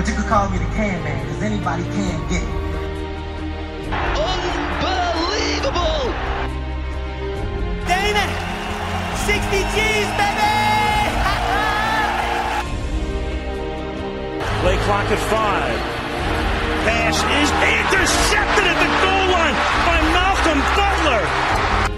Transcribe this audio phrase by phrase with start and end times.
[0.00, 2.48] But you could call me the can man, cause anybody can get it.
[4.16, 6.08] Unbelievable!
[7.84, 8.24] Dana!
[9.28, 10.56] 60 G's, baby!
[14.64, 15.76] Play clock at five.
[16.88, 19.52] Pass is intercepted at the goal line
[19.84, 21.89] by Malcolm Butler.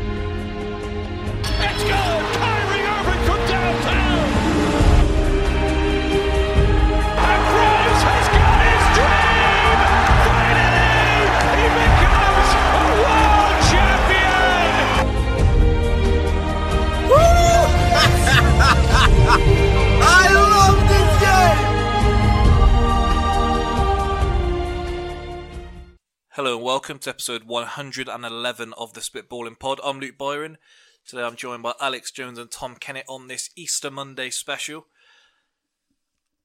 [26.42, 29.78] Hello and welcome to episode 111 of the Spitballing Pod.
[29.84, 30.58] I'm Luke Byron.
[31.06, 34.88] Today I'm joined by Alex Jones and Tom Kennett on this Easter Monday special.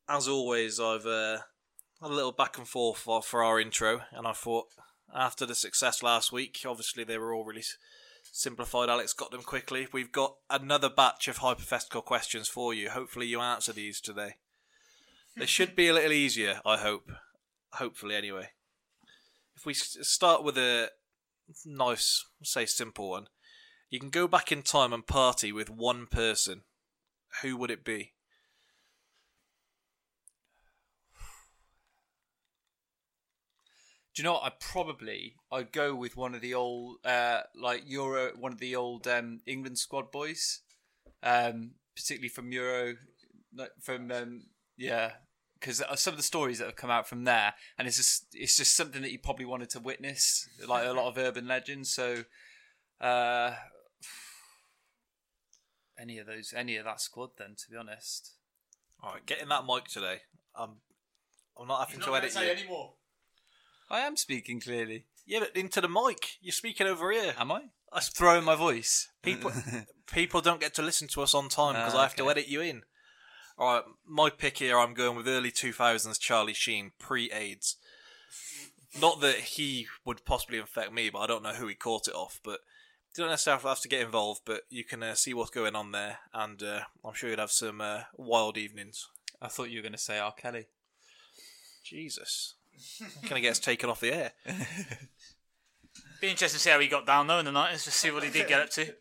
[0.08, 1.38] As always, I've uh,
[2.00, 4.68] had a little back and forth for, for our intro, and I thought
[5.16, 7.64] after the success last week, obviously they were all really
[8.22, 8.90] simplified.
[8.90, 9.88] Alex got them quickly.
[9.92, 12.92] We've got another batch of hypothetical questions for you.
[12.92, 14.36] Hopefully, you answer these today.
[15.36, 17.12] They should be a little easier, I hope.
[17.72, 18.50] Hopefully, anyway
[19.58, 20.92] if we start with a
[21.66, 23.28] nice, say simple one,
[23.90, 26.62] you can go back in time and party with one person.
[27.42, 28.14] Who would it be?
[34.14, 34.44] Do you know what?
[34.44, 38.76] I probably I'd go with one of the old uh like Euro one of the
[38.76, 40.62] old um England squad boys.
[41.22, 42.96] Um particularly from Euro
[43.82, 44.42] from um
[44.76, 45.12] yeah
[45.60, 48.58] because some of the stories that have come out from there and it's just it's
[48.58, 52.24] just something that you probably wanted to witness like a lot of urban legends so
[53.02, 53.54] uh
[56.00, 58.34] any of those any of that squad then to be honest
[59.02, 60.22] All right, getting that mic today.
[60.56, 60.78] I'm,
[61.60, 62.42] I'm not having to edit you.
[62.42, 62.94] anymore
[63.90, 66.38] I am speaking clearly Yeah, but into the mic.
[66.42, 67.34] You're speaking over here.
[67.38, 69.52] am I I'm throwing my voice People,
[70.12, 72.48] people don't get to listen to us on time because Ah, I have to edit
[72.48, 72.84] you in.
[73.58, 74.78] All right, my pick here.
[74.78, 77.78] I'm going with early 2000s Charlie Sheen, pre-AIDS.
[79.02, 82.14] Not that he would possibly infect me, but I don't know who he caught it
[82.14, 82.40] off.
[82.44, 82.60] But
[83.16, 85.92] you don't necessarily have to get involved, but you can uh, see what's going on
[85.92, 89.08] there, and uh, I'm sure you'd have some uh, wild evenings.
[89.42, 90.34] I thought you were going to say R.
[90.34, 90.68] Kelly
[91.84, 92.56] Jesus,
[93.24, 94.34] kind of gets taken off the air.
[96.22, 98.24] Be interesting to see how he got down though in the nineties, just see what
[98.24, 98.94] he did get up to.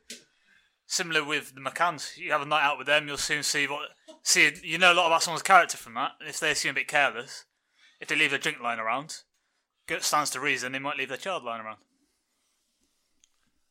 [0.87, 3.89] Similar with the McCanns, you have a night out with them, you'll soon see what
[4.27, 4.53] see.
[4.63, 6.13] You know a lot about someone's character from that.
[6.21, 7.45] If they seem a bit careless,
[8.01, 9.23] if they leave their drink lying around,
[9.87, 11.79] good stands to reason they might leave their child lying around.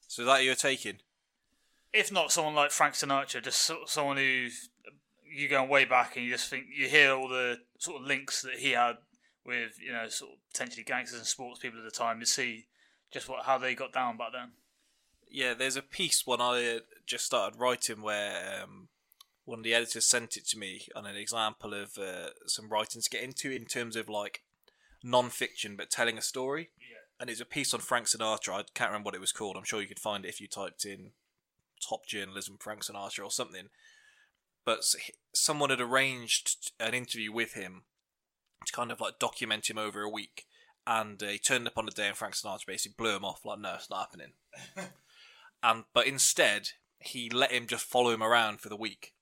[0.08, 1.00] So that you're taking?
[1.94, 4.48] If not someone like Frank Sinatra, just someone who
[5.28, 8.42] you go way back and you just think you hear all the sort of links
[8.42, 8.98] that he had
[9.46, 12.20] with you know sort of potentially gangsters and sports people at the time.
[12.20, 12.66] You see
[13.12, 14.52] just what how they got down back then.
[15.30, 18.88] Yeah, there's a piece when I uh, just started writing where um,
[19.46, 23.02] one of the editors sent it to me on an example of uh, some writing
[23.02, 24.42] to get into in terms of like
[25.04, 26.70] non-fiction but telling a story.
[26.80, 26.98] Yeah.
[27.20, 28.54] And it's a piece on Frank Sinatra.
[28.54, 29.56] I can't remember what it was called.
[29.56, 31.12] I'm sure you could find it if you typed in
[31.88, 33.70] top journalism Frank Sinatra or something.
[34.66, 34.80] But
[35.34, 37.84] someone had arranged an interview with him
[38.66, 40.46] to kind of like document him over a week.
[40.88, 43.46] And uh, he turned up on the day and Frank Sinatra basically blew him off
[43.46, 44.34] like, no, it's not happening
[45.66, 46.70] and but instead
[47.00, 49.14] he let him just follow him around for the week,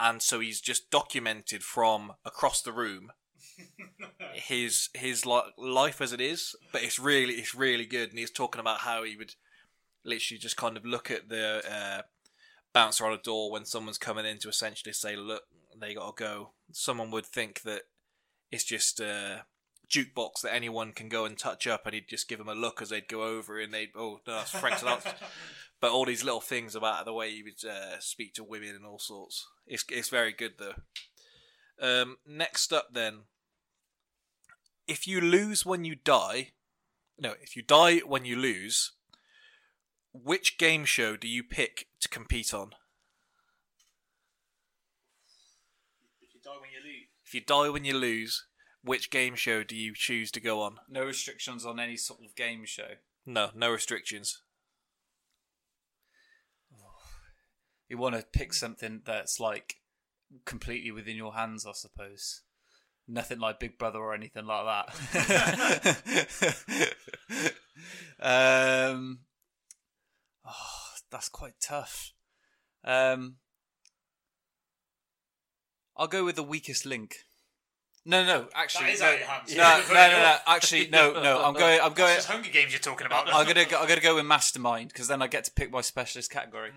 [0.00, 3.12] and so he's just documented from across the room
[4.32, 6.54] his his like life as it is.
[6.72, 9.34] But it's really it's really good, and he's talking about how he would
[10.04, 12.02] literally just kind of look at the uh,
[12.72, 15.44] bouncer on a door when someone's coming in to essentially say, "Look,
[15.78, 17.82] they got to go." Someone would think that
[18.50, 19.44] it's just a
[19.88, 22.82] jukebox that anyone can go and touch up, and he'd just give them a look
[22.82, 25.14] as they'd go over, and they'd, "Oh, no, that's Frank Sinatra."
[25.80, 28.84] but all these little things about the way he would uh, speak to women and
[28.84, 29.46] all sorts.
[29.66, 30.74] It's it's very good though.
[31.80, 33.20] Um, next up, then,
[34.88, 36.52] if you lose when you die,
[37.18, 38.92] no, if you die when you lose,
[40.12, 42.72] which game show do you pick to compete on?
[46.20, 47.06] If you die when you leave.
[47.24, 48.46] If you die when you lose,
[48.82, 50.76] which game show do you choose to go on?
[50.88, 52.94] no restrictions on any sort of game show
[53.26, 54.42] No, no restrictions.
[57.88, 59.76] You want to pick something that's like
[60.44, 62.42] completely within your hands, I suppose.
[63.06, 66.94] Nothing like Big Brother or anything like that.
[68.20, 69.20] um,
[70.46, 72.12] oh, that's quite tough.
[72.84, 73.36] Um,
[75.96, 77.16] I'll go with the weakest link.
[78.04, 79.56] No, no, actually, That is no, out of your hands.
[79.56, 81.44] no, no, no, Actually, no, no.
[81.44, 81.80] I'm going.
[81.82, 82.16] I'm going.
[82.16, 83.32] It's Hunger Games you're talking about.
[83.32, 83.66] I'm gonna.
[83.66, 86.70] Go, I'm gonna go with mastermind because then I get to pick my specialist category.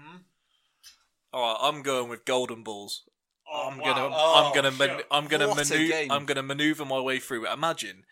[1.33, 3.03] All right, I'm going with golden balls.
[3.51, 3.83] Oh, I'm wow.
[3.83, 6.11] Oh, gonna, Oh, I'm gonna, man- I'm gonna What a maneuver, game.
[6.11, 7.51] I'm gonna maneuver my way through it.
[7.53, 8.03] Imagine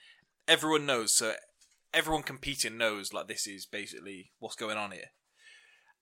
[0.48, 1.34] everyone knows, so
[1.94, 5.12] everyone competing knows like this is basically what's going on here,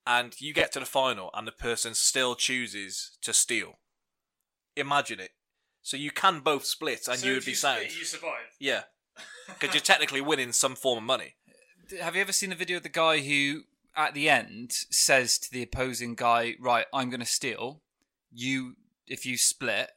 [0.06, 3.80] and you get to the final, and the person still chooses to steal.
[4.76, 5.32] Imagine it.
[5.82, 7.98] So you can both split, and So you would be split, sound.
[7.98, 8.56] You survive.
[8.60, 8.84] Yeah,
[9.48, 11.36] because you're technically winning some form of money.
[12.02, 13.62] Have you ever seen the video of the guy who,
[13.98, 17.82] at the end, says to the opposing guy, "Right, I'm going to steal.
[18.32, 18.76] You,
[19.08, 19.92] if you split,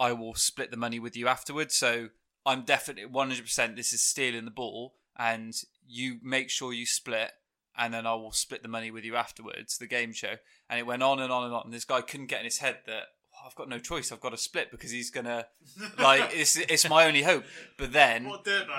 [0.00, 1.74] I will split the money with you afterwards.
[1.76, 2.08] So
[2.46, 3.42] I'm definitely 100.
[3.42, 5.54] percent This is stealing the ball, and
[5.86, 7.32] you make sure you split,
[7.76, 10.36] and then I will split the money with you afterwards." The game show,
[10.68, 11.62] and it went on and on and on.
[11.66, 13.04] And this guy couldn't get in his head that.
[13.34, 14.10] "Oh, I've got no choice.
[14.10, 15.48] I've got to split because he's gonna,
[15.98, 17.44] like, it's it's my only hope.
[17.76, 18.24] But then,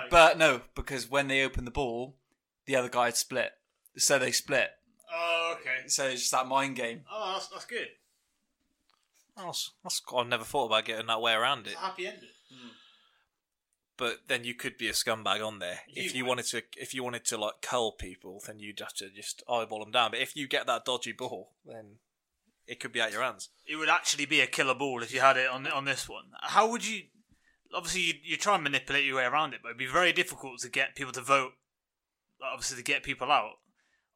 [0.10, 2.18] but no, because when they opened the ball,
[2.66, 3.52] the other guy had split.
[3.98, 4.70] So they split.
[5.14, 5.88] oh, okay.
[5.88, 7.02] So it's just that mind game.
[7.12, 7.88] Oh, that's, that's good.
[9.36, 11.72] That's, that's I've never thought about getting that way around it.
[11.72, 12.30] It's a happy ending.
[12.52, 12.70] Hmm.
[13.98, 15.80] But then you could be a scumbag on there.
[15.88, 16.30] if You you would.
[16.30, 19.80] wanted to, if you wanted to like cull people, then you'd have to just eyeball
[19.80, 20.12] them down.
[20.12, 21.98] But if you get that dodgy ball, then
[22.68, 23.50] it could be out your hands.
[23.66, 26.26] It would actually be a killer ball if you had it on on this one.
[26.42, 27.04] How would you?
[27.74, 30.60] Obviously, you, you try and manipulate your way around it, but it'd be very difficult
[30.62, 31.52] to get people to vote.
[32.42, 33.54] Obviously, to get people out.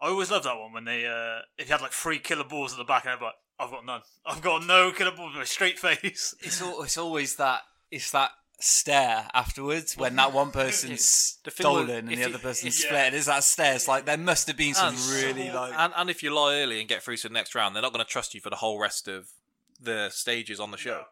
[0.01, 2.71] I always love that one when they, uh, if you had like three killer balls
[2.73, 4.01] at the back, and they're like, "I've got none.
[4.25, 7.61] I've got no killer balls with a straight face." It's all, it's always that
[7.91, 12.25] it's that stare afterwards when that one person's The thing with- stolen and the you-
[12.25, 12.87] other person's yeah.
[12.89, 13.13] split.
[13.13, 13.75] It's that stare.
[13.75, 16.55] It's like there must have been some And- really like And and if you lie
[16.61, 18.49] early and get through to the next round, they're not going to trust you for
[18.49, 19.29] the whole rest of
[19.79, 21.05] the stages on the show.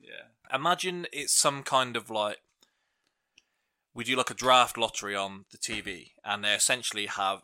[0.00, 0.54] yeah.
[0.54, 2.38] Imagine it's some kind of like
[3.94, 7.42] we do like a draft lottery on the TV, and they essentially have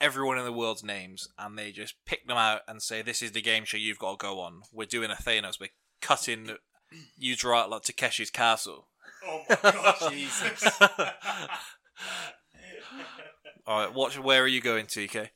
[0.00, 3.32] everyone in the world's names, and they just pick them out and say, "This is
[3.32, 5.60] the game show you've got to go on." We're doing a Thanos.
[5.60, 5.70] We're
[6.00, 6.56] cutting
[7.16, 8.88] you draw out like Takeshi's Castle.
[9.26, 9.96] Oh my god!
[10.10, 10.80] Jesus.
[13.66, 14.18] All right, watch.
[14.18, 15.30] Where are you going, TK?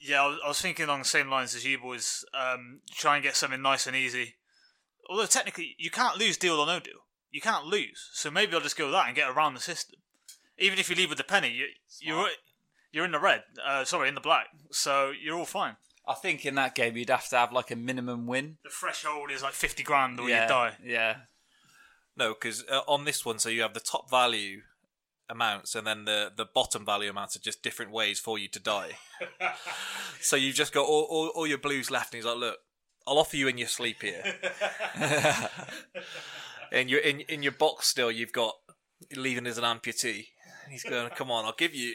[0.00, 2.24] Yeah, I was, thinking along the same lines as you boys.
[2.32, 4.36] Um, try and get something nice and easy.
[5.10, 7.00] Although technically, you can't lose deal or no deal.
[7.30, 8.08] You can't lose.
[8.14, 10.00] So maybe I'll just go with that and get around the system.
[10.58, 11.66] Even if you leave with the penny, you,
[12.00, 12.28] you're
[12.92, 13.44] you're in the red.
[13.64, 14.48] Uh, sorry, in the black.
[14.70, 15.76] So you're all fine.
[16.06, 18.56] I think in that game you'd have to have like a minimum win.
[18.64, 20.72] The threshold is like fifty grand or yeah, you die.
[20.84, 21.16] Yeah.
[22.16, 24.62] No, because uh, on this one, so you have the top value
[25.28, 28.58] amounts, and then the the bottom value amounts are just different ways for you to
[28.58, 28.98] die.
[30.20, 32.58] so you've just got all, all, all your blues left, and he's like, "Look,
[33.06, 34.22] I'll offer you in your sleep here."
[36.72, 38.10] and you're in in your box still.
[38.10, 38.54] You've got
[39.14, 40.26] leaving as an amputee.
[40.64, 41.94] And he's going, "Come on, I'll give you."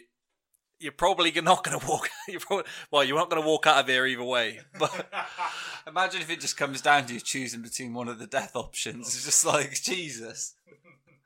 [0.79, 2.09] You're probably not going to walk.
[2.27, 4.59] You're probably, well, you're not going to walk out of here either way.
[4.77, 5.09] But
[5.87, 9.07] Imagine if it just comes down to you choosing between one of the death options.
[9.07, 10.55] It's just like Jesus.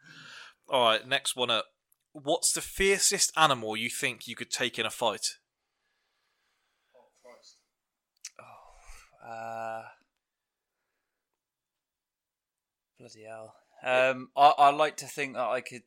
[0.69, 1.65] all right, next one up.
[2.11, 5.37] What's the fiercest animal you think you could take in a fight?
[6.93, 7.57] Oh Christ!
[8.41, 9.83] Oh, uh,
[12.99, 13.55] bloody hell.
[13.81, 15.83] Um, I I like to think that I could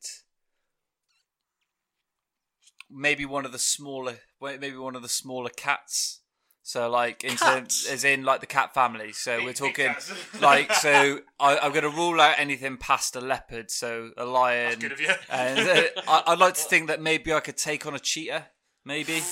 [2.93, 6.21] maybe one of the smaller, maybe one of the smaller cats.
[6.65, 9.13] So like in terms, as in like the cat family.
[9.13, 9.95] So we're talking
[10.41, 11.21] like so.
[11.41, 13.71] I, I'm going to rule out anything past a leopard.
[13.71, 14.79] So a lion.
[14.79, 15.11] good of you.
[15.29, 18.47] And uh, I, I'd like to think that maybe I could take on a cheetah.
[18.85, 19.23] Maybe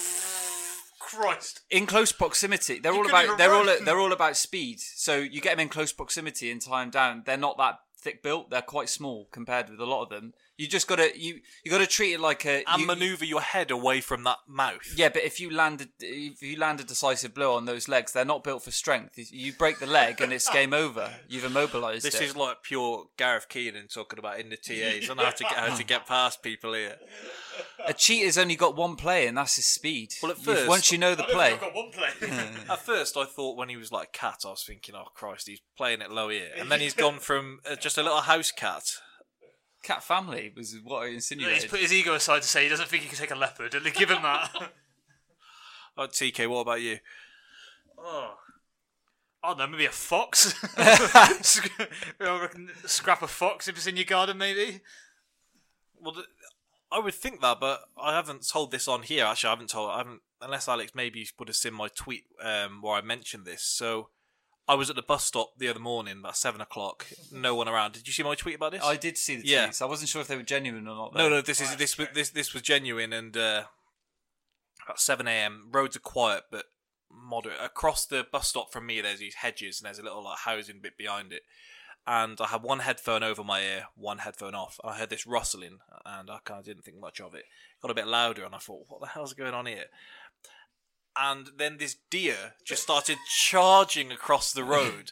[1.00, 1.60] Christ.
[1.70, 2.78] in close proximity.
[2.78, 4.80] They're You all about they're all they're all about speed.
[4.80, 7.22] So you get them in close proximity and tie them down.
[7.26, 8.50] They're not that thick built.
[8.50, 10.34] They're quite small compared with a lot of them.
[10.60, 13.70] You just gotta you you gotta treat it like a And you- maneuver your head
[13.70, 14.92] away from that mouth.
[14.94, 18.26] Yeah, but if you landed if you land a decisive blow on those legs, they're
[18.26, 19.14] not built for strength.
[19.16, 21.14] You break the leg and it's game over.
[21.28, 22.24] You've immobilized This it.
[22.24, 25.08] is like pure Gareth Keenan talking about in the TAs.
[25.08, 26.98] I know how to get how to get past people here.
[27.86, 30.12] a cheetah's only got one play, and that's his speed.
[30.22, 32.10] Well, at You- first- once you know the play, I've got one play.
[32.68, 35.60] At first, I thought when he was like cat, I was thinking, "Oh Christ, he's
[35.76, 38.84] playing it low here," and then he's gone from uh, just a little house cat.
[39.82, 41.62] Cat family was what I insinuated.
[41.62, 43.72] he's put his ego aside to say he doesn't think he can take a leopard,
[43.94, 44.50] give him that.
[45.96, 46.98] Oh, TK, what about you?
[47.98, 48.34] Oh.
[49.42, 50.54] I don't know, maybe a fox.
[51.40, 51.70] Sc-
[52.84, 54.80] scrap a fox if it's in your garden, maybe.
[55.98, 56.24] Well,
[56.92, 59.24] I would think that, but I haven't told this on here.
[59.24, 59.90] Actually, I haven't told.
[59.90, 63.62] I haven't unless Alex maybe would have seen my tweet um, where I mentioned this.
[63.62, 64.08] So,
[64.68, 67.06] I was at the bus stop the other morning about seven o'clock.
[67.32, 67.92] No one around.
[67.92, 68.82] Did you see my tweet about this?
[68.84, 69.68] I did see the Yeah.
[69.68, 69.82] tweets.
[69.82, 71.14] I wasn't sure if they were genuine or not.
[71.14, 71.28] No, though.
[71.36, 71.40] no.
[71.40, 73.64] This is this was this this was genuine and uh,
[74.84, 75.68] about seven a.m.
[75.72, 76.66] Roads are quiet but
[77.10, 77.58] moderate.
[77.60, 80.80] Across the bus stop from me, there's these hedges and there's a little like housing
[80.80, 81.42] bit behind it.
[82.06, 84.80] And I had one headphone over my ear, one headphone off.
[84.82, 87.44] I heard this rustling, and I kind of didn't think much of it.
[87.82, 89.84] Got a bit louder, and I thought, "What the hell's going on here?"
[91.16, 95.10] And then this deer just started charging across the road,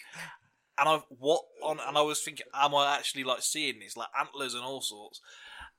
[0.78, 1.78] and I what on?
[1.86, 5.20] And I was thinking, am I actually like seeing this, like antlers and all sorts?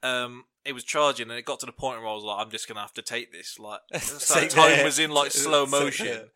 [0.04, 2.52] Um, it was charging, and it got to the point where I was like, I'm
[2.52, 3.58] just gonna have to take this.
[3.60, 6.30] Like, so time was in like slow motion,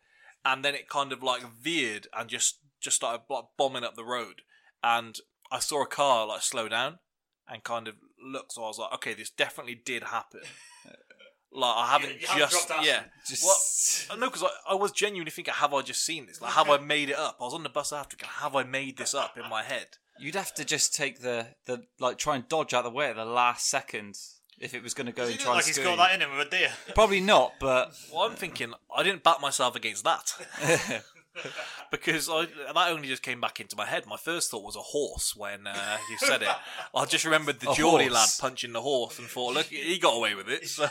[0.44, 4.04] and then it kind of like veered and just just started like bombing up the
[4.04, 4.42] road,
[4.82, 5.16] and
[5.52, 6.98] I saw a car like slow down
[7.48, 8.52] and kind of look.
[8.52, 10.40] So I was like, okay, this definitely did happen.
[11.54, 12.86] Like I haven't you haven't just dropped out.
[12.86, 13.02] yeah.
[13.26, 16.42] Just Well, no, because I, I was genuinely thinking, have I just seen this?
[16.42, 17.36] Like, have I made it up?
[17.40, 19.86] I was on the bus after, going, have I made this up in my head?
[20.20, 23.10] you'd have to just take the the like try and dodge out of the way
[23.10, 24.16] at the last second
[24.60, 26.14] if it was going to go and he try like and he's screw got that
[26.14, 26.70] in him with a deer.
[26.94, 30.32] Probably not, but Well, I'm thinking, I didn't back myself against that.
[31.90, 34.06] because I, that only just came back into my head.
[34.06, 36.48] My first thought was a horse when uh, you said it.
[36.94, 38.14] I just remembered the A Geordie horse?
[38.14, 40.64] lad punching the horse and thought, look, he got away with it.
[40.74, 40.88] So.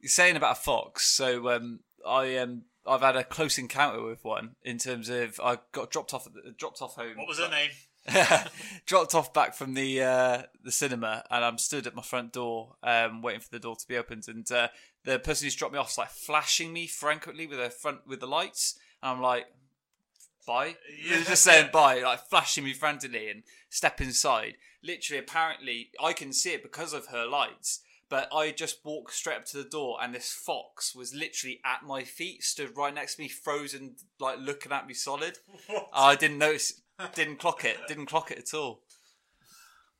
[0.00, 1.06] you're saying about a fox.
[1.06, 5.58] So um, I um I've had a close encounter with one in terms of I
[5.72, 7.16] got dropped off at the, dropped off home.
[7.16, 7.70] What was her name?
[8.86, 12.76] dropped off back from the uh, the cinema, and I'm stood at my front door,
[12.82, 14.24] um, waiting for the door to be opened.
[14.28, 14.68] And uh,
[15.06, 18.20] the person who's dropped me off is like flashing me frankly with her front with
[18.20, 19.46] the lights, and I'm like,
[20.46, 20.76] "Bye."
[21.08, 24.56] They're just saying bye, like flashing me frantically, and step inside.
[24.82, 27.80] Literally, apparently, I can see it because of her lights.
[28.08, 31.82] But I just walked straight up to the door, and this fox was literally at
[31.82, 35.38] my feet, stood right next to me, frozen, like looking at me solid.
[35.92, 36.82] I didn't notice,
[37.14, 38.82] didn't clock it, didn't clock it at all.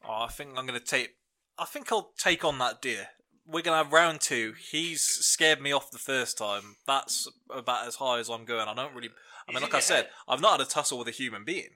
[0.04, 1.16] Oh, I think I'm going to take.
[1.58, 3.08] I think I'll take on that deer.
[3.47, 4.55] We're going to have round two.
[4.71, 6.76] He's scared me off the first time.
[6.87, 8.69] That's about as high as I'm going.
[8.69, 9.11] I don't really.
[9.49, 11.71] I mean, like I said, I've not had a tussle with a human being.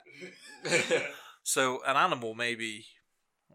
[1.43, 2.87] so an animal, maybe.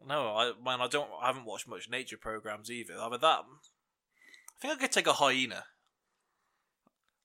[0.07, 1.09] No, I man, I don't.
[1.21, 2.95] I haven't watched much nature programs either.
[2.97, 3.39] Either that.
[3.39, 5.65] I think I could take a hyena.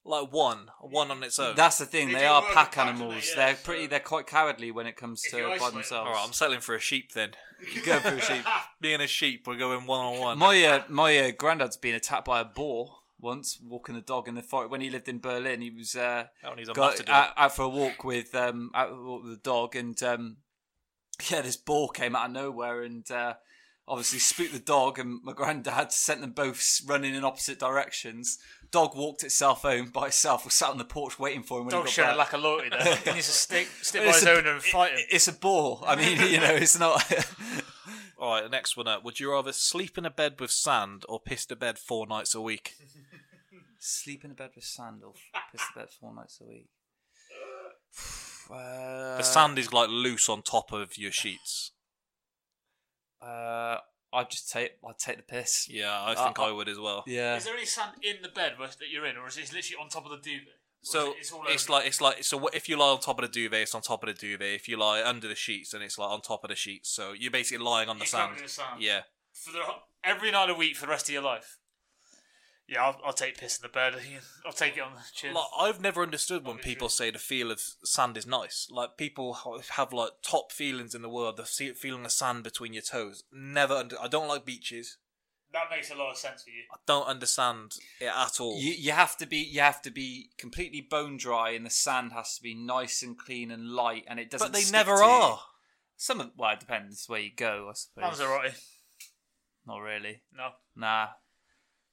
[0.03, 1.55] Like one, one on its own.
[1.55, 2.81] That's the thing; They they, are pack packs, they?
[2.81, 3.29] animals.
[3.29, 3.87] Yeah, they're so- pretty.
[3.87, 5.91] They're quite cowardly when it comes If to by themselves.
[6.07, 7.31] All right, I'm settling for a sheep then.
[7.85, 8.43] Go for a sheep.
[8.81, 10.37] Being a sheep, we're going one on one.
[10.39, 14.33] My uh, my uh, granddad's been attacked by a boar once walking the dog in
[14.33, 15.61] the forest when he lived in Berlin.
[15.61, 18.71] He was uh, Oh, and he's a got out, out for a walk with um
[18.73, 20.37] out for a walk with the dog, and um,
[21.29, 23.35] yeah, this boar came out of nowhere and uh,
[23.87, 28.39] obviously spooked the dog, and my granddad sent them both running in opposite directions.
[28.71, 31.71] Dog walked itself home by itself, was sat on the porch waiting for him when
[31.71, 32.15] Dog he got showing back.
[32.15, 32.95] a lack of loyalty there.
[33.05, 34.99] He needs to stick, stick by It's his a- own and fight him.
[35.11, 35.81] It's a boar.
[35.85, 37.03] I mean, you know, it's not.
[38.17, 39.03] All right, the next one up.
[39.03, 42.33] Would you rather sleep in a bed with sand or piss the bed four nights
[42.35, 42.75] a week?
[43.79, 45.13] Sleep in a bed with sand or
[45.51, 46.67] piss the bed four nights a week.
[48.51, 51.71] Uh, The sand is like loose on top of your sheets.
[53.21, 53.77] Uh,
[54.13, 54.73] I'd just take.
[54.87, 55.67] I'd take the piss.
[55.69, 57.03] Yeah, I think Uh, I would as well.
[57.07, 57.35] Yeah.
[57.37, 59.81] Is there any sand in the bed where- that you're in, or is it literally
[59.81, 60.47] on top of the duvet?
[60.49, 61.71] Or So it- it's, all over?
[61.73, 62.37] like it's like so.
[62.37, 64.53] what- If you lie on top of the duvet, it's on top of the duvet.
[64.53, 66.89] If you lie under the sheets, then it's like on top of the sheets.
[66.89, 68.29] So you're basically lying on the You're sand.
[68.31, 68.81] covered in sand.
[68.81, 69.03] Yeah.
[69.33, 69.63] for the
[70.03, 71.57] every night of the week for the rest of your life.
[72.71, 73.95] Yeah, I'll, I'll take piss in the bed.
[74.45, 75.33] I'll take it on the chin.
[75.33, 78.69] Like, I've never understood when people say the feel of sand is nice.
[78.71, 79.33] Like people
[79.71, 81.35] have like top feelings in the world.
[81.35, 83.23] The se- feeling of sand between your toes.
[83.33, 83.73] Never.
[83.73, 84.95] Under- I don't like beaches.
[85.51, 86.63] that makes a lot of sense for you.
[86.73, 88.57] I don't understand it at all.
[88.57, 92.13] You, you have to be you have to be completely bone dry, and the sand
[92.13, 94.47] has to be nice and clean and light, and it doesn't.
[94.47, 95.09] but they stick never to you.
[95.09, 95.39] are.
[95.97, 97.67] Some of well, it depends where you go.
[97.69, 98.17] I suppose.
[98.17, 98.53] Sounds alright.
[99.67, 100.21] Not really.
[100.35, 100.51] No.
[100.75, 101.07] Nah.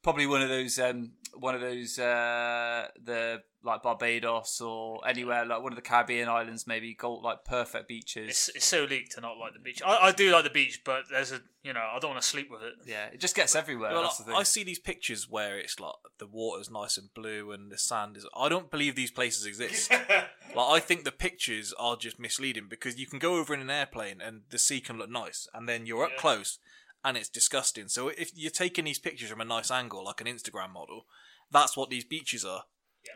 [0.01, 5.61] Probably one of those um one of those uh the like Barbados or anywhere like
[5.61, 8.29] one of the Caribbean islands maybe gold like perfect beaches.
[8.29, 9.81] It's, it's so leaked to not like the beach.
[9.85, 12.27] I, I do like the beach, but there's a you know I don't want to
[12.27, 12.73] sleep with it.
[12.85, 13.91] yeah, it just gets everywhere.
[13.91, 14.35] Well, that's the thing.
[14.35, 18.15] I see these pictures where it's like the water's nice and blue and the sand
[18.15, 18.25] is.
[18.35, 19.91] I don't believe these places exist.
[20.11, 23.69] like I think the pictures are just misleading because you can go over in an
[23.69, 26.21] airplane and the sea can look nice, and then you're up Yeah.
[26.21, 26.59] close
[27.03, 27.87] and it's disgusting.
[27.87, 31.05] So if you're taking these pictures from a nice angle, like an Instagram model,
[31.51, 32.63] that's what these beaches are.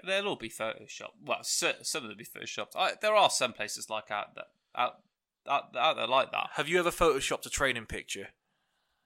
[0.06, 1.20] They'll all be photoshopped.
[1.24, 2.76] Well, some of them be photoshopped.
[2.76, 5.00] I, there are some places like out that out,
[5.48, 6.52] out out there like that.
[6.54, 8.30] Have you ever photoshopped a training picture?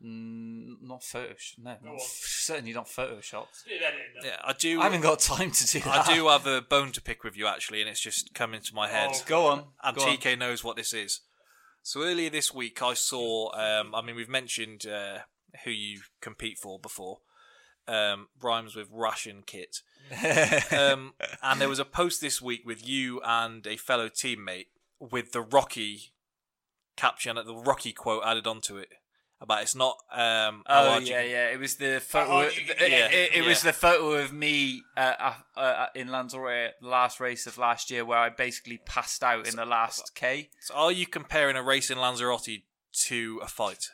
[0.03, 1.57] Mm, not Photoshop.
[1.57, 1.99] No, not, on.
[1.99, 3.65] certainly not Photoshopped.
[3.65, 4.27] Bit of editing, though.
[4.27, 4.79] Yeah, I do.
[4.79, 6.07] I haven't got time to do that.
[6.07, 8.75] I do have a bone to pick with you actually, and it's just come into
[8.75, 9.09] my head.
[9.11, 9.21] Oh.
[9.25, 9.63] Go on.
[9.83, 10.17] and go on.
[10.17, 11.21] TK knows what this is.
[11.87, 13.49] So earlier this week, I saw.
[13.53, 15.19] Um, I mean, we've mentioned uh,
[15.63, 17.19] who you compete for before.
[17.87, 19.77] Um, rhymes with Russian kit.
[20.77, 24.67] Um, and there was a post this week with you and a fellow teammate
[24.99, 26.11] with the Rocky
[26.97, 28.89] caption, the Rocky quote added onto it
[29.39, 29.97] about it's not.
[30.11, 31.47] Um, Oh hard you yeah, can- yeah.
[31.49, 32.29] It was the photo.
[32.31, 33.13] hard Of, you it, can get.
[33.13, 35.13] it, it was the photo of me uh,
[35.55, 39.47] uh, uh, in Lanzarote, the last race of last year, where I basically passed out
[39.47, 40.49] in the last K.
[40.61, 42.47] So are you comparing a race in Lanzarote
[43.07, 43.89] to a fight?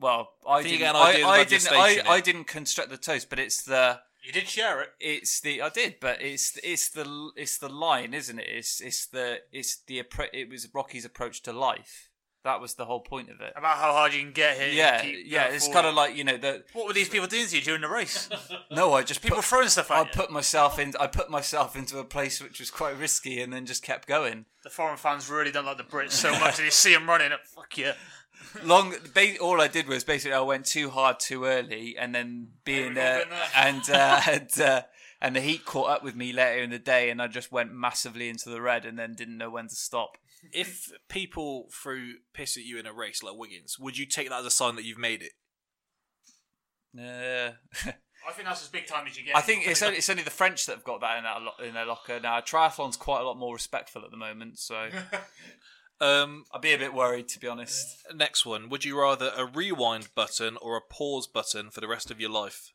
[0.00, 0.78] Well, I think didn't.
[0.80, 1.72] get an idea I, I didn't.
[1.72, 4.00] I, I didn't construct the toast, but it's the.
[4.24, 4.88] You did share it.
[5.00, 8.46] It's the I did, but it's it's the it's the line, isn't it?
[8.48, 12.08] It's it's the it's the it was Rocky's approach to life.
[12.44, 13.54] That was the whole point of it.
[13.56, 14.68] About how hard you can get here.
[14.68, 15.46] Yeah, yeah.
[15.46, 17.80] It's kind of like you know the What were these people doing to you during
[17.80, 18.28] the race?
[18.70, 18.92] no.
[18.92, 20.12] I just People put, throwing stuff I at you.
[20.12, 20.92] put myself in.
[21.00, 24.44] I put myself into a place which was quite risky, and then just kept going.
[24.62, 27.32] The foreign fans really don't like the Brits so much that you see them running.
[27.32, 27.94] Up, Fuck yeah.
[28.62, 28.94] Long.
[29.14, 32.92] Ba- all I did was basically I went too hard too early, and then being
[32.92, 33.24] uh, there.
[33.56, 34.82] and uh, and uh,
[35.22, 37.72] and the heat caught up with me later in the day, and I just went
[37.72, 40.18] massively into the red, and then didn't know when to stop.
[40.52, 44.40] If people threw piss at you in a race like Wiggins, would you take that
[44.40, 45.32] as a sign that you've made it?
[46.96, 47.52] Uh,
[48.26, 49.36] I think that's as big time as you get.
[49.36, 51.66] I think it's only, it's only the French that have got that in, that lo-
[51.66, 52.40] in their locker now.
[52.40, 54.88] Triathlon's quite a lot more respectful at the moment, so
[56.00, 57.98] Um, I'd be a bit worried to be honest.
[58.14, 58.68] next one.
[58.68, 62.30] Would you rather a rewind button or a pause button for the rest of your
[62.30, 62.72] life?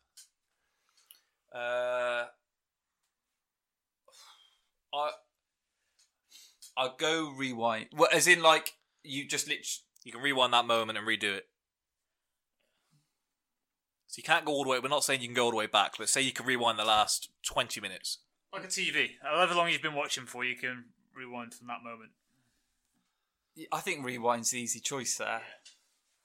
[1.53, 2.25] Uh,
[4.93, 5.11] I
[6.79, 7.87] I'll go rewind.
[7.93, 9.65] Well, as in like you just literally.
[10.05, 11.47] You can rewind that moment and redo it.
[14.07, 14.79] So you can't go all the way.
[14.79, 16.79] We're not saying you can go all the way back, but say you can rewind
[16.79, 18.19] the last twenty minutes.
[18.53, 19.09] like a TV.
[19.21, 22.11] However long you've been watching for, you can rewind from that moment.
[23.73, 25.41] I think rewind's the easy choice there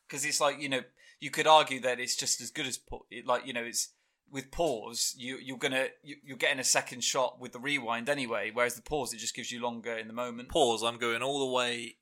[0.06, 0.82] because it's like you know
[1.18, 2.78] you could argue that it's just as good as
[3.26, 3.88] like you know it's
[4.30, 8.50] with pause you you're gonna you, you're getting a second shot with the rewind anyway
[8.52, 10.84] whereas the pause it just gives you longer in the moment Pause.
[10.84, 11.96] I'm going all the way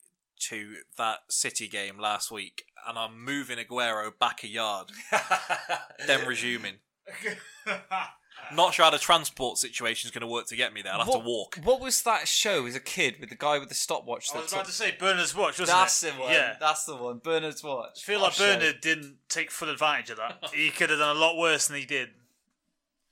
[0.48, 4.88] to that City game last week, and I'm moving Aguero back a yard,
[6.06, 6.74] then resuming.
[8.54, 10.92] Not sure how the transport situation is going to work to get me there.
[10.92, 11.58] I'll have what, to walk.
[11.64, 14.42] what was that show as a kid with the guy with the stopwatch I that
[14.44, 16.14] was about took- to say Bernard's watch, wasn't that's it?
[16.14, 16.56] the one Yeah.
[16.60, 18.58] that's the one Bernard's watch I feel What like a show.
[18.58, 20.50] Bernard didn't take full advantage of that.
[20.54, 22.10] he could have done a lot worse than he did.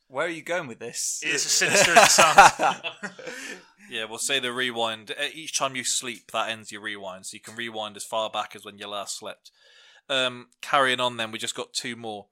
[0.08, 2.80] where are you going with this It's as sinister as it sounds.
[3.90, 5.10] Yeah, we'll say the rewind.
[5.10, 8.30] uh, Each time you sleep, that ends your rewind, so you can rewind as far
[8.30, 9.50] back as when you last slept.
[10.08, 12.26] Um, carrying on, then we just got two more.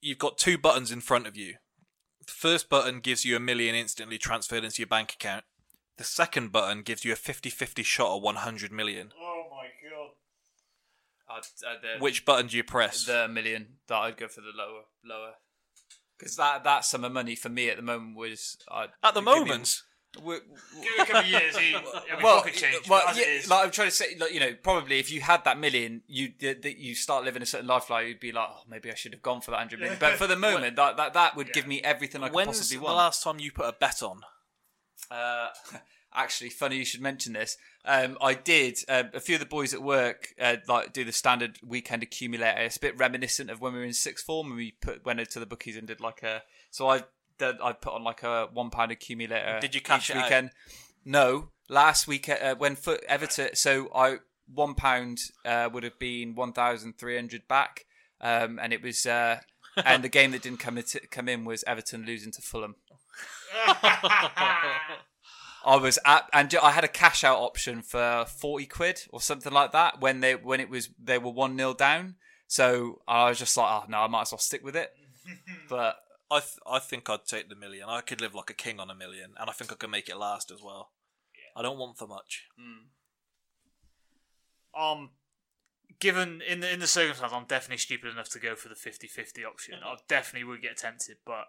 [0.00, 1.54] You've got two buttons in front of you.
[2.26, 5.44] The first button gives you a million instantly transferred into your bank account.
[5.98, 9.12] The second button gives you a 50-50 shot at 100 million.
[9.20, 11.42] oh my god.
[11.64, 13.04] Uh, uh, Which button do you press?
[13.04, 15.34] the million that I'd go for the lower lower
[16.18, 19.22] because that that sum of money for me at the moment was uh, At the
[19.22, 19.48] give
[20.16, 21.80] me- moment, w- Give it a couple of years, he, it'll
[22.18, 22.88] be well, pocket change.
[22.88, 25.58] well, yeah, like I'm trying to say, like you know, probably if you had that
[25.58, 28.90] million, you that that you start living a certain lifestyle, you'd be like, oh, maybe
[28.90, 29.98] I should have gone for that hundred million.
[30.00, 32.78] But for the moment, that that, that would give me everything I could when's possibly
[32.78, 32.92] want.
[32.92, 34.20] the last time you put a bet on?
[35.10, 35.48] Uh,
[36.14, 37.56] actually, funny you should mention this.
[37.84, 38.78] Um, I did.
[38.88, 42.60] Uh, a few of the boys at work uh, like do the standard weekend accumulator.
[42.60, 45.20] It's a bit reminiscent of when we were in sixth form and we put went
[45.20, 46.42] into the bookies and did like a.
[46.70, 47.02] So I
[47.42, 49.58] did, I put on like a one pound accumulator.
[49.60, 50.24] Did you cash each it out?
[50.24, 50.50] weekend?
[51.04, 53.50] No, last week uh, when foot Everton.
[53.54, 54.18] So I
[54.52, 57.86] one pound uh, would have been one thousand three hundred back,
[58.20, 59.06] um, and it was.
[59.06, 59.38] Uh,
[59.86, 62.74] and the game that didn't come in, come in was Everton losing to Fulham.
[65.64, 69.52] I was at, and I had a cash out option for forty quid or something
[69.52, 72.16] like that when they when it was they were one 0 down.
[72.48, 74.90] So I was just like, oh no, I might as well stick with it.
[75.68, 75.96] But
[76.32, 77.88] I th- I think I'd take the million.
[77.88, 80.08] I could live like a king on a million, and I think I could make
[80.08, 80.92] it last as well.
[81.54, 82.48] I don't want for much.
[84.74, 85.10] um,
[86.00, 89.46] given in the in the circumstance, I'm definitely stupid enough to go for the 50-50
[89.46, 89.74] option.
[89.84, 91.48] I definitely would get tempted, but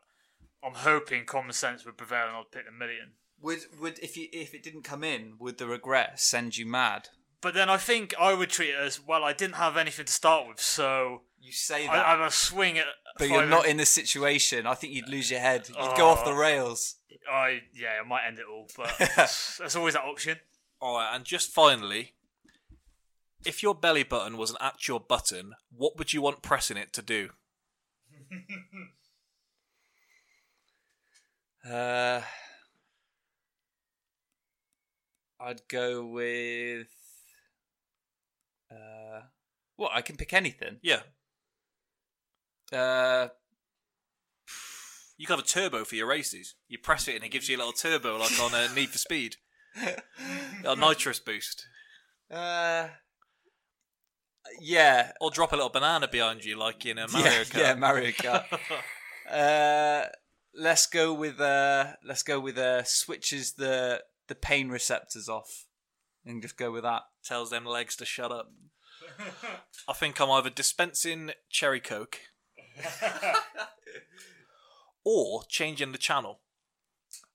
[0.63, 3.13] I'm hoping common sense would prevail and I'd pick the million.
[3.41, 7.09] would would if you if it didn't come in, would the regret send you mad?
[7.41, 9.23] But then I think I would treat it as well.
[9.23, 12.86] I didn't have anything to start with, so You say that, I'm a swing at.
[13.19, 14.65] but you're not in the situation.
[14.65, 15.67] I think you'd lose your head.
[15.67, 16.36] You'd go off the Oh.
[16.36, 16.95] rails.
[17.29, 20.38] I yeah, I might end it all, but there's, there's always that option.
[20.82, 22.13] All right, and just finally,
[23.45, 27.01] If your belly button was an actual button, what would you want pressing it to
[27.01, 27.29] do?
[31.69, 32.21] Uh,
[35.39, 36.88] I'd go with.
[38.69, 39.21] Uh,
[39.77, 39.91] what?
[39.93, 40.79] I can pick anything.
[40.82, 41.01] Yeah,
[42.73, 43.27] Uh,
[45.17, 46.55] you can have a turbo for your races.
[46.67, 48.97] You press it and it gives you a little turbo, like on a Need for
[48.97, 49.36] Speed.
[50.65, 51.65] A nitrous boost.
[52.31, 52.88] uh,
[54.59, 57.57] yeah, Or drop a little banana behind you, like in a Mario yeah, Kart.
[57.59, 58.45] yeah, Mario Kart.
[59.31, 60.07] uh,
[60.53, 65.65] let's go with uh, let's go with uh, switches the the pain receptors off,
[66.25, 67.01] and just go with that.
[67.23, 68.51] Tells them legs to shut up.
[69.88, 72.19] I think I'm either dispensing cherry coke
[75.03, 76.39] or changing the channel.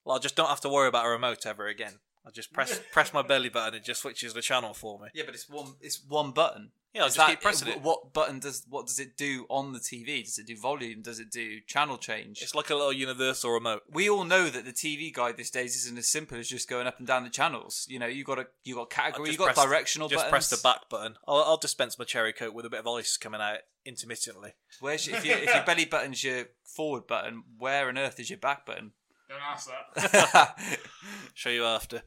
[0.04, 1.94] Well, I just don't have to worry about a remote ever again.
[2.26, 5.08] I just press press my belly button and it just switches the channel for me.
[5.14, 6.72] Yeah, but it's one it's one button.
[6.94, 7.82] Yeah, I'll Is just keep pressing wh- it.
[7.82, 10.24] What button does what does it do on the TV?
[10.24, 11.02] Does it do volume?
[11.02, 12.40] Does it do channel change?
[12.40, 13.82] It's like a little universal remote.
[13.92, 16.86] we all know that the TV guide these days isn't as simple as just going
[16.86, 17.86] up and down the channels.
[17.90, 20.30] You know, you got a you got category, you got press- directional Just buttons.
[20.30, 21.16] press the back button.
[21.28, 24.54] I'll, I'll dispense my cherry coke with a bit of ice coming out intermittently.
[24.80, 28.30] Where's your, if, you, if your belly button's your forward button, where on earth is
[28.30, 28.92] your back button?
[29.28, 30.58] Don't ask that.
[31.34, 32.00] Show you after.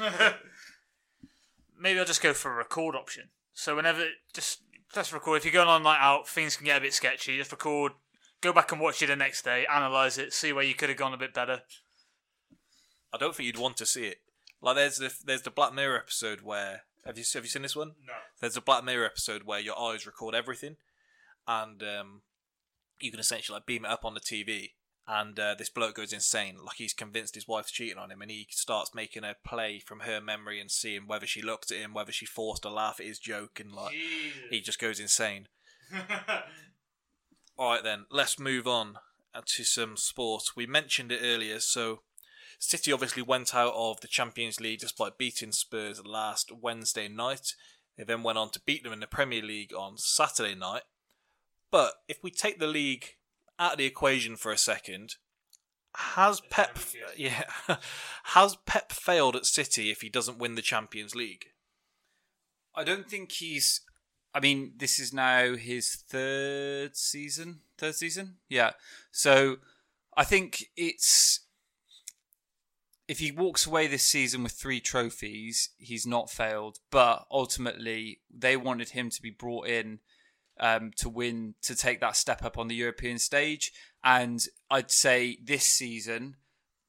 [1.78, 3.28] Maybe I'll just go for a record option.
[3.54, 4.62] So whenever just
[4.92, 5.38] press record.
[5.38, 7.38] If you're going on night out, things can get a bit sketchy.
[7.38, 7.92] Just record,
[8.40, 10.98] go back and watch it the next day, analyze it, see where you could have
[10.98, 11.62] gone a bit better.
[13.12, 14.18] I don't think you'd want to see it.
[14.60, 17.76] Like there's the there's the Black Mirror episode where have you have you seen this
[17.76, 17.92] one?
[18.06, 18.14] No.
[18.40, 20.76] There's a Black Mirror episode where your eyes record everything,
[21.48, 22.22] and um,
[23.00, 24.70] you can essentially like beam it up on the TV.
[25.06, 28.30] And uh, this bloke goes insane, like he's convinced his wife's cheating on him, and
[28.30, 31.92] he starts making a play from her memory and seeing whether she looked at him,
[31.92, 33.94] whether she forced a laugh at his joke, and like
[34.48, 35.48] he just goes insane.
[37.58, 38.98] All right, then let's move on
[39.34, 40.44] uh, to some sport.
[40.54, 42.02] We mentioned it earlier, so
[42.58, 47.56] City obviously went out of the Champions League despite beating Spurs last Wednesday night.
[47.96, 50.82] They then went on to beat them in the Premier League on Saturday night.
[51.72, 53.16] But if we take the league
[53.58, 55.16] out of the equation for a second,
[55.94, 56.78] has Pep
[57.16, 57.44] yeah
[58.24, 61.46] has Pep failed at City if he doesn't win the Champions League?
[62.74, 63.80] I don't think he's.
[64.34, 67.60] I mean, this is now his third season.
[67.76, 68.70] Third season, yeah.
[69.10, 69.56] So
[70.16, 71.40] I think it's
[73.08, 76.78] if he walks away this season with three trophies, he's not failed.
[76.90, 79.98] But ultimately, they wanted him to be brought in
[80.62, 83.72] um, to win, to take that step up on the European stage.
[84.02, 86.36] And I'd say this season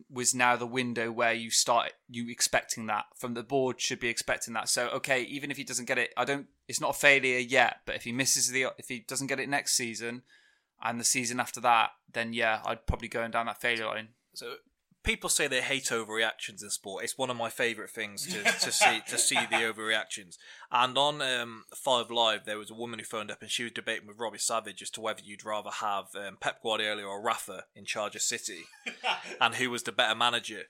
[0.09, 4.09] was now the window where you start you expecting that from the board should be
[4.09, 4.69] expecting that.
[4.69, 6.47] So okay, even if he doesn't get it, I don't.
[6.67, 7.77] It's not a failure yet.
[7.85, 10.21] But if he misses the, if he doesn't get it next season,
[10.81, 14.09] and the season after that, then yeah, I'd probably go down that failure line.
[14.35, 14.55] So
[15.03, 17.03] people say they hate overreactions in sport.
[17.03, 19.41] It's one of my favourite things to, to see to see the
[19.73, 20.37] overreactions.
[20.71, 23.71] And on um, Five Live, there was a woman who phoned up and she was
[23.71, 27.65] debating with Robbie Savage as to whether you'd rather have um, Pep Guardiola or Rafa
[27.75, 28.63] in charge of City,
[29.41, 30.63] and who was the better manager.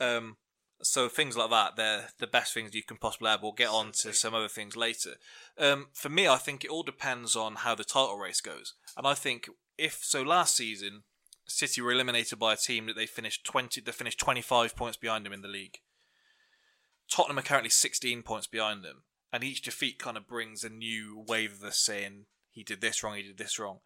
[0.00, 0.36] Um,
[0.82, 3.42] so things like that, they're the best things you can possibly have.
[3.42, 5.14] We'll get on to some other things later.
[5.58, 8.74] Um, for me, I think it all depends on how the title race goes.
[8.96, 11.02] And I think if so, last season
[11.50, 13.80] City were eliminated by a team that they finished twenty.
[13.80, 15.78] They finished twenty five points behind them in the league.
[17.10, 21.24] Tottenham are currently sixteen points behind them, and each defeat kind of brings a new
[21.26, 23.78] wave of us saying he did this wrong, he did this wrong.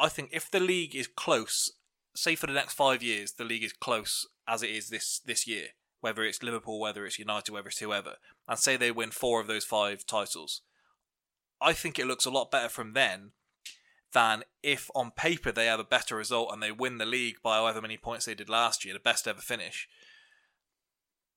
[0.00, 1.72] I think if the league is close,
[2.16, 5.46] say for the next five years, the league is close as it is this this
[5.46, 5.68] year,
[6.00, 8.16] whether it's Liverpool, whether it's United, whether it's whoever,
[8.48, 10.62] and say they win four of those five titles,
[11.60, 13.30] I think it looks a lot better from then
[14.12, 17.56] than if on paper they have a better result and they win the league by
[17.56, 19.88] however many points they did last year, the best ever finish.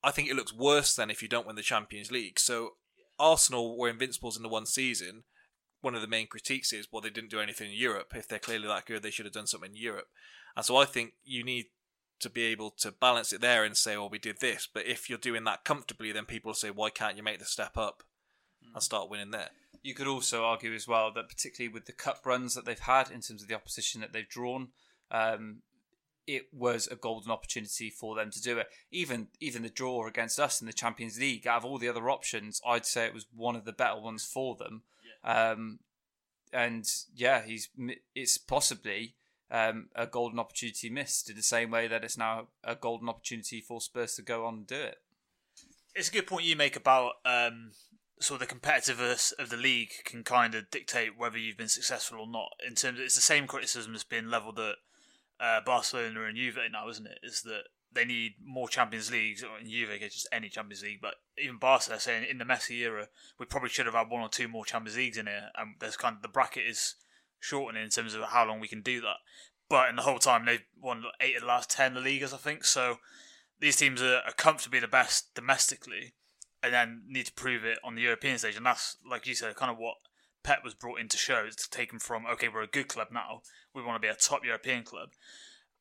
[0.04, 2.40] I think it looks worse than if you don't win the Champions League.
[2.40, 2.74] So
[3.18, 5.24] Arsenal were invincibles in the one season.
[5.82, 8.14] One of the main critiques is, well, they didn't do anything in Europe.
[8.16, 10.08] If they're clearly that good, they should have done something in Europe.
[10.56, 11.66] And so I think you need
[12.20, 14.68] to be able to balance it there and say, well, we did this.
[14.72, 17.78] But if you're doing that comfortably, then people say, why can't you make the step
[17.78, 18.04] up
[18.64, 18.82] and mm.
[18.82, 19.50] start winning there?
[19.86, 23.12] You could also argue as well that particularly with the cup runs that they've had
[23.12, 24.70] in terms of the opposition that they've drawn,
[25.12, 25.58] um,
[26.26, 28.66] it was a golden opportunity for them to do it.
[28.90, 32.10] Even even the draw against us in the Champions League, out of all the other
[32.10, 34.82] options, I'd say it was one of the better ones for them.
[35.24, 35.78] Um,
[36.52, 37.70] and yeah, he's
[38.16, 39.14] it's possibly
[39.52, 43.62] um, a golden opportunity missed in the same way that it's now a golden opportunity
[43.62, 44.98] for Spurs to go on and do it.
[45.94, 47.70] It's a good point you make about um,
[48.20, 52.20] sort of the competitiveness of the league can kind of dictate whether you've been successful
[52.20, 52.50] or not.
[52.66, 54.76] In terms, of, it's the same criticism that's been levelled at
[55.40, 57.20] uh, Barcelona and Juve now, isn't it?
[57.24, 61.00] Is that they need more Champions Leagues, or in Juve, just any Champions League.
[61.02, 63.08] But even Barca, they're saying in the Messi era,
[63.40, 65.50] we probably should have had one or two more Champions Leagues in here.
[65.58, 66.96] And there's kind of the bracket is
[67.40, 69.18] shortening in terms of how long we can do that.
[69.70, 72.66] But in the whole time, they've won eight of the last ten Ligas, I think.
[72.66, 72.98] So
[73.60, 76.14] these teams are, are comfortably the best domestically,
[76.66, 78.58] and then need to prove it on the European stage.
[78.58, 79.96] And that's, like you said, kind of what
[80.44, 82.88] Pep was brought in to show is to take them from okay, we're a good
[82.88, 83.42] club now,
[83.74, 85.10] we want to be a top European club.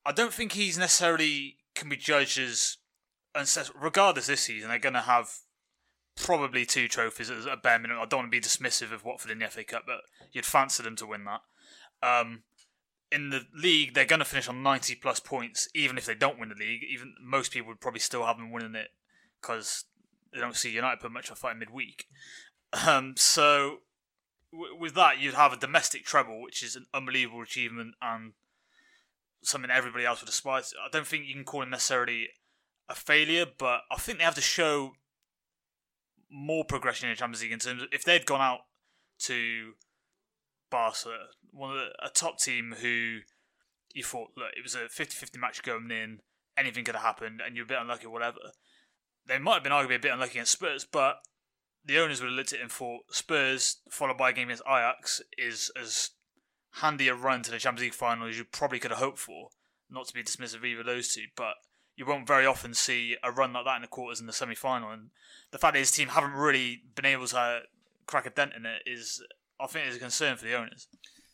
[0.06, 2.76] I don't think he's necessarily can be judged as,
[3.74, 5.30] regardless this season, they're going to have
[6.16, 8.02] probably two trophies as a bare minimum.
[8.02, 10.00] I don't want to be dismissive of Watford in the FA Cup, but
[10.32, 11.40] you'd fancy them to win that.
[12.02, 12.42] Um,
[13.10, 16.38] in the league, they're going to finish on 90 plus points, even if they don't
[16.38, 16.82] win the league.
[16.88, 18.88] Even most people would probably still have them winning it
[19.40, 19.84] because
[20.34, 22.06] they don't see United put much of a fight midweek.
[22.86, 23.78] Um, so
[24.52, 28.32] w- with that, you'd have a domestic treble, which is an unbelievable achievement and
[29.42, 30.76] something everybody else would aspire to.
[30.84, 32.28] I don't think you can call it necessarily
[32.88, 34.92] a failure, but I think they have to show
[36.30, 38.60] more progression in the Champions League in terms of if they'd gone out
[39.20, 39.72] to
[40.70, 41.10] Barca,
[41.52, 43.18] one of the, a top team who
[43.94, 46.18] you thought, look, it was a 50-50 match going in,
[46.58, 48.38] anything could have happened, and you're a bit unlucky, whatever.
[49.26, 51.20] They might have been arguably a bit unlucky against Spurs, but
[51.84, 54.62] the owners would have looked at it and thought Spurs followed by a game against
[54.66, 56.10] Ajax is as
[56.80, 59.50] handy a run to the Champions League final as you probably could have hoped for.
[59.90, 61.54] Not to be dismissive of either of those two, but
[61.96, 64.54] you won't very often see a run like that in the quarters and the semi
[64.54, 64.90] final.
[64.90, 65.10] And
[65.50, 67.58] the fact that his team haven't really been able to uh,
[68.06, 69.22] crack a dent in it is,
[69.60, 70.88] I think, is a concern for the owners.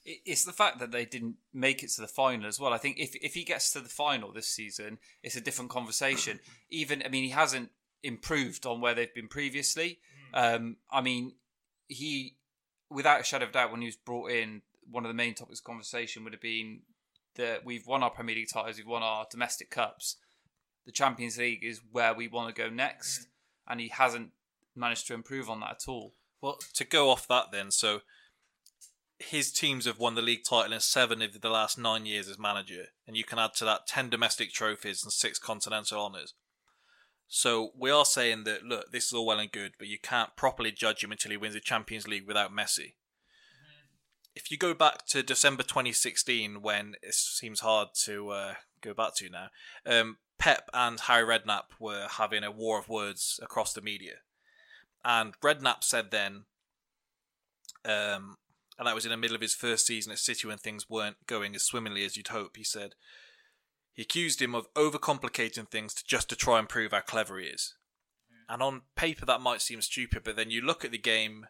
[0.04, 2.72] It's the fact that they didn't make it to the final as well.
[2.72, 6.40] I think if if he gets to the final this season, it's a different conversation.
[6.70, 7.70] Even I mean, he hasn't
[8.02, 9.98] improved on where they've been previously.
[10.32, 11.34] Um, I mean,
[11.88, 12.36] he,
[12.90, 15.60] without a shadow of doubt, when he was brought in, one of the main topics
[15.60, 16.80] of conversation would have been
[17.36, 20.16] that we've won our Premier League titles, we've won our domestic cups.
[20.86, 23.28] The Champions League is where we want to go next,
[23.68, 24.30] and he hasn't
[24.74, 26.14] managed to improve on that at all.
[26.40, 28.00] Well, to go off that then, so
[29.18, 32.38] his teams have won the league title in seven of the last nine years as
[32.38, 36.34] manager, and you can add to that ten domestic trophies and six continental honours.
[37.32, 40.34] So we are saying that look, this is all well and good, but you can't
[40.34, 42.94] properly judge him until he wins the Champions League without Messi.
[44.34, 49.14] If you go back to December 2016, when it seems hard to uh, go back
[49.16, 49.46] to now,
[49.86, 54.14] um, Pep and Harry Redknapp were having a war of words across the media,
[55.04, 56.46] and Redknapp said then,
[57.84, 58.38] um,
[58.76, 61.24] and that was in the middle of his first season at City when things weren't
[61.28, 62.56] going as swimmingly as you'd hope.
[62.56, 62.94] He said
[64.00, 67.48] he accused him of overcomplicating things to just to try and prove how clever he
[67.48, 67.74] is.
[68.48, 71.48] And on paper, that might seem stupid, but then you look at the game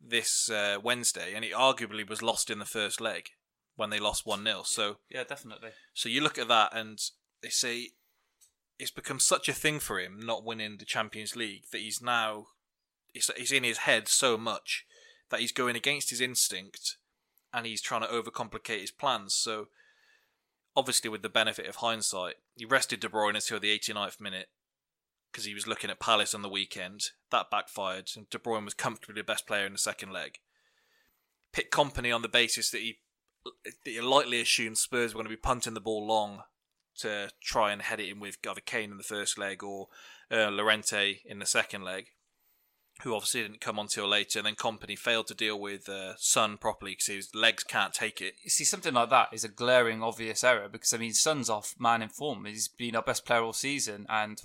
[0.00, 3.28] this uh, Wednesday, and it arguably was lost in the first leg
[3.76, 5.70] when they lost one 0 So Yeah, definitely.
[5.94, 6.98] so you look at that, and
[7.40, 7.90] they say
[8.80, 12.46] it's become such a thing for him not winning the Champions League that he's now
[13.14, 14.84] it's, it's in his head so much
[15.30, 16.96] that he's going against his instinct
[17.54, 19.34] and he's trying to overcomplicate his plans.
[19.34, 19.68] So
[20.76, 24.48] obviously, with the benefit of hindsight, he rested De Bruyne until the 89th minute
[25.32, 27.10] because he was looking at Palace on the weekend.
[27.30, 30.38] That backfired, and De Bruyne was comfortably the best player in the second leg.
[31.52, 32.98] Pick Kompany on the basis that he
[33.64, 36.42] that he lightly assumed Spurs were going to be punting the ball long
[36.98, 39.88] to try and head it in with either Kane in the first leg or
[40.30, 42.06] uh, Llorente in the second leg,
[43.02, 44.38] who obviously didn't come on till later.
[44.38, 48.20] And then Kompany failed to deal with uh, Son properly because his legs can't take
[48.20, 48.34] it.
[48.42, 51.74] You see, something like that is a glaring, obvious error because I mean, Son's off
[51.78, 52.44] man in form.
[52.44, 54.42] He's been our best player all season, and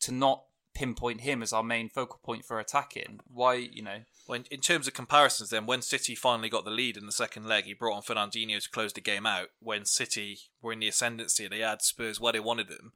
[0.00, 3.98] to not pinpoint him as our main focal point for attacking, why you know?
[4.26, 7.46] When in terms of comparisons, then when City finally got the lead in the second
[7.46, 9.48] leg, he brought on Fernandinho to close the game out.
[9.60, 12.92] When City were in the ascendancy, they had Spurs where they wanted them.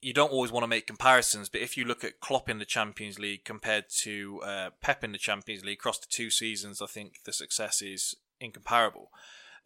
[0.00, 2.64] You don't always want to make comparisons, but if you look at Klopp in the
[2.64, 6.86] Champions League compared to uh, Pep in the Champions League across the two seasons, I
[6.86, 9.10] think the success is incomparable.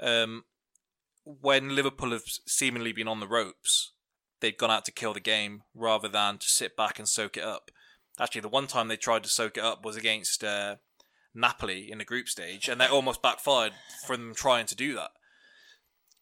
[0.01, 0.45] Um,
[1.25, 3.93] when Liverpool have seemingly been on the ropes,
[4.41, 7.45] they've gone out to kill the game rather than to sit back and soak it
[7.45, 7.71] up.
[8.19, 10.77] Actually, the one time they tried to soak it up was against uh,
[11.35, 13.73] Napoli in the group stage, and that almost backfired
[14.07, 15.11] from trying to do that.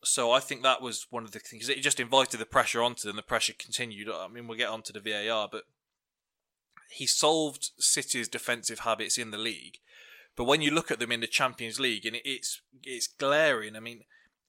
[0.02, 1.68] So I think that was one of the things.
[1.68, 3.16] It just invited the pressure onto them.
[3.16, 4.08] The pressure continued.
[4.08, 5.64] I mean, we'll get onto the VAR, but
[6.90, 9.78] he solved City's defensive habits in the league.
[10.36, 13.76] But when you look at them in the Champions League, and it's it's glaring.
[13.76, 14.04] I mean,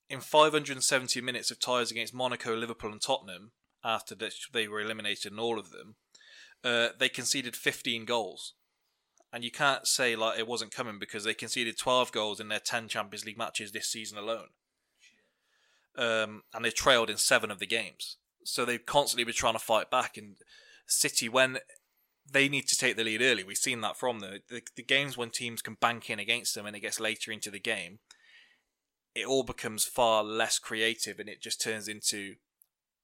[0.09, 3.51] in 570 minutes of ties against Monaco, Liverpool, and Tottenham,
[3.83, 5.95] after they were eliminated in all of them,
[6.63, 8.53] uh, they conceded 15 goals.
[9.33, 12.59] and you can't say like it wasn't coming because they conceded 12 goals in their
[12.59, 14.49] 10 Champions League matches this season alone.
[15.97, 19.59] Um, and they trailed in seven of the games, so they've constantly been trying to
[19.59, 20.17] fight back.
[20.17, 20.35] And
[20.87, 21.57] City, when
[22.29, 24.39] they need to take the lead early, we've seen that from them.
[24.49, 27.51] The, the games when teams can bank in against them and it gets later into
[27.51, 27.99] the game,
[29.13, 32.35] it all becomes far less creative and it just turns into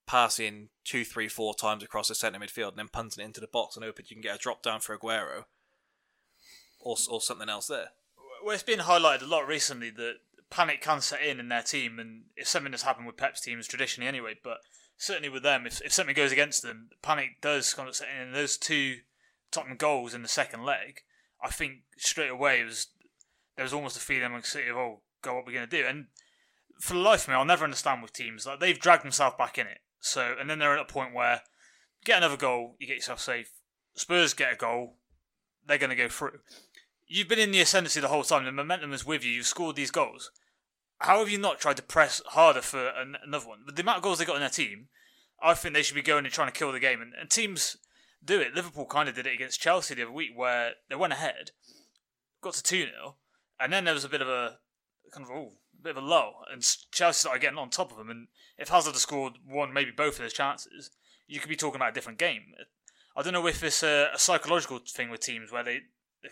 [0.05, 3.47] passing two, three, four times across the centre midfield and then punting it into the
[3.47, 5.43] box and hoping you can get a drop down for Aguero
[6.79, 7.89] or, or something else there.
[8.43, 10.15] Well, it's been highlighted a lot recently that
[10.49, 13.67] panic can set in in their team, and it's something that's happened with Pep's teams
[13.67, 14.35] traditionally anyway.
[14.43, 14.57] But
[14.97, 18.27] certainly with them, if, if something goes against them, panic does kind of set in.
[18.27, 18.97] And those two
[19.51, 21.01] Tottenham goals in the second leg,
[21.43, 22.87] I think straight away was
[23.55, 25.85] there was almost a feeling among City of oh, God, what we're going to do.
[25.87, 26.07] And
[26.79, 29.57] for the life of me, I'll never understand with teams like they've dragged themselves back
[29.57, 29.79] in it.
[29.99, 31.41] So and then they're at a point where
[32.05, 33.51] get another goal, you get yourself safe.
[33.95, 34.97] Spurs get a goal,
[35.65, 36.39] they're going to go through.
[37.07, 38.45] You've been in the ascendancy the whole time.
[38.45, 39.31] The momentum is with you.
[39.31, 40.31] You've scored these goals.
[40.99, 43.59] How have you not tried to press harder for an, another one?
[43.65, 44.87] With the amount of goals they got in their team,
[45.41, 47.01] I think they should be going and trying to kill the game.
[47.01, 47.77] And, and teams
[48.23, 48.55] do it.
[48.55, 51.51] Liverpool kind of did it against Chelsea the other week, where they went ahead,
[52.41, 53.15] got to two 0
[53.59, 54.57] and then there was a bit of a
[55.11, 55.49] kind of a
[55.81, 58.09] bit of a lull, and Chelsea started getting on top of them.
[58.09, 60.91] And if Hazard had scored one, maybe both of those chances,
[61.27, 62.53] you could be talking about a different game.
[63.15, 65.81] I don't know if it's a, a psychological thing with teams where they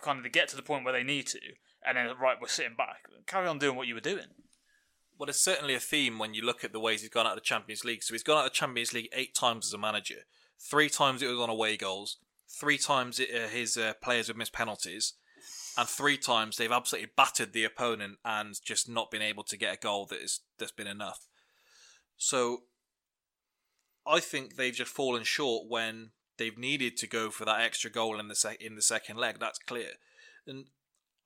[0.02, 1.40] kind of they get to the point where they need to,
[1.86, 3.04] and then right, we're sitting back.
[3.28, 4.28] Carry on doing what you were doing.
[5.18, 7.38] Well, it's certainly a theme when you look at the ways he's gone out of
[7.38, 8.04] the Champions League.
[8.04, 10.26] So he's gone out of the Champions League eight times as a manager.
[10.60, 12.18] Three times it was on away goals.
[12.50, 15.14] Three times it, uh, his uh, players have missed penalties.
[15.78, 19.74] And three times they've absolutely battered the opponent and just not been able to get
[19.74, 21.28] a goal that is that's been enough.
[22.18, 22.64] So
[24.08, 28.20] I think they've just fallen short when they've needed to go for that extra goal
[28.20, 29.38] in the sec- in the second leg.
[29.40, 29.92] That's clear.
[30.48, 30.66] And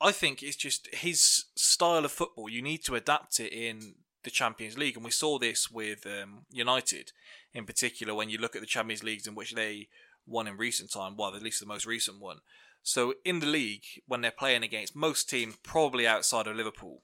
[0.02, 2.50] I think it's just his style of football.
[2.50, 6.46] You need to adapt it in the Champions League, and we saw this with um,
[6.52, 7.12] United
[7.54, 9.88] in particular when you look at the Champions Leagues in which they
[10.26, 11.16] won in recent time.
[11.18, 12.40] Well, at least the most recent one.
[12.84, 17.02] So in the league, when they're playing against most teams, probably outside of Liverpool,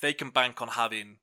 [0.00, 1.18] they can bank on having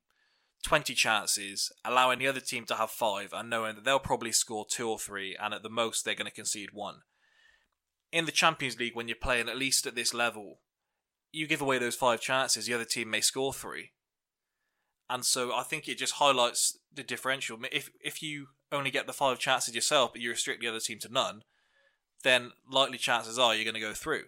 [0.62, 4.64] 20 chances, allowing the other team to have five, and knowing that they'll probably score
[4.68, 7.00] two or three, and at the most they're going to concede one.
[8.12, 10.60] In the Champions League, when you're playing at least at this level,
[11.32, 13.92] you give away those five chances, the other team may score three.
[15.08, 17.58] And so I think it just highlights the differential.
[17.70, 20.98] If if you only get the five chances yourself, but you restrict the other team
[21.00, 21.42] to none,
[22.22, 24.24] then likely chances are you're going to go through.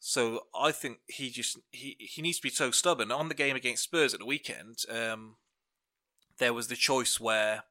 [0.00, 3.10] So I think he just he he needs to be so stubborn.
[3.10, 5.36] On the game against Spurs at the weekend, um,
[6.38, 7.64] there was the choice where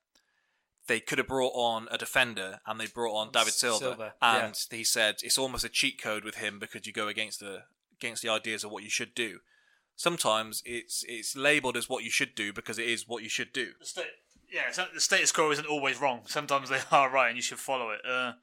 [0.88, 4.58] they could have brought on a defender and they brought on David Silva, Silva, and
[4.72, 7.64] he said it's almost a cheat code with him because you go against the
[7.94, 9.40] against the ideas of what you should do.
[9.96, 13.54] Sometimes it's it's labelled as what you should do because it is what you should
[13.54, 13.72] do.
[13.80, 14.02] The sta-
[14.52, 16.22] yeah, so the status quo isn't always wrong.
[16.26, 18.02] Sometimes they are right, and you should follow it.
[18.08, 18.34] Uh,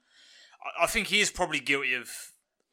[0.79, 2.09] I, I think he is probably guilty of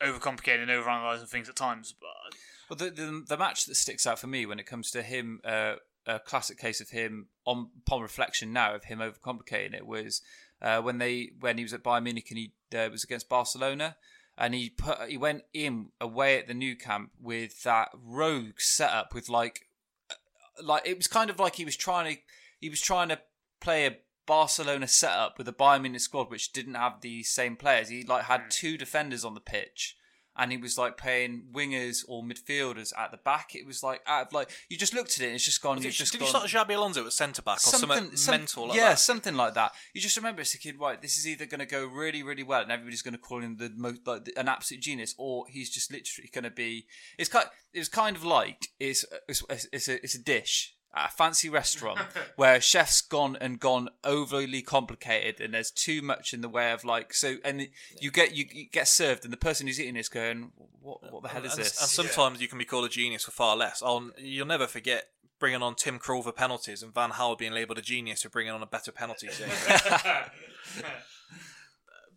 [0.02, 1.94] overcomplicating and overanalyzing things at times.
[1.98, 2.38] But
[2.68, 5.40] Well, the, the the match that sticks out for me when it comes to him,
[5.44, 5.74] uh,
[6.06, 10.22] a classic case of him on upon reflection now of him overcomplicating it was
[10.60, 13.96] uh, when they when he was at Bayern Munich and he uh, was against Barcelona.
[14.38, 19.14] And he put he went in away at the Nou Camp with that rogue setup
[19.14, 19.68] with like
[20.10, 20.14] uh,
[20.62, 22.20] like it was kind of like he was trying to
[22.58, 23.18] he was trying to
[23.60, 27.88] play a Barcelona setup with a Bayern Munich squad which didn't have the same players.
[27.88, 28.48] He like had hmm.
[28.50, 29.96] two defenders on the pitch,
[30.36, 33.54] and he was like playing wingers or midfielders at the back.
[33.54, 35.76] It was like out of like you just looked at it, and it's just gone.
[35.76, 38.32] Did, You've just did gone, you start Xabi Alonso at centre back or something, some-
[38.32, 38.98] mental like yeah, that?
[38.98, 39.72] something like that.
[39.92, 41.00] You just remember as a kid, right?
[41.00, 43.56] This is either going to go really, really well, and everybody's going to call him
[43.56, 46.86] the most like an absolute genius, or he's just literally going to be.
[47.18, 47.46] It's kind.
[47.74, 50.74] It's kind of like it's it's, it's a it's a dish.
[50.94, 52.00] At a fancy restaurant
[52.36, 56.70] where a chef's gone and gone overly complicated and there's too much in the way
[56.70, 59.96] of like so and you get you, you get served and the person who's eating
[59.96, 60.52] is going
[60.82, 63.24] what what the hell is and, this and sometimes you can be called a genius
[63.24, 63.80] for far less.
[63.80, 67.78] On you'll never forget bringing on Tim Krul for penalties and Van Gaal being labelled
[67.78, 69.48] a genius for bringing on a better penalty save.
[69.96, 70.30] but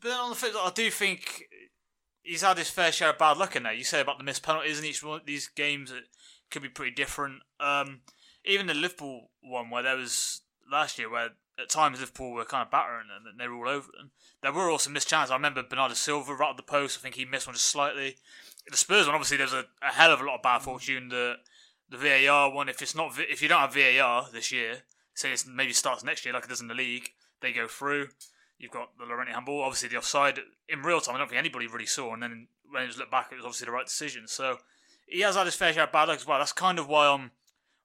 [0.04, 1.46] then on the flip side, I do think
[2.22, 3.74] he's had his fair share of bad luck in there.
[3.74, 6.04] You say about the missed penalties in each one of these games, it
[6.52, 7.42] could be pretty different.
[7.60, 8.02] Um,
[8.46, 10.42] even the Liverpool one, where there was
[10.72, 11.30] last year, where
[11.60, 14.12] at times Liverpool were kind of battering them and they were all over them.
[14.42, 15.32] There were also missed chances.
[15.32, 16.98] I remember Bernardo Silva rattled the post.
[17.00, 18.18] I think he missed one just slightly.
[18.68, 21.10] The Spurs one, obviously, there's a, a hell of a lot of bad fortune.
[21.10, 21.36] The
[21.90, 24.80] the VAR one, if it's not, if you don't have VAR this year,
[25.14, 27.10] say it maybe starts next year like it does in the league,
[27.42, 28.10] they go through.
[28.58, 31.16] You've got the Llorente handball, obviously the offside in real time.
[31.16, 33.46] I don't think anybody really saw, and then when it was looked back, it was
[33.46, 34.28] obviously the right decision.
[34.28, 34.58] So
[35.06, 36.40] he has had his fair share of bad luck as well.
[36.40, 37.32] That's kind of why I'm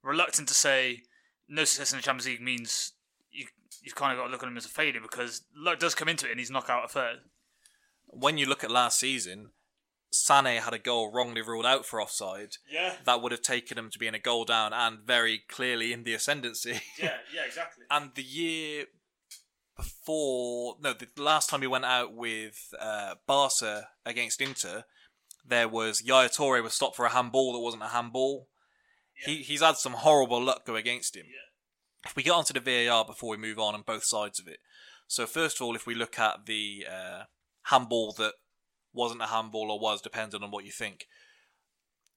[0.03, 1.03] reluctant to say
[1.47, 2.93] no success in the Champions League means
[3.31, 3.45] you
[3.81, 6.09] you've kind of got to look at him as a failure because luck does come
[6.09, 7.17] into it, and he's knockout third.
[8.07, 9.51] When you look at last season,
[10.13, 12.55] Sané had a goal wrongly ruled out for offside.
[12.69, 15.93] Yeah, That would have taken him to be in a goal down and very clearly
[15.93, 16.81] in the ascendancy.
[16.99, 17.85] yeah, yeah, exactly.
[17.89, 18.85] and the year
[19.77, 24.83] before, no, the last time he went out with uh, Barca against Inter,
[25.45, 28.47] there was Yaya Toure was stopped for a handball that wasn't a handball.
[29.25, 31.25] He he's had some horrible luck go against him.
[32.05, 34.59] If we get onto the VAR before we move on on both sides of it,
[35.07, 37.23] so first of all, if we look at the uh,
[37.63, 38.33] handball that
[38.93, 41.07] wasn't a handball or was, depending on what you think.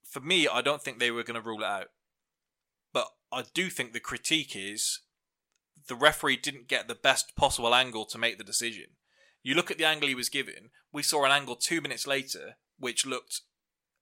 [0.05, 1.89] For me, I don't think they were going to rule it out,
[2.93, 5.01] but I do think the critique is
[5.89, 8.87] the referee didn't get the best possible angle to make the decision.
[9.43, 10.71] You look at the angle he was given.
[10.93, 13.43] We saw an angle two minutes later, which looked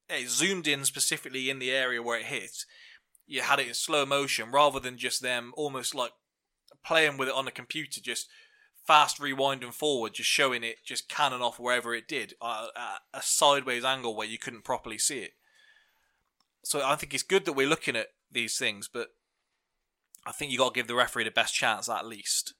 [0.08, 2.64] it zoomed in specifically in the area where it hit.
[3.32, 6.12] You had it in slow motion rather than just them almost like
[6.84, 8.28] playing with it on a computer, just
[8.86, 13.22] fast rewinding forward, just showing it, just cannon off wherever it did, uh, a- a
[13.22, 15.34] sideways angle where you couldn't properly see it.
[16.62, 19.14] So I think it's good that we're looking at these things, but
[20.26, 22.52] I think you got to give the referee the best chance at least.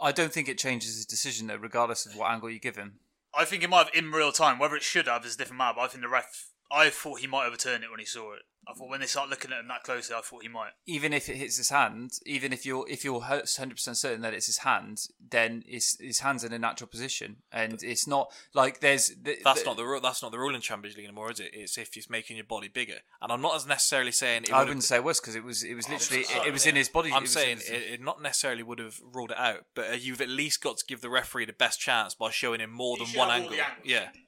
[0.00, 3.00] I don't think it changes his decision though, regardless of what angle you give him.
[3.34, 4.60] I think it might have in real time.
[4.60, 5.74] Whether it should have is a different matter.
[5.76, 6.51] But I think the ref.
[6.72, 8.42] I thought he might overturn it when he saw it.
[8.68, 10.70] I thought when they start looking at him that closely, I thought he might.
[10.86, 14.34] Even if it hits his hand, even if you're if you're hundred percent certain that
[14.34, 18.78] it's his hand, then it's his hand's in a natural position, and it's not like
[18.78, 19.08] there's.
[19.24, 20.00] th- That's th- not the rule.
[20.00, 21.50] That's not the rule in Champions League anymore, is it?
[21.52, 22.98] It's if it's making your body bigger.
[23.20, 24.44] And I'm not as necessarily saying.
[24.44, 26.52] It I would've- wouldn't say it was because it was it was literally it, it
[26.52, 27.10] was in his body.
[27.12, 29.94] I'm was- saying it it, it not necessarily would have ruled it out, but uh,
[29.94, 32.96] you've at least got to give the referee the best chance by showing him more
[32.96, 33.56] He than one angle.
[33.56, 34.21] Yeah, shouldn't he?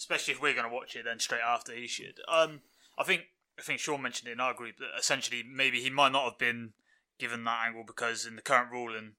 [0.00, 2.20] Especially if we're going to watch it, then straight after he should.
[2.26, 2.62] Um,
[2.98, 3.24] I think
[3.58, 6.38] I think Sean mentioned it in our group that essentially maybe he might not have
[6.38, 6.72] been
[7.18, 9.12] given that angle because in the current ruling,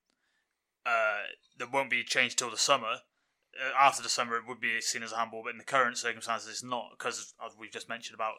[0.83, 1.19] uh,
[1.55, 3.01] there won't be a change till the summer.
[3.53, 5.99] Uh, after the summer, it would be seen as a handball, but in the current
[5.99, 8.37] circumstances, it's not because as we've just mentioned about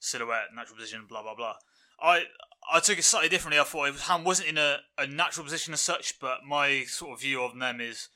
[0.00, 1.54] silhouette, natural position, blah blah blah.
[2.02, 2.24] I
[2.72, 3.60] I took it slightly differently.
[3.60, 6.82] I thought it was, hand wasn't in a, a natural position as such, but my
[6.88, 8.08] sort of view of them is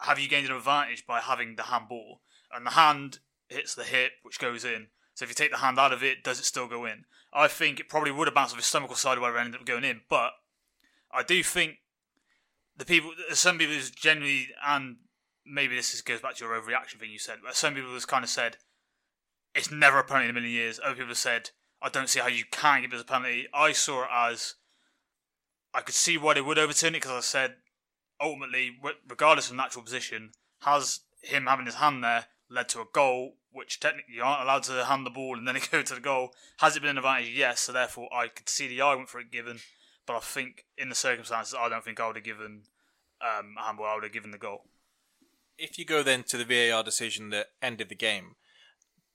[0.00, 2.20] have you gained an advantage by having the handball?
[2.54, 3.18] And the hand
[3.48, 4.88] hits the hip, which goes in.
[5.14, 7.04] So if you take the hand out of it, does it still go in?
[7.32, 9.60] I think it probably would have bounced off his stomach or side where it ended
[9.60, 10.02] up going in.
[10.08, 10.32] But
[11.12, 11.78] I do think
[12.76, 14.96] the people, some people who's generally, and
[15.44, 18.04] maybe this is, goes back to your overreaction thing you said, but some people has
[18.04, 18.56] kind of said
[19.54, 20.80] it's never a penalty in a million years.
[20.82, 21.50] Other people have said
[21.82, 23.46] I don't see how you can give it as a penalty.
[23.54, 24.54] I saw it as
[25.74, 27.56] I could see why they would overturn it because I said
[28.20, 28.76] ultimately,
[29.08, 33.80] regardless of natural position, has him having his hand there led to a goal, which
[33.80, 36.30] technically you aren't allowed to hand the ball and then it go to the goal.
[36.58, 37.30] Has it been an advantage?
[37.34, 37.60] Yes.
[37.60, 39.58] So therefore, I could see the argument for it given,
[40.06, 42.62] but I think in the circumstances, I don't think I would have given
[43.20, 43.86] um, a handball.
[43.86, 44.64] I would have given the goal.
[45.58, 48.36] if you go then to the VAR decision that ended the game,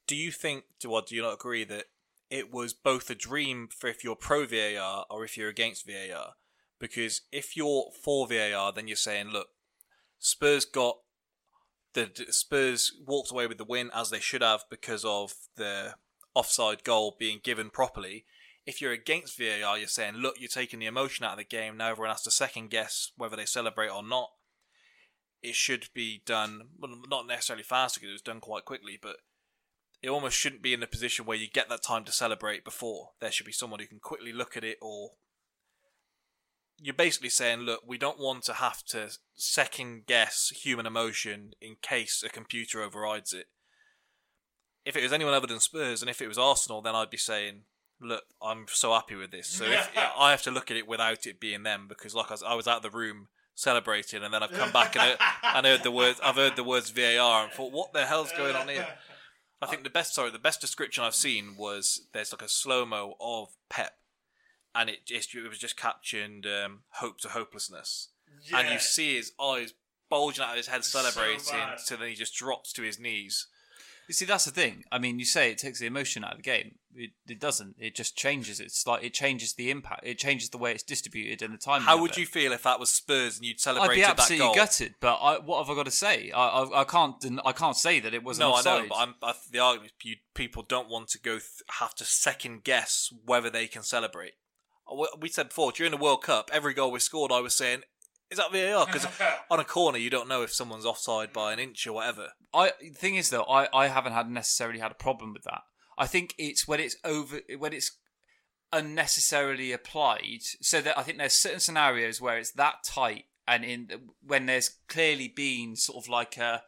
[0.07, 1.85] do you think, or do you not agree that
[2.29, 6.33] it was both a dream for if you're pro VAR or if you're against VAR?
[6.79, 9.49] Because if you're for VAR, then you're saying, look,
[10.17, 10.97] Spurs got
[11.93, 15.95] the Spurs walked away with the win as they should have because of the
[16.33, 18.25] offside goal being given properly.
[18.65, 21.77] If you're against VAR, you're saying, look, you're taking the emotion out of the game.
[21.77, 24.29] Now everyone has to second guess whether they celebrate or not
[25.41, 29.17] it should be done, well, not necessarily faster because it was done quite quickly, but
[30.01, 33.11] it almost shouldn't be in a position where you get that time to celebrate before.
[33.19, 35.11] There should be someone who can quickly look at it, or
[36.81, 41.75] you're basically saying, look, we don't want to have to second guess human emotion in
[41.81, 43.45] case a computer overrides it.
[44.83, 47.17] If it was anyone other than Spurs, and if it was Arsenal, then I'd be
[47.17, 47.63] saying,
[48.01, 49.47] look, I'm so happy with this.
[49.47, 52.33] So if, I have to look at it without it being them because, like I
[52.33, 55.57] was, I was out of the room celebrating, and then I've come back and I,
[55.57, 56.19] and heard the words.
[56.23, 58.87] I've heard the words VAR and thought, what the hell's going on here?
[59.61, 62.83] I think the best, sorry, the best description I've seen was there's like a slow
[62.83, 63.93] mo of Pep,
[64.75, 68.09] and it just it was just captioned um, hope to hopelessness,
[68.53, 69.73] and you see his eyes
[70.09, 71.39] bulging out of his head celebrating,
[71.77, 73.47] so then he just drops to his knees.
[74.07, 74.83] You see, that's the thing.
[74.91, 76.75] I mean, you say it takes the emotion out of the game.
[76.93, 77.75] It, it doesn't.
[77.79, 78.59] It just changes.
[78.59, 80.05] It's like it changes the impact.
[80.05, 81.83] It changes the way it's distributed and the time.
[81.83, 84.47] How would you feel if that was Spurs and you'd I'd celebrated be that absolutely
[84.47, 84.55] goal?
[84.55, 84.95] gutted.
[84.99, 86.29] But I, what have I got to say?
[86.31, 87.23] I, I, I can't.
[87.45, 90.05] I can't say that it was No, I know, but I'm, I, the argument is
[90.05, 91.43] you, people don't want to go th-
[91.79, 94.33] have to second guess whether they can celebrate.
[94.89, 97.81] We we said before during the World Cup, every goal we scored, I was saying
[98.29, 98.85] Is that VAR?
[98.85, 99.07] Because
[99.51, 102.29] on a corner, you don't know if someone's offside by an inch or whatever.
[102.53, 105.61] I the thing is though, I, I haven't had necessarily had a problem with that.
[105.97, 107.97] I think it's when it's over when it's
[108.71, 110.41] unnecessarily applied.
[110.61, 113.89] So that I think there's certain scenarios where it's that tight, and in
[114.21, 116.63] when there's clearly been sort of like a,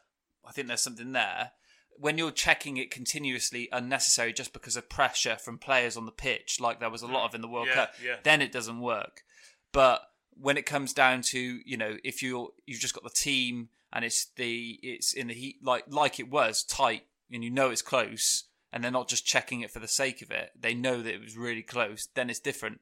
[0.46, 1.52] I think there's something there.
[1.98, 6.60] When you're checking it continuously unnecessary just because of pressure from players on the pitch,
[6.60, 8.16] like there was a lot of in the World Yeah, Cup, yeah.
[8.24, 9.24] then it doesn't work.
[9.72, 10.02] But
[10.36, 14.04] when it comes down to you know if you're you've just got the team and
[14.04, 17.84] it's the it's in the heat like like it was tight and you know it's
[17.84, 21.14] close and they're not just checking it for the sake of it they know that
[21.14, 22.82] it was really close then it's different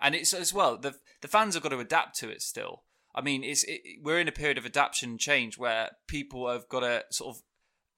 [0.00, 2.82] and it's as well the the fans have got to adapt to it still
[3.14, 6.68] i mean it's it, we're in a period of adaptation and change where people have
[6.68, 7.42] got to sort of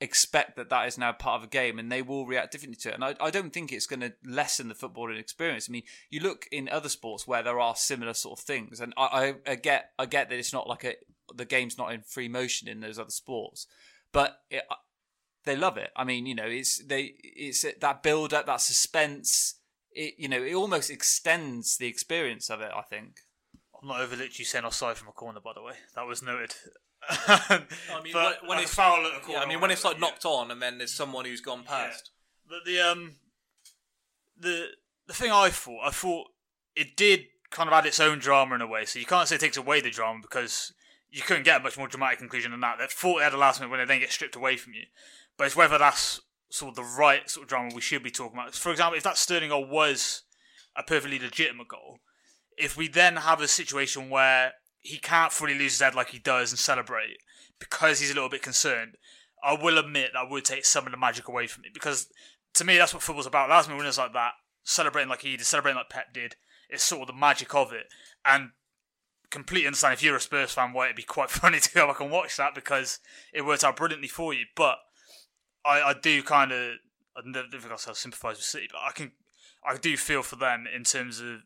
[0.01, 2.88] expect that that is now part of a game and they will react differently to
[2.88, 2.94] it.
[2.94, 5.68] And I, I don't think it's going to lessen the footballing experience.
[5.68, 8.94] I mean, you look in other sports where there are similar sort of things, and
[8.96, 10.94] I, I, I get I get that it's not like a
[11.34, 13.66] the game's not in free motion in those other sports,
[14.12, 14.62] but it,
[15.44, 15.90] they love it.
[15.94, 19.57] I mean, you know, it's they it's that build up, that suspense.
[19.92, 22.70] It you know, it almost extends the experience of it.
[22.74, 23.20] I think.
[23.80, 25.72] I'm not over literally saying offside from a corner, by the way.
[25.94, 26.55] That was noted.
[27.09, 27.64] I
[28.05, 29.40] mean, But when, when it's foul at a corner.
[29.40, 32.11] yeah, I mean, when it's like knocked on and then there's someone who's gone past.
[32.48, 33.16] But the um,
[34.38, 34.68] the
[35.07, 36.28] the thing I thought, I thought
[36.76, 38.84] it did kind of add its own drama in a way.
[38.84, 40.72] So you can't say it takes away the drama because
[41.11, 42.78] you couldn't get a much more dramatic conclusion than that.
[42.78, 44.84] They thought they had a last minute when they then get stripped away from you.
[45.36, 46.20] But it's whether that's
[46.51, 48.55] sort of the right sort of drama we should be talking about.
[48.55, 50.22] For example, if that Sterling goal was
[50.76, 51.98] a perfectly legitimate goal,
[52.57, 56.18] if we then have a situation where he can't fully lose his head like he
[56.18, 57.18] does and celebrate
[57.58, 58.96] because he's a little bit concerned,
[59.44, 62.08] I will admit that would take some of the magic away from it because
[62.54, 63.50] to me that's what football's about.
[63.50, 64.32] Last minute winners like that,
[64.64, 66.36] celebrating like he did, celebrating like Pep did,
[66.70, 67.86] is sort of the magic of it.
[68.24, 68.50] And
[69.30, 72.00] completely understand if you're a Spurs fan why it'd be quite funny to go back
[72.00, 72.98] and watch that because
[73.32, 74.44] it worked out brilliantly for you.
[74.56, 74.78] But
[75.64, 76.72] I, I do kind of
[77.16, 79.12] I don't think I'll sympathise with City, but I can
[79.66, 81.42] I do feel for them in terms of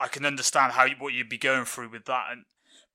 [0.00, 2.44] I can understand how you, what you'd be going through with that, and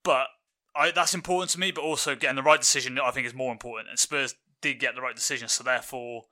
[0.04, 0.28] but
[0.76, 1.72] I, that's important to me.
[1.72, 3.90] But also getting the right decision, I think, is more important.
[3.90, 6.24] And Spurs did get the right decision, so therefore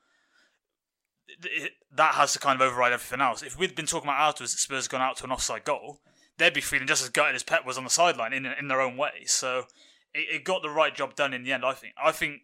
[1.27, 3.41] it, that has to kind of override everything else.
[3.41, 6.01] If we'd been talking about afterwards that Spurs gone out to an offside goal,
[6.37, 8.81] they'd be feeling just as gutted as Pep was on the sideline in in their
[8.81, 9.23] own way.
[9.25, 9.65] So
[10.13, 11.63] it, it got the right job done in the end.
[11.65, 11.93] I think.
[12.01, 12.41] I think.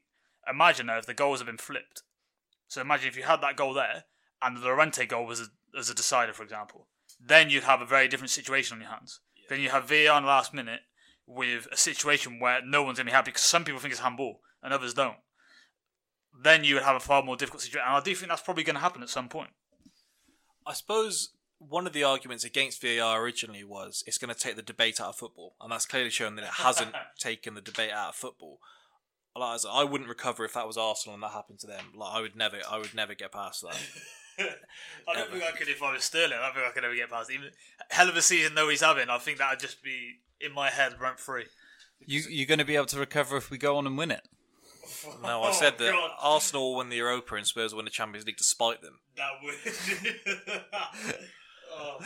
[0.50, 2.02] Imagine though if the goals had been flipped.
[2.68, 4.06] So imagine if you had that goal there
[4.42, 6.88] and the Llorente goal was a, as a decider, for example.
[7.20, 9.20] Then you'd have a very different situation on your hands.
[9.50, 10.82] Then you have VAR in the last minute
[11.26, 14.02] with a situation where no one's going to be happy because some people think it's
[14.02, 15.18] handball and others don't.
[16.42, 17.86] Then you would have a far more difficult situation.
[17.86, 19.50] And I do think that's probably going to happen at some point.
[20.66, 24.62] I suppose one of the arguments against VAR originally was it's going to take the
[24.62, 28.10] debate out of football, and that's clearly shown that it hasn't taken the debate out
[28.10, 28.60] of football.
[29.36, 31.86] Like, I wouldn't recover if that was Arsenal and that happened to them.
[31.96, 33.78] Like I would never, I would never get past that.
[35.08, 36.38] I don't think I could if I was Sterling.
[36.40, 37.50] I don't think I could ever get past even
[37.90, 39.10] hell of a season though he's having.
[39.10, 41.46] I think that would just be in my head rent free.
[42.06, 44.28] You you're going to be able to recover if we go on and win it.
[45.22, 46.12] No, I said that Oh, God.
[46.20, 49.00] Arsenal will win the Europa and Spurs will win the Champions League to spite them.
[49.16, 50.56] That would.
[51.72, 52.00] oh.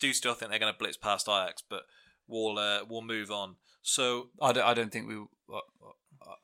[0.00, 1.82] Do still think they're going to blitz past Ajax, but
[2.28, 3.56] we'll uh, we'll move on.
[3.82, 5.16] So I don't, I don't think we.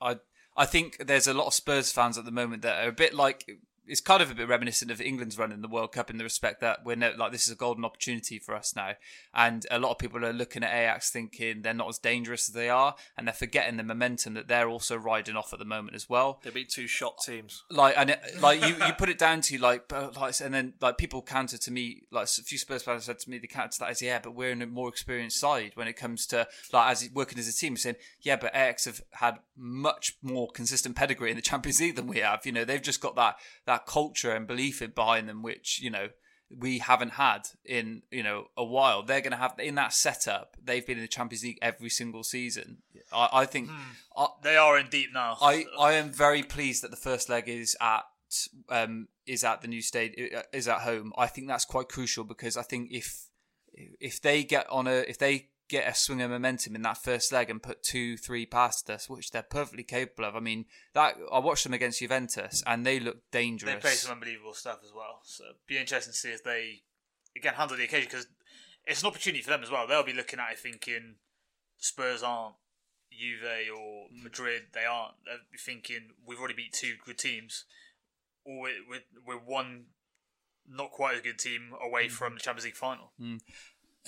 [0.01, 0.17] I
[0.57, 3.15] I think there's a lot of Spurs fans at the moment that are a bit
[3.15, 3.47] like
[3.89, 6.25] it's kind of a bit reminiscent of England's run in the World Cup in the
[6.25, 8.93] respect that we're no, like this is a golden opportunity for us now,
[9.35, 12.55] and a lot of people are looking at Ajax thinking they're not as dangerous as
[12.55, 15.95] they are, and they're forgetting the momentum that they're also riding off at the moment
[15.95, 16.41] as well.
[16.43, 17.65] they beat two shot teams.
[17.71, 20.75] Like and it, like you, you put it down to like uh, like and then
[20.81, 23.73] like people counter to me like a few Spurs fans said to me the counter
[23.73, 26.47] to that is yeah but we're in a more experienced side when it comes to
[26.73, 30.97] like as working as a team saying yeah but Ajax have had much more consistent
[30.97, 33.37] pedigree in the Champions League than we have you know they've just got that
[33.67, 36.09] that culture and belief in behind them which you know
[36.51, 40.57] we haven't had in you know a while they're going to have in that setup
[40.63, 42.79] they've been in the Champions League every single season
[43.13, 43.71] I, I think
[44.17, 45.37] I, They are in deep now.
[45.41, 48.05] I, I am very pleased that the first leg is at
[48.69, 51.13] um, is at the new stadium is at home.
[51.17, 53.29] I think that's quite crucial because I think if
[53.73, 57.33] if they get on a if they get a swing of momentum in that first
[57.33, 60.37] leg and put two three past us, which they're perfectly capable of.
[60.37, 63.75] I mean that I watched them against Juventus and they look dangerous.
[63.75, 65.21] they play some unbelievable stuff as well.
[65.25, 66.83] So be interesting to see if they
[67.37, 68.27] again handle the occasion because
[68.87, 69.87] it's an opportunity for them as well.
[69.87, 71.17] They'll be looking at it thinking
[71.77, 72.57] Spurs aren't
[73.13, 74.23] Juve or mm.
[74.23, 74.63] Madrid.
[74.73, 75.15] They aren't.
[75.25, 77.65] They'll be thinking we've already beat two good teams,
[78.45, 79.87] or we're, we're, we're one
[80.69, 82.11] not quite as good team away mm.
[82.11, 83.13] from the Champions League final.
[83.21, 83.41] Mm.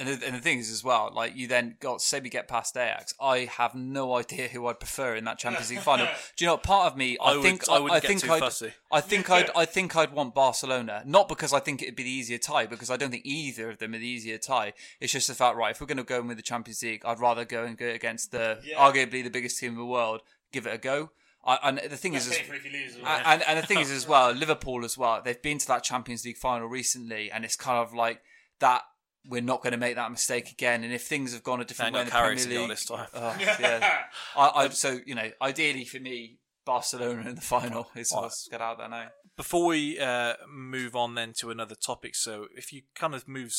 [0.00, 2.48] And the, and the thing is as well, like you then got say we get
[2.48, 6.06] past Ajax, I have no idea who I'd prefer in that Champions League final.
[6.36, 6.54] Do you know?
[6.54, 8.40] what, Part of me, I, I would- think, I wouldn't I get think too I'd,
[8.40, 8.72] fussy.
[8.90, 12.10] I think I'd, I think I'd want Barcelona, not because I think it'd be the
[12.10, 14.72] easier tie, because I don't think either of them are the easier tie.
[15.00, 15.72] It's just the fact, right?
[15.72, 17.88] If we're going to go in with the Champions League, I'd rather go and go
[17.88, 20.22] against the arguably the biggest team in the world,
[20.52, 21.10] give it a go.
[21.44, 24.84] I, and the thing is, is and, and and the thing is as well, Liverpool
[24.84, 25.22] as well.
[25.24, 28.20] They've been to that Champions League final recently, and it's kind of like
[28.60, 28.82] that.
[29.26, 30.82] We're not going to make that mistake again.
[30.82, 32.70] And if things have gone a different way in the Premier Carrick to go League,
[32.70, 33.06] this time.
[33.14, 33.98] oh, yeah.
[34.36, 38.60] I, I, so you know, ideally for me, Barcelona in the final is what's got
[38.60, 39.08] out there now.
[39.36, 43.54] Before we uh, move on then to another topic, so if you kind of move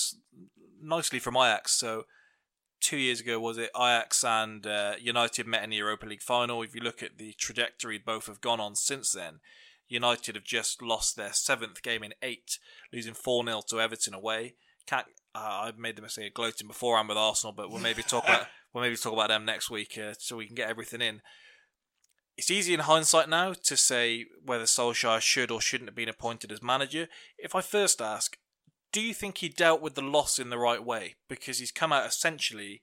[0.82, 2.06] nicely from Ajax, so
[2.80, 6.62] two years ago was it Ajax and uh, United met in the Europa League final.
[6.62, 9.40] If you look at the trajectory both have gone on since then,
[9.88, 12.58] United have just lost their seventh game in eight,
[12.94, 14.56] losing four 0 to Everton away.
[15.34, 18.48] Uh, I've made the mistake of gloating beforehand with Arsenal, but we'll maybe talk about
[18.74, 21.22] we'll maybe talk about them next week uh, so we can get everything in.
[22.38, 26.52] It's easy in hindsight now to say whether Solskjaer should or shouldn't have been appointed
[26.52, 27.08] as manager.
[27.38, 28.38] If I first ask,
[28.92, 31.16] do you think he dealt with the loss in the right way?
[31.30, 32.82] Because he's come out essentially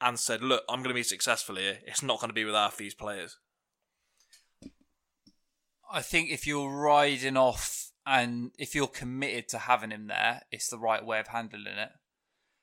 [0.00, 1.78] and said, "Look, I'm going to be successful here.
[1.86, 3.38] It's not going to be with half these players."
[5.90, 10.68] I think if you're riding off and if you're committed to having him there, it's
[10.68, 11.90] the right way of handling it.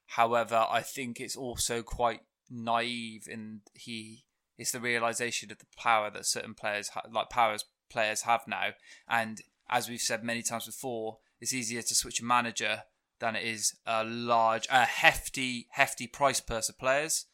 [0.08, 4.26] However, I think it's also quite naive and he
[4.58, 8.70] it's the realization of the power that certain players ha- like powers players have now
[9.08, 12.84] and as we've said many times before it's easier to switch a manager
[13.20, 17.26] than it is a large a hefty hefty price purse of players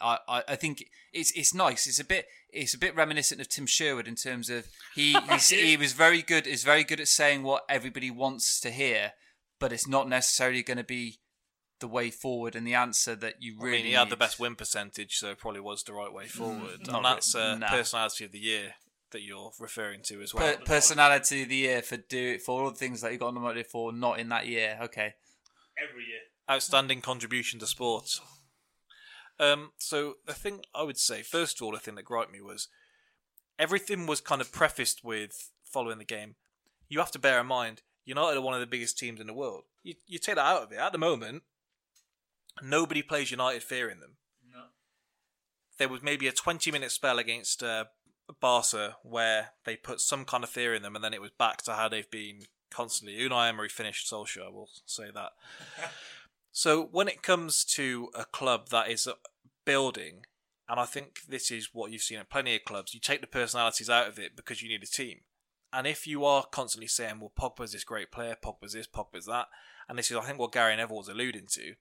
[0.00, 1.86] I, I, I think it's it's nice.
[1.86, 5.16] It's a bit it's a bit reminiscent of Tim Sherwood in terms of he
[5.48, 6.46] he was very good.
[6.46, 9.12] Is very good at saying what everybody wants to hear,
[9.58, 11.20] but it's not necessarily going to be
[11.78, 13.82] the way forward and the answer that you really I really.
[13.82, 16.86] mean, he had the best win percentage, so it probably was the right way forward.
[16.86, 17.56] not and that's uh.
[17.56, 17.68] Nah.
[17.68, 18.74] personality of the year
[19.12, 20.56] that you're referring to as well.
[20.56, 23.66] Per- personality of the year for do for all the things that you got nominated
[23.66, 24.78] for, not in that year.
[24.82, 25.14] Okay,
[25.78, 26.20] Every year.
[26.50, 28.20] outstanding contribution to sports.
[29.38, 32.40] Um, so the thing I would say, first of all, the thing that griped me
[32.40, 32.68] was
[33.58, 36.36] everything was kind of prefaced with following the game.
[36.88, 39.34] You have to bear in mind United are one of the biggest teams in the
[39.34, 39.64] world.
[39.82, 41.42] You you take that out of it at the moment.
[42.62, 44.16] Nobody plays United fearing them.
[44.50, 44.66] No.
[45.76, 47.86] There was maybe a twenty-minute spell against uh,
[48.40, 51.62] Barca where they put some kind of fear in them, and then it was back
[51.62, 53.18] to how they've been constantly.
[53.18, 54.52] Unai Emery finished Solskjaer.
[54.52, 55.32] We'll say that.
[56.56, 59.12] So when it comes to a club that is uh,
[59.66, 60.22] building,
[60.66, 63.26] and I think this is what you've seen at plenty of clubs, you take the
[63.26, 65.18] personalities out of it because you need a team.
[65.70, 69.48] And if you are constantly saying, well, Pogba's this great player, Pogba's this, Pogba's that,
[69.86, 71.74] and this is, I think, what Gary Neville was alluding to,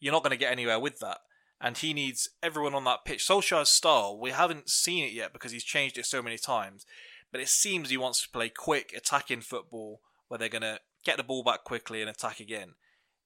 [0.00, 1.18] you're not going to get anywhere with that.
[1.60, 3.24] And he needs everyone on that pitch.
[3.24, 6.84] Solskjaer's style, we haven't seen it yet because he's changed it so many times,
[7.30, 11.16] but it seems he wants to play quick, attacking football where they're going to get
[11.16, 12.74] the ball back quickly and attack again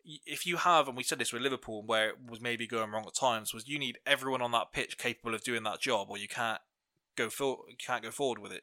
[0.05, 3.07] if you have, and we said this with Liverpool, where it was maybe going wrong
[3.07, 6.18] at times, was you need everyone on that pitch capable of doing that job, or
[6.18, 6.61] you can't
[7.16, 8.62] go for, can't go forward with it.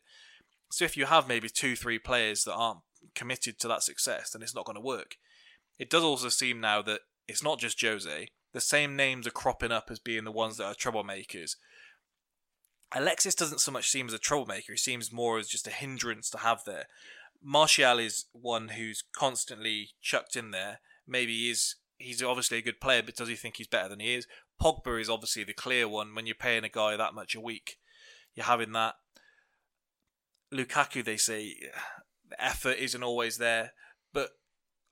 [0.71, 2.79] So if you have maybe two, three players that aren't
[3.15, 5.15] committed to that success, then it's not going to work.
[5.79, 8.27] It does also seem now that it's not just Jose.
[8.53, 11.55] The same names are cropping up as being the ones that are troublemakers.
[12.93, 16.29] Alexis doesn't so much seem as a troublemaker; he seems more as just a hindrance
[16.29, 16.85] to have there.
[17.43, 20.79] Martial is one who's constantly chucked in there.
[21.07, 23.99] Maybe he is he's obviously a good player, but does he think he's better than
[23.99, 24.27] he is?
[24.61, 26.13] Pogba is obviously the clear one.
[26.15, 27.77] When you're paying a guy that much a week,
[28.35, 28.95] you're having that.
[30.53, 31.55] Lukaku, they say,
[32.29, 33.73] the effort isn't always there,
[34.13, 34.31] but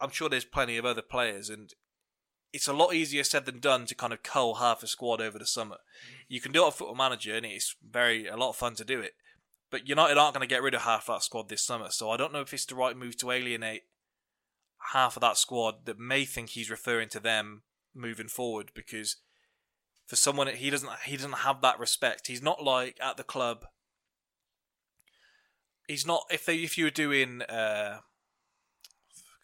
[0.01, 1.73] I'm sure there's plenty of other players, and
[2.51, 5.39] it's a lot easier said than done to kind of cull half a squad over
[5.39, 5.75] the summer.
[5.75, 6.15] Mm-hmm.
[6.27, 8.85] You can do it on Football Manager, and it's very a lot of fun to
[8.85, 9.13] do it.
[9.71, 12.17] But United aren't going to get rid of half that squad this summer, so I
[12.17, 13.83] don't know if it's the right move to alienate
[14.93, 17.63] half of that squad that may think he's referring to them
[17.93, 19.17] moving forward because
[20.05, 22.27] for someone he doesn't he doesn't have that respect.
[22.27, 23.65] He's not like at the club.
[25.87, 27.99] He's not if they if you were doing uh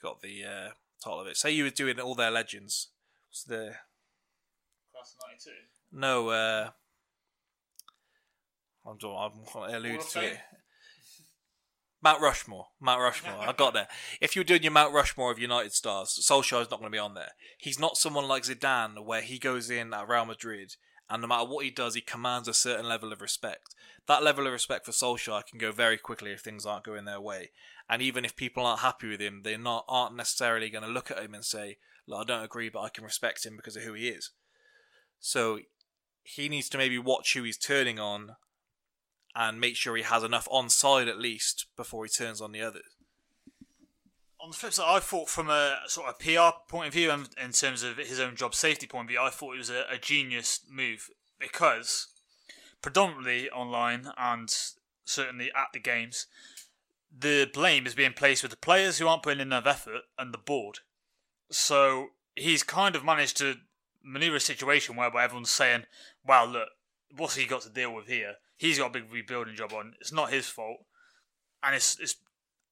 [0.01, 0.69] got the uh
[1.03, 1.37] title of it.
[1.37, 2.89] Say you were doing all their legends.
[3.29, 3.75] What's the
[4.91, 5.51] Class 92.
[5.91, 6.69] no uh
[8.85, 10.37] I'm doing I'm alluding to it.
[12.03, 12.67] Mount Rushmore.
[12.79, 13.39] Mount Rushmore.
[13.39, 13.87] I got there.
[14.21, 17.13] If you're doing your Mount Rushmore of United stars, Solskjaer's not going to be on
[17.13, 17.31] there.
[17.57, 20.75] He's not someone like Zidane where he goes in at Real Madrid
[21.11, 23.75] and no matter what he does, he commands a certain level of respect.
[24.07, 27.19] That level of respect for Solskjaer can go very quickly if things aren't going their
[27.19, 27.51] way.
[27.89, 31.11] And even if people aren't happy with him, they not aren't necessarily going to look
[31.11, 33.83] at him and say, "Look, I don't agree, but I can respect him because of
[33.83, 34.31] who he is."
[35.19, 35.59] So
[36.23, 38.37] he needs to maybe watch who he's turning on
[39.35, 42.61] and make sure he has enough on side at least before he turns on the
[42.61, 42.95] others.
[44.39, 47.29] on the flip side, I thought from a sort of PR point of view and
[47.41, 49.85] in terms of his own job safety point of view, I thought it was a,
[49.89, 51.09] a genius move
[51.39, 52.07] because
[52.81, 54.53] predominantly online and
[55.05, 56.27] certainly at the games,
[57.15, 60.33] the blame is being placed with the players who aren't putting in enough effort and
[60.33, 60.79] the board.
[61.49, 63.55] So he's kind of managed to
[64.03, 65.85] maneuver a situation whereby everyone's saying,
[66.25, 66.69] "Wow, look,
[67.15, 68.37] what's he got to deal with here?
[68.61, 69.95] He's got a big rebuilding job on.
[69.99, 70.85] It's not his fault."
[71.63, 72.15] And it's it's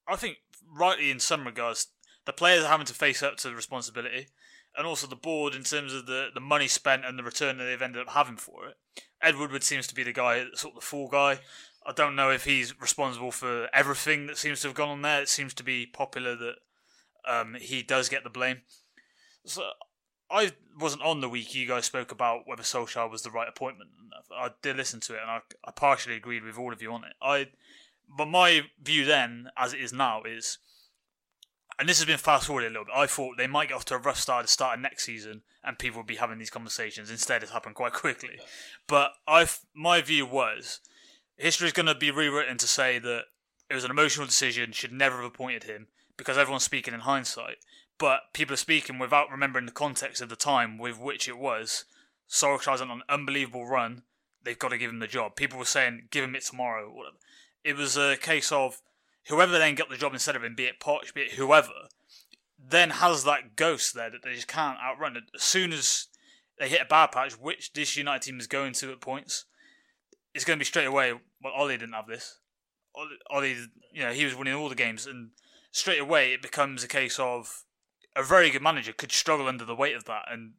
[0.06, 0.36] I think
[0.72, 1.88] rightly in some regards,
[2.26, 4.28] the players are having to face up to the responsibility,
[4.76, 7.64] and also the board in terms of the, the money spent and the return that
[7.64, 8.76] they've ended up having for it.
[9.20, 11.40] Ed Woodward seems to be the guy, sort of the fool guy.
[11.84, 15.22] I don't know if he's responsible for everything that seems to have gone on there.
[15.22, 16.54] It seems to be popular that
[17.28, 18.62] um, he does get the blame.
[19.44, 19.62] So
[20.30, 23.90] I wasn't on the week you guys spoke about whether Solskjaer was the right appointment.
[24.32, 27.04] I did listen to it, and I, I partially agreed with all of you on
[27.04, 27.14] it.
[27.20, 27.48] I,
[28.08, 30.58] but my view then, as it is now, is,
[31.78, 32.94] and this has been fast forwarded a little bit.
[32.94, 35.04] I thought they might get off to a rough start at the start of next
[35.04, 37.10] season, and people would be having these conversations.
[37.10, 38.38] Instead, it's happened quite quickly.
[38.86, 40.80] But I, my view was,
[41.36, 43.24] history is going to be rewritten to say that
[43.68, 47.56] it was an emotional decision, should never have appointed him because everyone's speaking in hindsight.
[48.00, 51.84] But people are speaking without remembering the context of the time with which it was.
[52.28, 54.02] Solskjaer's on an unbelievable run.
[54.42, 55.36] They've got to give him the job.
[55.36, 56.90] People were saying, give him it tomorrow.
[56.90, 57.16] Whatever.
[57.62, 58.80] It was a case of
[59.28, 61.88] whoever then got the job instead of him, be it Poch, be it whoever,
[62.58, 65.18] then has that ghost there that they just can't outrun.
[65.34, 66.08] As soon as
[66.58, 69.44] they hit a bad patch, which this United team is going to at points,
[70.34, 71.12] it's going to be straight away.
[71.42, 72.38] Well, Ole didn't have this.
[72.94, 73.44] Ole, Ole,
[73.92, 75.32] you know, he was winning all the games, and
[75.70, 77.64] straight away it becomes a case of
[78.16, 80.24] a very good manager could struggle under the weight of that.
[80.30, 80.52] And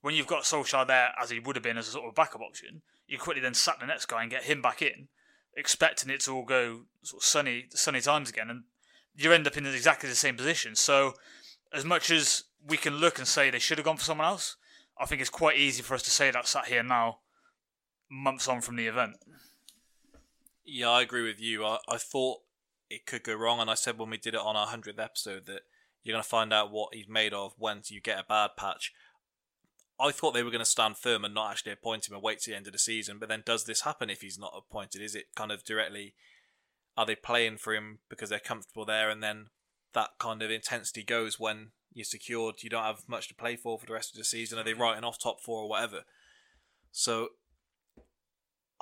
[0.00, 2.40] when you've got Solskjaer there, as he would have been as a sort of backup
[2.40, 5.08] option, you quickly then sack the next guy and get him back in,
[5.56, 8.64] expecting it to all go sort of sunny, sunny times again, and
[9.14, 10.74] you end up in exactly the same position.
[10.74, 11.14] So,
[11.72, 14.56] as much as we can look and say they should have gone for someone else,
[14.98, 17.18] I think it's quite easy for us to say that sat here now,
[18.10, 19.16] months on from the event.
[20.64, 21.64] Yeah, I agree with you.
[21.64, 22.40] I, I thought
[22.88, 25.46] it could go wrong, and I said when we did it on our 100th episode
[25.46, 25.62] that
[26.02, 28.92] you're going to find out what he's made of once you get a bad patch.
[30.00, 32.40] I thought they were going to stand firm and not actually appoint him and wait
[32.40, 35.00] to the end of the season, but then does this happen if he's not appointed?
[35.00, 36.14] Is it kind of directly,
[36.96, 39.46] are they playing for him because they're comfortable there, and then
[39.94, 43.78] that kind of intensity goes when you're secured, you don't have much to play for
[43.78, 44.58] for the rest of the season?
[44.58, 44.82] Are they mm-hmm.
[44.82, 46.00] writing off top four or whatever?
[46.90, 47.28] So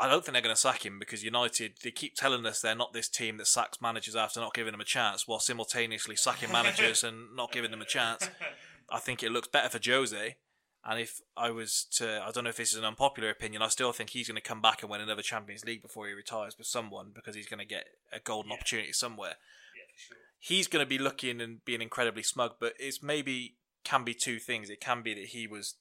[0.00, 2.74] I don't think they're going to sack him because United, they keep telling us they're
[2.74, 6.50] not this team that sacks managers after not giving them a chance while simultaneously sacking
[6.50, 8.30] managers and not giving them a chance.
[8.90, 10.36] I think it looks better for Jose.
[10.84, 13.68] And if I was to, I don't know if this is an unpopular opinion, I
[13.68, 16.56] still think he's going to come back and win another Champions League before he retires
[16.56, 18.56] with someone because he's going to get a golden yeah.
[18.56, 19.34] opportunity somewhere.
[19.76, 20.16] Yeah, sure.
[20.38, 24.38] He's going to be looking and being incredibly smug, but it's maybe can be two
[24.38, 24.70] things.
[24.70, 25.74] It can be that he was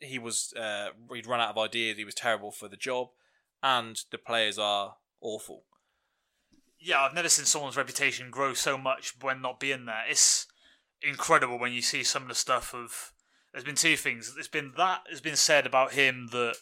[0.00, 1.96] he was uh, he'd run out of ideas.
[1.96, 3.08] He was terrible for the job,
[3.62, 5.64] and the players are awful.
[6.78, 10.04] Yeah, I've never seen someone's reputation grow so much when not being there.
[10.08, 10.46] It's
[11.02, 13.12] incredible when you see some of the stuff of.
[13.52, 14.32] There's been two things.
[14.34, 16.54] There's been that has been said about him that,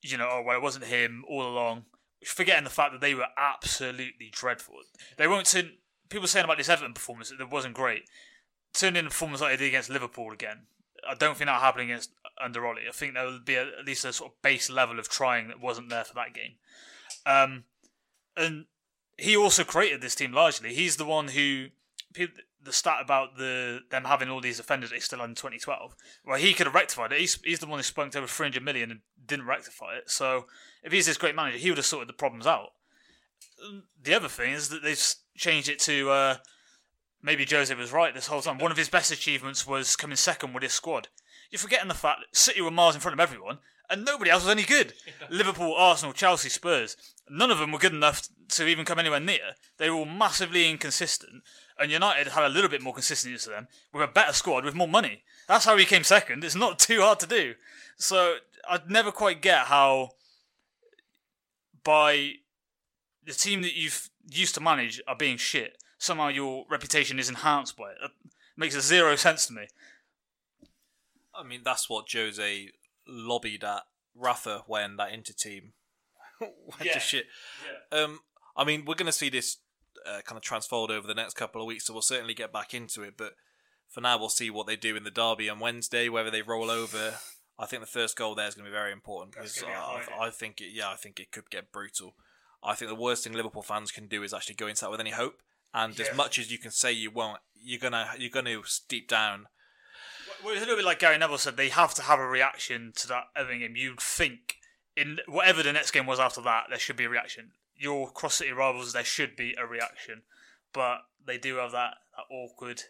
[0.00, 1.84] you know, oh well, it wasn't him all along.
[2.24, 4.76] Forgetting the fact that they were absolutely dreadful.
[5.18, 5.72] They won't turn.
[6.08, 8.04] People saying about this Everton performance that it wasn't great.
[8.72, 10.66] Turn in a performance like they did against Liverpool again.
[11.08, 12.76] I don't think that happened against under Ole.
[12.88, 15.48] I think there would be a, at least a sort of base level of trying
[15.48, 16.54] that wasn't there for that game.
[17.26, 17.64] Um,
[18.36, 18.66] and
[19.16, 20.74] he also created this team largely.
[20.74, 21.68] He's the one who
[22.64, 25.94] the stat about the them having all these offenders they still in 2012.
[26.24, 27.20] Well, he could have rectified it.
[27.20, 30.10] He's, he's the one who spunked over 300 million and didn't rectify it.
[30.10, 30.46] So
[30.82, 32.70] if he's this great manager, he would have sorted the problems out.
[34.02, 36.36] The other thing is that they've changed it to uh,
[37.22, 38.58] maybe Jose was right this whole time.
[38.58, 41.08] One of his best achievements was coming second with his squad.
[41.50, 43.58] You're forgetting the fact that City were miles in front of everyone,
[43.90, 44.94] and nobody else was any good.
[45.30, 46.96] Liverpool, Arsenal, Chelsea, Spurs.
[47.28, 49.56] None of them were good enough to even come anywhere near.
[49.78, 51.42] They were all massively inconsistent,
[51.78, 54.74] and United had a little bit more consistency to them with a better squad with
[54.74, 55.22] more money.
[55.46, 56.44] That's how he came second.
[56.44, 57.54] It's not too hard to do.
[57.96, 58.36] So
[58.68, 60.10] I'd never quite get how
[61.84, 62.34] by
[63.24, 67.76] the team that you've used to manage are being shit, somehow your reputation is enhanced
[67.76, 67.96] by it.
[68.02, 68.10] It
[68.56, 69.68] makes zero sense to me.
[71.32, 72.70] I mean, that's what Jose
[73.06, 73.82] lobbied at
[74.14, 75.72] Rafa when that Inter team
[76.40, 77.26] went to shit.
[77.92, 78.20] Um,
[78.56, 79.58] I mean, we're going to see this
[80.04, 82.74] uh, kind of transfold over the next couple of weeks, so we'll certainly get back
[82.74, 83.14] into it.
[83.16, 83.34] But
[83.88, 86.68] for now, we'll see what they do in the derby on Wednesday, whether they roll
[86.68, 87.14] over.
[87.58, 90.30] I think the first goal there is going to be very important because I, I
[90.30, 92.16] think it, yeah, I think it could get brutal.
[92.60, 95.00] I think the worst thing Liverpool fans can do is actually go into that with
[95.00, 95.42] any hope.
[95.74, 98.56] And as much as you can say you won't, you're gonna you're gonna
[98.88, 99.46] deep down.
[100.44, 101.56] Well, it's a little bit like Gary Neville said.
[101.56, 103.76] They have to have a reaction to that Everton game.
[103.76, 104.56] You'd think
[104.96, 107.52] in whatever the next game was after that, there should be a reaction.
[107.76, 110.22] Your cross city rivals, there should be a reaction,
[110.72, 112.82] but they do have that, that awkward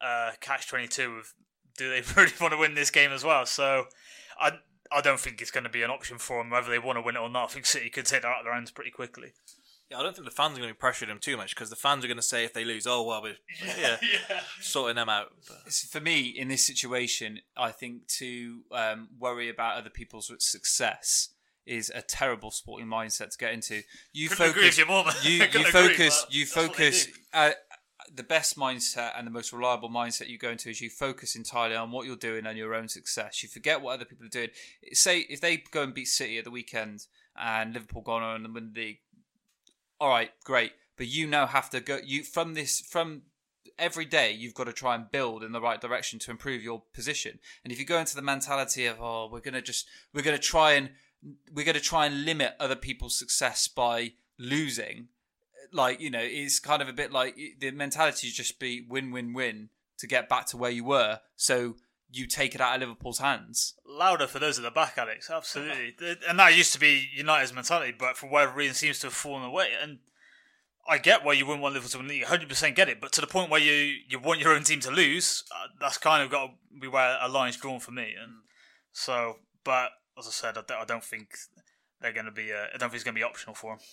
[0.00, 1.34] uh, catch twenty two of
[1.76, 3.44] do they really want to win this game as well?
[3.46, 3.86] So
[4.40, 4.52] I
[4.92, 7.02] I don't think it's going to be an option for them whether they want to
[7.02, 7.50] win it or not.
[7.50, 9.32] I think City could take that out of their hands pretty quickly.
[9.94, 11.70] Yeah, I don't think the fans are going to be pressuring them too much because
[11.70, 13.36] the fans are going to say if they lose, oh well, we're
[13.78, 13.96] yeah,
[14.60, 15.32] sorting them out.
[15.48, 21.30] But For me, in this situation, I think to um, worry about other people's success
[21.66, 23.82] is a terrible sporting mindset to get into.
[24.12, 24.78] You Couldn't agree focus.
[24.78, 25.14] with you more, man.
[25.22, 26.24] You, you agree, focus.
[26.24, 27.08] but You that's what they focus.
[27.32, 27.50] Uh,
[28.14, 31.74] the best mindset and the most reliable mindset you go into is you focus entirely
[31.74, 33.42] on what you're doing and your own success.
[33.42, 34.50] You forget what other people are doing.
[34.92, 38.54] Say if they go and beat City at the weekend and Liverpool go on and
[38.54, 38.98] win the league,
[40.04, 40.72] all right, great.
[40.98, 41.98] But you now have to go.
[42.04, 43.22] You from this from
[43.78, 46.82] every day you've got to try and build in the right direction to improve your
[46.92, 47.38] position.
[47.64, 50.72] And if you go into the mentality of oh, we're gonna just we're gonna try
[50.72, 50.90] and
[51.54, 55.08] we're gonna try and limit other people's success by losing,
[55.72, 59.10] like you know, it's kind of a bit like the mentality is just be win
[59.10, 61.20] win win to get back to where you were.
[61.34, 61.76] So
[62.14, 63.74] you take it out of Liverpool's hands.
[63.86, 65.30] Louder for those at the back, Alex.
[65.30, 65.94] Absolutely,
[66.28, 69.44] and that used to be United's mentality, but for whatever reason, seems to have fallen
[69.44, 69.68] away.
[69.80, 69.98] And
[70.88, 73.00] I get why you wouldn't want Liverpool to win hundred percent get it.
[73.00, 75.98] But to the point where you you want your own team to lose, uh, that's
[75.98, 78.14] kind of got to be where a line's drawn for me.
[78.20, 78.32] And
[78.92, 81.28] so, but as I said, I don't, I don't think
[82.00, 82.52] they're going to be.
[82.52, 83.84] Uh, I don't think it's going to be optional for them.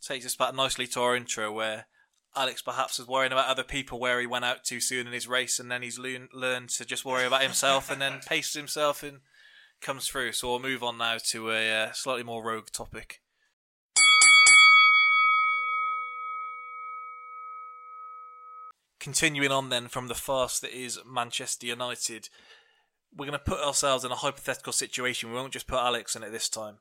[0.00, 1.86] takes us back nicely to our intro where
[2.34, 5.28] Alex perhaps was worrying about other people where he went out too soon in his
[5.28, 9.20] race, and then he's learned to just worry about himself, and then paces himself and
[9.80, 10.32] comes through.
[10.32, 13.20] So we'll move on now to a uh, slightly more rogue topic.
[18.98, 22.28] Continuing on then from the farce that is Manchester United,
[23.14, 25.28] we're going to put ourselves in a hypothetical situation.
[25.28, 26.76] We won't just put Alex in it this time.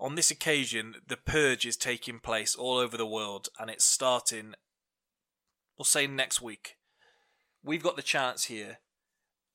[0.00, 4.54] On this occasion, the purge is taking place all over the world, and it's starting,
[5.80, 6.76] we'll say next week.
[7.64, 8.80] We've got the chance here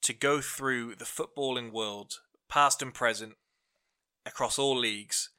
[0.01, 2.15] to go through the footballing world,
[2.49, 3.35] past and present,
[4.25, 5.29] across all leagues,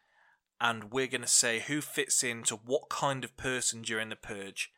[0.60, 4.70] and we're going to say who fits into what kind of person during the purge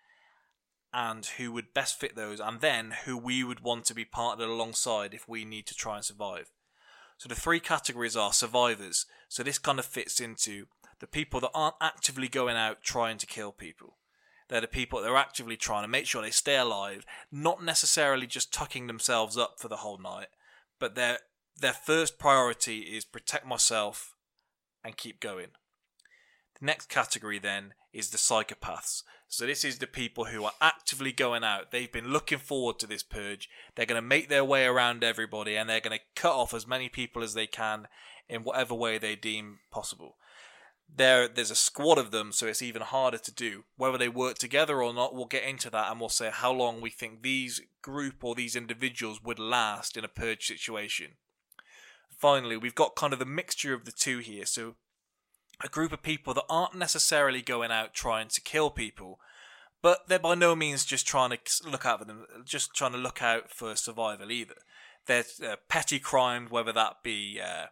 [0.94, 4.48] and who would best fit those, and then who we would want to be partnered
[4.48, 6.50] alongside if we need to try and survive.
[7.18, 9.04] So the three categories are survivors.
[9.28, 10.68] So this kind of fits into
[11.00, 13.98] the people that aren't actively going out trying to kill people.
[14.48, 18.26] They're the people that are actively trying to make sure they stay alive, not necessarily
[18.26, 20.28] just tucking themselves up for the whole night,
[20.78, 21.18] but their
[21.60, 24.14] their first priority is protect myself
[24.84, 25.48] and keep going.
[26.60, 29.02] The next category then is the psychopaths.
[29.28, 31.70] So this is the people who are actively going out.
[31.70, 33.48] They've been looking forward to this purge.
[33.74, 36.66] They're going to make their way around everybody and they're going to cut off as
[36.66, 37.88] many people as they can
[38.28, 40.16] in whatever way they deem possible.
[40.94, 43.64] There, there's a squad of them, so it's even harder to do.
[43.76, 46.80] Whether they work together or not, we'll get into that and we'll say how long
[46.80, 51.12] we think these group or these individuals would last in a purge situation.
[52.18, 54.44] Finally, we've got kind of the mixture of the two here.
[54.44, 54.74] So
[55.62, 59.20] a group of people that aren't necessarily going out trying to kill people,
[59.82, 62.98] but they're by no means just trying to look out for them, just trying to
[62.98, 64.56] look out for survival either.
[65.06, 67.66] There's uh, petty crime, whether that be uh,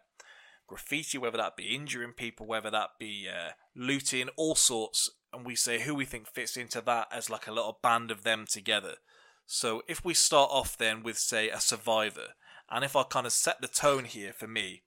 [0.67, 5.09] graffiti, whether that be injuring people, whether that be uh, looting, all sorts.
[5.33, 8.23] And we say who we think fits into that as like a little band of
[8.23, 8.95] them together.
[9.45, 12.33] So if we start off then with say a survivor,
[12.69, 14.83] and if I kind of set the tone here for me,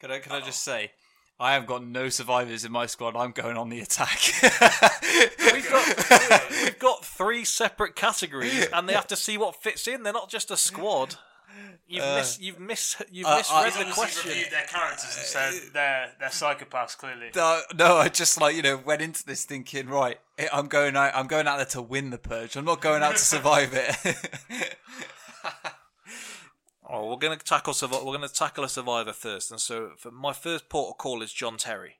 [0.00, 0.92] Can I, can I just say,
[1.38, 3.16] I have got no survivors in my squad.
[3.16, 4.20] I'm going on the attack.
[5.52, 10.02] we've got we've got three separate categories, and they have to see what fits in.
[10.02, 11.16] They're not just a squad.
[11.86, 12.40] You've missed.
[12.40, 13.02] you've missed.
[13.10, 14.30] you've uh, misread I- the question.
[14.30, 16.96] reviewed their characters and said they're they're psychopaths.
[16.96, 20.18] Clearly, no, no, I just like you know went into this thinking right.
[20.38, 21.14] eh, I'm going out.
[21.14, 22.56] I'm going out there to win the purge.
[22.56, 24.76] I'm not going out to survive it.
[26.86, 30.32] Oh, we're gonna tackle survi- We're gonna tackle a survivor first, and so for my
[30.34, 31.96] first port of call is John Terry.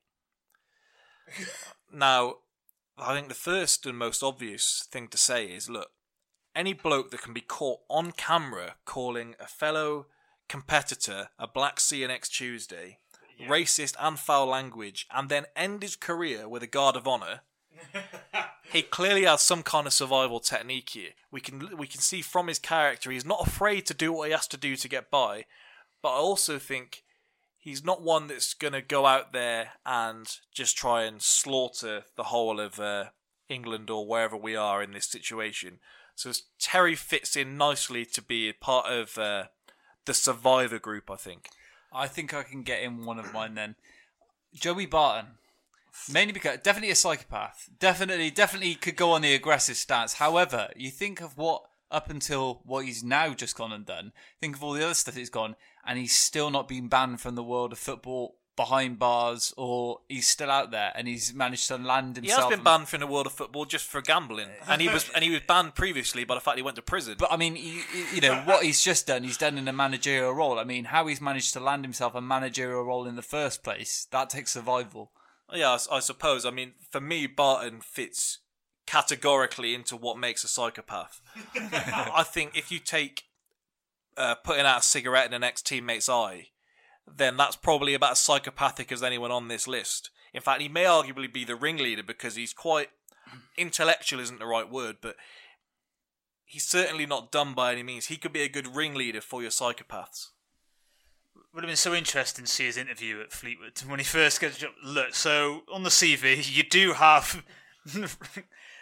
[1.93, 2.35] now,
[2.99, 5.89] I think the first and most obvious thing to say is, look,
[6.55, 10.07] any bloke that can be caught on camera calling a fellow
[10.49, 12.99] competitor a Black Sea next Tuesday
[13.41, 17.41] racist, and foul language, and then end his career with a guard of honor.
[18.73, 21.11] he clearly has some kind of survival technique here.
[21.31, 24.33] We can we can see from his character he's not afraid to do what he
[24.33, 25.45] has to do to get by,
[26.03, 27.03] but I also think
[27.59, 32.25] he's not one that's going to go out there and just try and slaughter the
[32.25, 33.07] whole of uh,
[33.49, 35.81] England or wherever we are in this situation.
[36.15, 39.45] So Terry fits in nicely to be a part of uh,
[40.05, 41.49] the survivor group, I think.
[41.93, 43.77] I think I can get in one of mine then.
[44.55, 45.33] Joey Barton.
[46.13, 47.69] Mainly because definitely a psychopath.
[47.79, 50.15] Definitely, definitely could go on the aggressive stance.
[50.15, 54.13] However, you think of what up until what he's now just gone and done.
[54.41, 55.55] Think of all the other stuff he's gone,
[55.87, 60.27] and he's still not been banned from the world of football behind bars, or he's
[60.27, 62.39] still out there and he's managed to land himself.
[62.39, 65.11] He has been banned from the world of football just for gambling, and he was
[65.15, 67.17] and he was banned previously by the fact he went to prison.
[67.19, 67.83] But I mean, you,
[68.15, 69.25] you know what he's just done.
[69.25, 70.59] He's done in a managerial role.
[70.59, 74.07] I mean, how he's managed to land himself a managerial role in the first place
[74.11, 75.13] that takes survival.
[75.53, 76.45] Yeah, I suppose.
[76.45, 78.39] I mean, for me, Barton fits
[78.87, 81.21] categorically into what makes a psychopath.
[81.55, 83.25] I think if you take
[84.17, 86.49] uh, putting out a cigarette in an ex teammate's eye,
[87.13, 90.11] then that's probably about as psychopathic as anyone on this list.
[90.33, 92.89] In fact, he may arguably be the ringleader because he's quite
[93.57, 95.17] intellectual, isn't the right word, but
[96.45, 98.07] he's certainly not dumb by any means.
[98.07, 100.29] He could be a good ringleader for your psychopaths.
[101.55, 104.59] Would have been so interesting to see his interview at Fleetwood when he first gets
[104.59, 104.73] job.
[104.83, 107.45] Look, so on the CV, you do have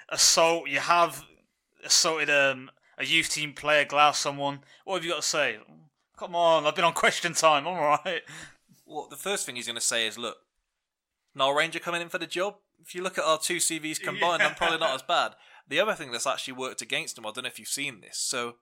[0.09, 0.69] assault.
[0.69, 1.23] You have
[1.85, 4.61] assaulted um, a youth team player, glass someone.
[4.85, 5.59] What have you got to say?
[6.23, 7.67] Come on, I've been on question time.
[7.67, 8.23] I'm alright.
[8.87, 10.37] Well, the first thing he's going to say is, look,
[11.35, 12.59] Nile Ranger coming in for the job.
[12.81, 15.33] If you look at our two CVs combined, I'm probably not as bad.
[15.67, 18.19] The other thing that's actually worked against him, I don't know if you've seen this.
[18.19, 18.55] So,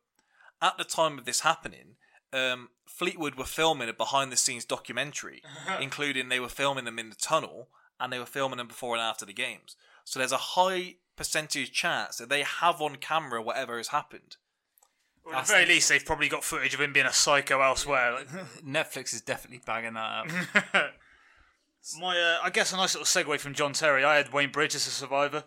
[0.62, 1.96] at the time of this happening,
[2.32, 5.42] um, Fleetwood were filming a behind the scenes documentary,
[5.82, 7.68] including they were filming them in the tunnel
[8.00, 9.76] and they were filming them before and after the games.
[10.06, 14.38] So, there's a high percentage chance that they have on camera whatever has happened.
[15.24, 18.12] Well, at the very least, they've probably got footage of him being a psycho elsewhere.
[18.12, 18.28] Like,
[18.66, 20.30] Netflix is definitely banging that up.
[22.00, 24.04] My, uh, I guess a nice little segue from John Terry.
[24.04, 25.44] I had Wayne Bridge as a survivor.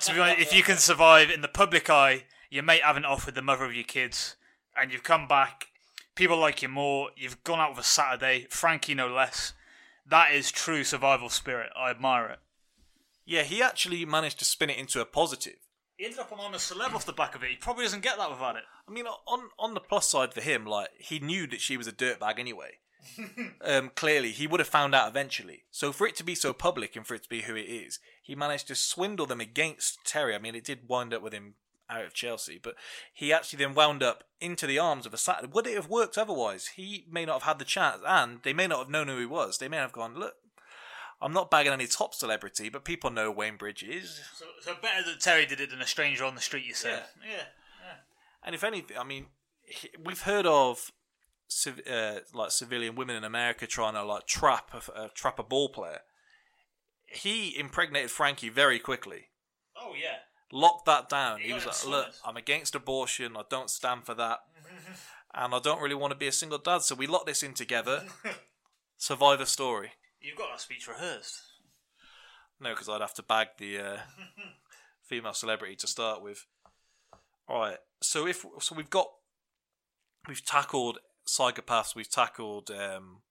[0.00, 3.26] to be honest, if you can survive in the public eye, your mate having off
[3.26, 4.36] with the mother of your kids,
[4.76, 5.68] and you've come back,
[6.14, 7.10] people like you more.
[7.16, 9.52] You've gone out with a Saturday, Frankie no less.
[10.06, 11.70] That is true survival spirit.
[11.76, 12.38] I admire it.
[13.24, 15.58] Yeah, he actually managed to spin it into a positive.
[16.00, 17.50] He ended up on a celeb off the back of it.
[17.50, 18.62] He probably doesn't get that without it.
[18.88, 21.86] I mean, on on the plus side for him, like he knew that she was
[21.86, 22.78] a dirtbag anyway.
[23.60, 25.64] um, clearly, he would have found out eventually.
[25.70, 27.98] So for it to be so public and for it to be who it is,
[28.22, 30.34] he managed to swindle them against Terry.
[30.34, 31.56] I mean, it did wind up with him
[31.90, 32.76] out of Chelsea, but
[33.12, 35.52] he actually then wound up into the arms of a Saturday.
[35.52, 36.68] Would it have worked otherwise?
[36.76, 39.26] He may not have had the chance, and they may not have known who he
[39.26, 39.58] was.
[39.58, 40.36] They may have gone, look.
[41.22, 44.20] I'm not bagging any top celebrity, but people know Wayne Bridge is.
[44.34, 46.64] So, so better that Terry did it than a stranger on the street.
[46.64, 46.90] You say?
[46.90, 47.30] Yeah.
[47.30, 47.42] yeah.
[48.42, 49.26] And if anything, I mean,
[50.02, 50.90] we've heard of
[51.48, 55.42] civ- uh, like civilian women in America trying to like trap a, uh, trap a
[55.42, 56.00] ball player.
[57.06, 59.26] He impregnated Frankie very quickly.
[59.76, 60.18] Oh yeah.
[60.52, 61.40] Locked that down.
[61.40, 63.36] He got was like, "Look, I'm against abortion.
[63.36, 64.40] I don't stand for that,
[65.34, 66.82] and I don't really want to be a single dad.
[66.82, 68.04] So we locked this in together.
[68.96, 69.92] Survivor story.
[70.20, 71.40] You've got that speech rehearsed.
[72.60, 73.96] No, because I'd have to bag the uh,
[75.02, 76.46] female celebrity to start with.
[77.48, 77.78] All right.
[78.02, 79.08] So if so, we've got
[80.28, 81.94] we've tackled psychopaths.
[81.94, 83.22] We've tackled um,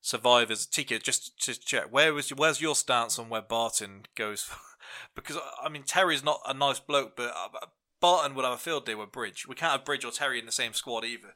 [0.00, 0.66] survivors.
[0.66, 4.50] Tika, just to check, where was where's your stance on where Barton goes?
[5.14, 7.66] because I mean, Terry's not a nice bloke, but uh,
[8.00, 9.46] Barton would have a field day with Bridge.
[9.46, 11.34] We can't have Bridge or Terry in the same squad either.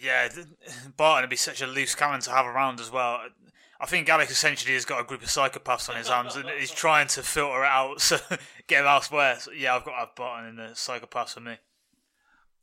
[0.00, 0.28] Yeah,
[0.96, 3.20] Barton would be such a loose cannon to have around as well.
[3.78, 6.70] I think Alex essentially has got a group of psychopaths on his hands and he's
[6.70, 8.18] trying to filter it out, so
[8.66, 9.36] get him elsewhere.
[9.38, 11.56] So, yeah, I've got to have Barton in the psychopaths for me.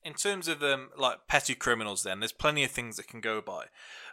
[0.06, 3.39] In terms of um, like petty criminals, then there's plenty of things that can go
[3.39, 3.66] by.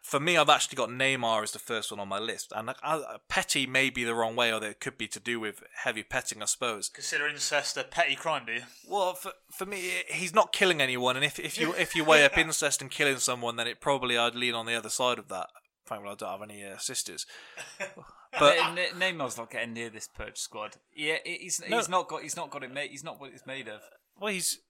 [0.02, 3.18] For me, I've actually got Neymar as the first one on my list, and uh,
[3.28, 6.42] petty may be the wrong way, or it could be to do with heavy petting,
[6.42, 6.88] I suppose.
[6.88, 8.62] Consider incest a petty crime, do you?
[8.88, 12.24] Well, for, for me, he's not killing anyone, and if, if you if you weigh
[12.24, 15.28] up incest and killing someone, then it probably I'd lean on the other side of
[15.28, 15.48] that.
[15.84, 17.26] Frankly, I don't have any uh, sisters,
[18.38, 20.76] but Ne- Ne- Neymar's not getting near this purge squad.
[20.94, 22.90] Yeah, he's he's not got he's not got it made.
[22.90, 23.80] He's not what it's made of.
[24.20, 24.60] well, he's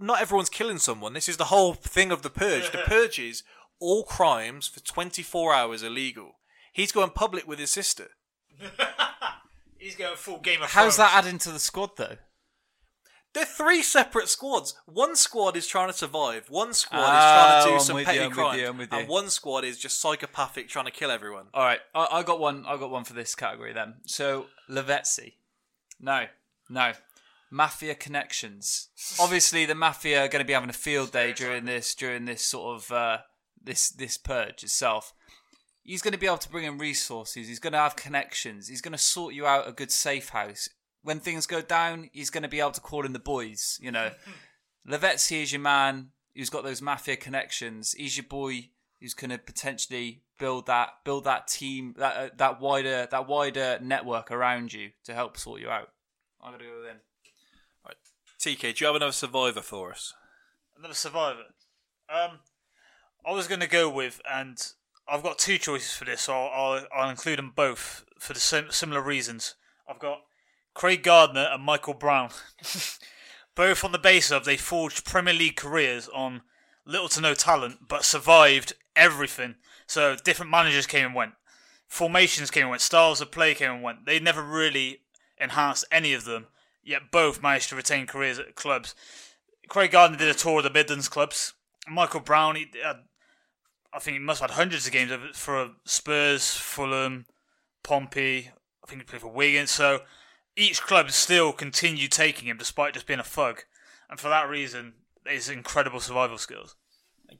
[0.00, 1.12] not everyone's killing someone.
[1.12, 2.70] This is the whole thing of the purge.
[2.70, 3.42] The purge is
[3.80, 6.38] all crimes for 24 hours illegal.
[6.72, 8.08] He's going public with his sister.
[9.78, 11.12] He's going full Game of How's Thrones.
[11.12, 12.16] that adding to the squad though?
[13.34, 14.74] They're three separate squads.
[14.86, 16.48] One squad is trying to survive.
[16.48, 18.58] One squad is trying to do oh, I'm some with petty you, I'm with crime,
[18.58, 21.46] you, I'm with and one squad is just psychopathic trying to kill everyone.
[21.52, 22.64] All right, I, I got one.
[22.66, 23.96] I got one for this category then.
[24.06, 25.34] So Lavezzi,
[26.00, 26.24] no,
[26.68, 26.92] no,
[27.50, 28.88] mafia connections.
[29.20, 32.44] Obviously, the mafia are going to be having a field day during this during this
[32.44, 33.18] sort of uh,
[33.62, 35.12] this this purge itself.
[35.82, 37.48] He's going to be able to bring in resources.
[37.48, 38.68] He's going to have connections.
[38.68, 40.68] He's going to sort you out a good safe house.
[41.02, 43.78] When things go down, he's going to be able to call in the boys.
[43.80, 44.10] You know,
[44.88, 47.92] Lavezzi is your man who's got those mafia connections.
[47.92, 48.68] He's your boy
[49.00, 53.78] who's going to potentially build that build that team that uh, that wider that wider
[53.82, 55.88] network around you to help sort you out.
[56.40, 57.00] I'm gonna go with him.
[58.48, 60.14] TK, do you have another survivor for us?
[60.78, 61.42] Another survivor.
[62.08, 62.38] Um,
[63.26, 64.56] I was going to go with, and
[65.06, 68.40] I've got two choices for this, so I'll, I'll, I'll include them both for the
[68.40, 69.54] sim- similar reasons.
[69.86, 70.22] I've got
[70.72, 72.30] Craig Gardner and Michael Brown.
[73.54, 76.40] both on the basis of they forged Premier League careers on
[76.86, 79.56] little to no talent, but survived everything.
[79.86, 81.32] So different managers came and went,
[81.86, 84.06] formations came and went, styles of play came and went.
[84.06, 85.00] They never really
[85.38, 86.46] enhanced any of them,
[86.88, 88.94] yet both managed to retain careers at clubs.
[89.68, 91.52] Craig Gardner did a tour of the Midlands clubs.
[91.86, 92.96] Michael Brown, he had,
[93.92, 97.26] I think he must have had hundreds of games for Spurs, Fulham,
[97.82, 98.50] Pompey.
[98.82, 99.66] I think he played for Wigan.
[99.66, 100.00] So
[100.56, 103.64] each club still continued taking him despite just being a thug.
[104.08, 104.94] And for that reason,
[105.26, 106.74] his incredible survival skills.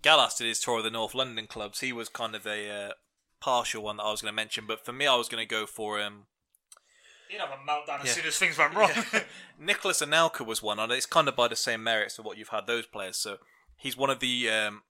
[0.02, 1.80] Gallas did his tour of the North London clubs.
[1.80, 2.92] He was kind of a uh,
[3.40, 5.48] partial one that I was going to mention, but for me, I was going to
[5.48, 6.26] go for um,
[7.28, 8.12] He'd have a meltdown as Yeah.
[8.12, 8.90] soon as things went wrong.
[9.58, 12.48] Nicolas Anelka was one, and it's kind of by the same merits of what you've
[12.48, 13.16] had those players.
[13.16, 13.36] So
[13.76, 14.82] he's one of the um,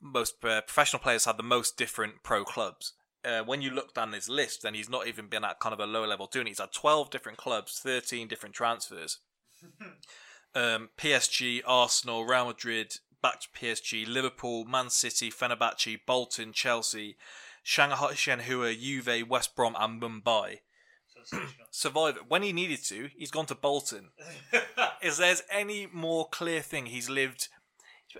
[0.00, 2.92] most uh, professional players had the most different pro clubs.
[3.24, 5.80] Uh, when you look down his list, then he's not even been at kind of
[5.80, 6.50] a lower level doing it.
[6.50, 9.18] He's had 12 different clubs, 13 different transfers.
[10.54, 17.16] um, PSG, Arsenal, Real Madrid, back to PSG, Liverpool, Man City, Fenerbahce, Bolton, Chelsea,
[17.64, 20.58] Shanghai Shenhua, Juve, West Brom, and Mumbai
[21.70, 23.10] survive when he needed to.
[23.16, 24.10] He's gone to Bolton.
[25.02, 26.86] Is there's any more clear thing?
[26.86, 27.48] He's lived,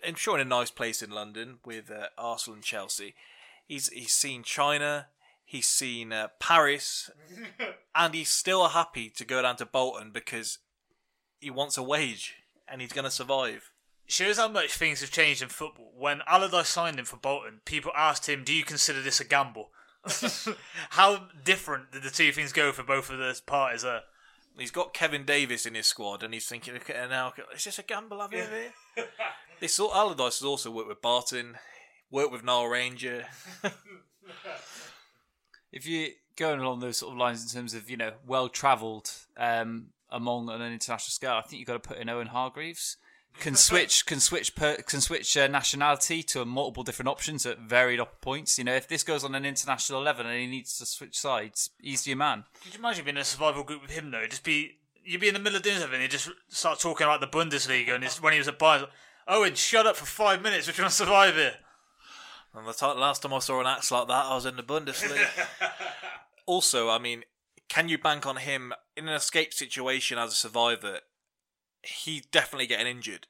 [0.07, 3.15] I'm sure, in a nice place in London with uh, Arsenal and Chelsea.
[3.67, 5.09] He's he's seen China.
[5.45, 7.09] He's seen uh, Paris,
[7.95, 10.59] and he's still happy to go down to Bolton because
[11.39, 12.35] he wants a wage
[12.67, 13.71] and he's going to survive.
[14.09, 15.93] Shows how much things have changed in football.
[15.97, 19.71] When Allardyce signed him for Bolton, people asked him, "Do you consider this a gamble?"
[20.91, 24.03] how different did the two things go for both of those parties there?
[24.59, 27.33] He's got Kevin Davies in his squad, and he's thinking, look at it now.
[27.55, 28.73] Is this a gamble I've ever here?
[29.59, 31.57] This Allardyce has also worked with Barton,
[32.11, 33.25] worked with Nile Ranger.
[35.73, 39.11] If you're going along those sort of lines in terms of you know well travelled
[39.37, 42.97] um, among on an international scale, I think you've got to put in Owen Hargreaves.
[43.41, 48.01] Can switch, can switch, per, can switch uh, nationality to multiple different options at varied
[48.01, 48.59] op- points.
[48.59, 51.70] You know, if this goes on an international level and he needs to switch sides,
[51.80, 52.45] he's your man.
[52.64, 54.26] Could you imagine being in a survival group with him though?
[54.26, 57.07] Just be you'd be in the middle of doing something, and he'd just start talking
[57.07, 58.89] about the Bundesliga, and his, when he was at Bayern,
[59.28, 60.66] Owen, shut up for five minutes.
[60.66, 61.55] We're trying to survive here.
[62.55, 64.62] And the t- last time I saw an axe like that, I was in the
[64.62, 65.28] Bundesliga.
[66.47, 67.24] also, I mean,
[67.68, 71.01] can you bank on him in an escape situation as a survivor?
[71.87, 73.26] He's definitely getting injured.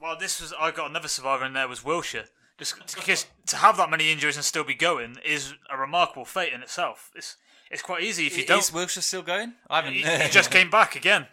[0.00, 2.26] Well, this was I got another survivor in there was Wilshere.
[2.58, 6.52] Just because to have that many injuries and still be going is a remarkable fate
[6.52, 7.10] in itself.
[7.14, 7.36] It's
[7.70, 8.58] it's quite easy if you don't.
[8.58, 9.54] Is Wilshere still going?
[9.70, 9.94] I haven't.
[9.94, 11.26] he, he just came back again.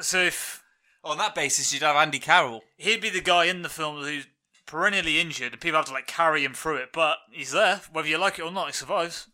[0.00, 0.62] So if
[1.04, 2.62] on that basis, you'd have Andy Carroll.
[2.76, 4.26] he'd be the guy in the film who's
[4.66, 8.08] perennially injured, and people have to like carry him through it, but he's there, whether
[8.08, 8.68] you like it or not.
[8.68, 9.26] He survives.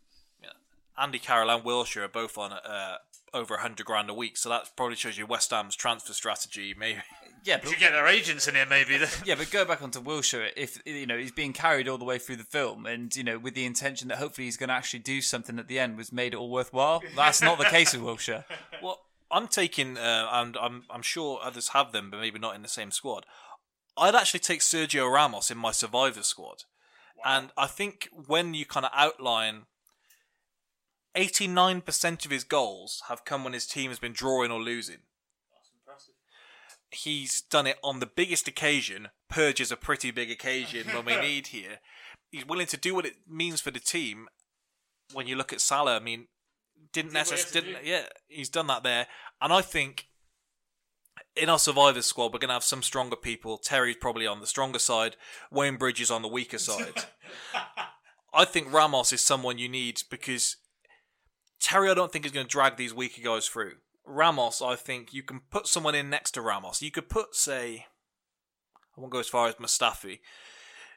[0.97, 2.97] Andy Carroll and Wilshere are both on uh,
[3.33, 6.99] over 100 grand a week, so that probably shows you West Ham's transfer strategy, maybe.
[7.45, 8.99] Yeah, but you get their agents in here, maybe.
[9.25, 10.49] Yeah, but go back onto Wilshere.
[10.57, 13.39] If you know he's being carried all the way through the film, and you know
[13.39, 16.11] with the intention that hopefully he's going to actually do something at the end, was
[16.11, 17.01] made it all worthwhile.
[17.15, 18.43] That's not the case with Wilshere.
[18.83, 18.99] Well,
[19.31, 22.67] I'm taking, uh, and I'm, I'm sure others have them, but maybe not in the
[22.67, 23.25] same squad.
[23.97, 26.63] I'd actually take Sergio Ramos in my survivor squad.
[27.25, 29.63] And I think when you kind of outline
[31.15, 34.99] 89% of his goals have come when his team has been drawing or losing.
[35.53, 36.13] That's impressive.
[36.91, 39.09] He's done it on the biggest occasion.
[39.29, 41.79] Purge is a pretty big occasion when we need here.
[42.31, 44.27] He's willing to do what it means for the team.
[45.13, 46.27] When you look at Salah, I mean,
[46.93, 49.07] didn't what he had necessarily, didn't, yeah, he's done that there.
[49.41, 50.05] And I think
[51.35, 53.57] in our survivors squad, we're going to have some stronger people.
[53.57, 55.15] Terry's probably on the stronger side.
[55.51, 57.05] Wayne Bridge is on the weaker side.
[58.33, 60.57] I think Ramos is someone you need because
[61.59, 63.73] Terry, I don't think is going to drag these weaker guys through.
[64.05, 66.81] Ramos, I think you can put someone in next to Ramos.
[66.81, 67.85] You could put, say,
[68.97, 70.19] I won't go as far as Mustafi.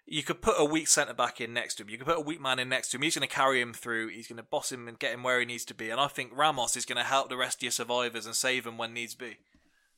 [0.06, 1.90] You could put a weak centre back in next to him.
[1.90, 3.02] You could put a weak man in next to him.
[3.02, 4.08] He's going to carry him through.
[4.08, 5.90] He's going to boss him and get him where he needs to be.
[5.90, 8.64] And I think Ramos is going to help the rest of your survivors and save
[8.64, 9.36] them when needs be.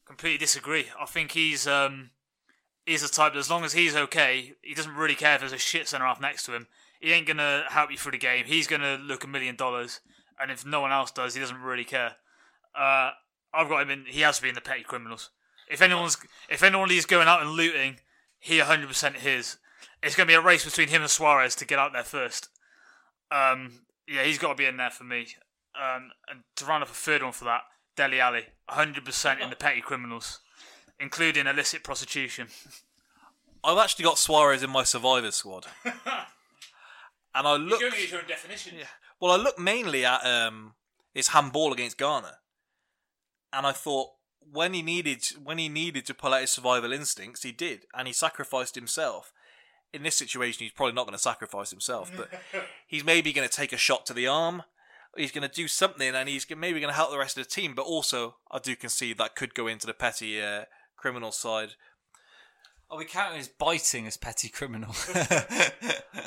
[0.05, 0.87] Completely disagree.
[1.01, 2.11] I think he's um
[2.85, 5.53] he's the type that as long as he's okay, he doesn't really care if there's
[5.53, 6.67] a shit centre half next to him.
[7.01, 8.45] He ain't gonna help you through the game.
[8.45, 10.01] He's gonna look a million dollars,
[10.41, 12.17] and if no one else does, he doesn't really care.
[12.75, 13.11] Uh,
[13.53, 14.05] I've got him in.
[14.07, 15.31] He has to be in the petty criminals.
[15.69, 17.99] If anyone's if anyone is going out and looting,
[18.39, 19.57] he 100% his.
[20.03, 22.49] It's going to be a race between him and Suarez to get out there first.
[23.31, 25.29] Um, yeah, he's got to be in there for me.
[25.75, 27.63] Um, and to round up a third one for that,
[27.97, 30.41] Dele Alli, 100% in the petty criminals,
[31.01, 32.49] including illicit prostitution.
[33.63, 35.67] I've actually got Suarez in my survivor squad.
[35.85, 35.95] and
[37.35, 37.81] I look.
[37.81, 38.75] your own definition.
[39.25, 40.75] Well, I look mainly at um,
[41.15, 42.41] his handball against Ghana,
[43.55, 47.43] and I thought when he needed when he needed to pull out his survival instincts,
[47.43, 49.33] he did, and he sacrificed himself.
[49.95, 52.29] In this situation, he's probably not going to sacrifice himself, but
[52.87, 54.63] he's maybe going to take a shot to the arm.
[55.17, 57.51] He's going to do something, and he's maybe going to help the rest of the
[57.51, 57.75] team.
[57.75, 60.67] But also, I do concede that could go into the petty uh,
[60.99, 61.77] criminal side.
[62.91, 64.95] Are we counting as biting as petty criminal?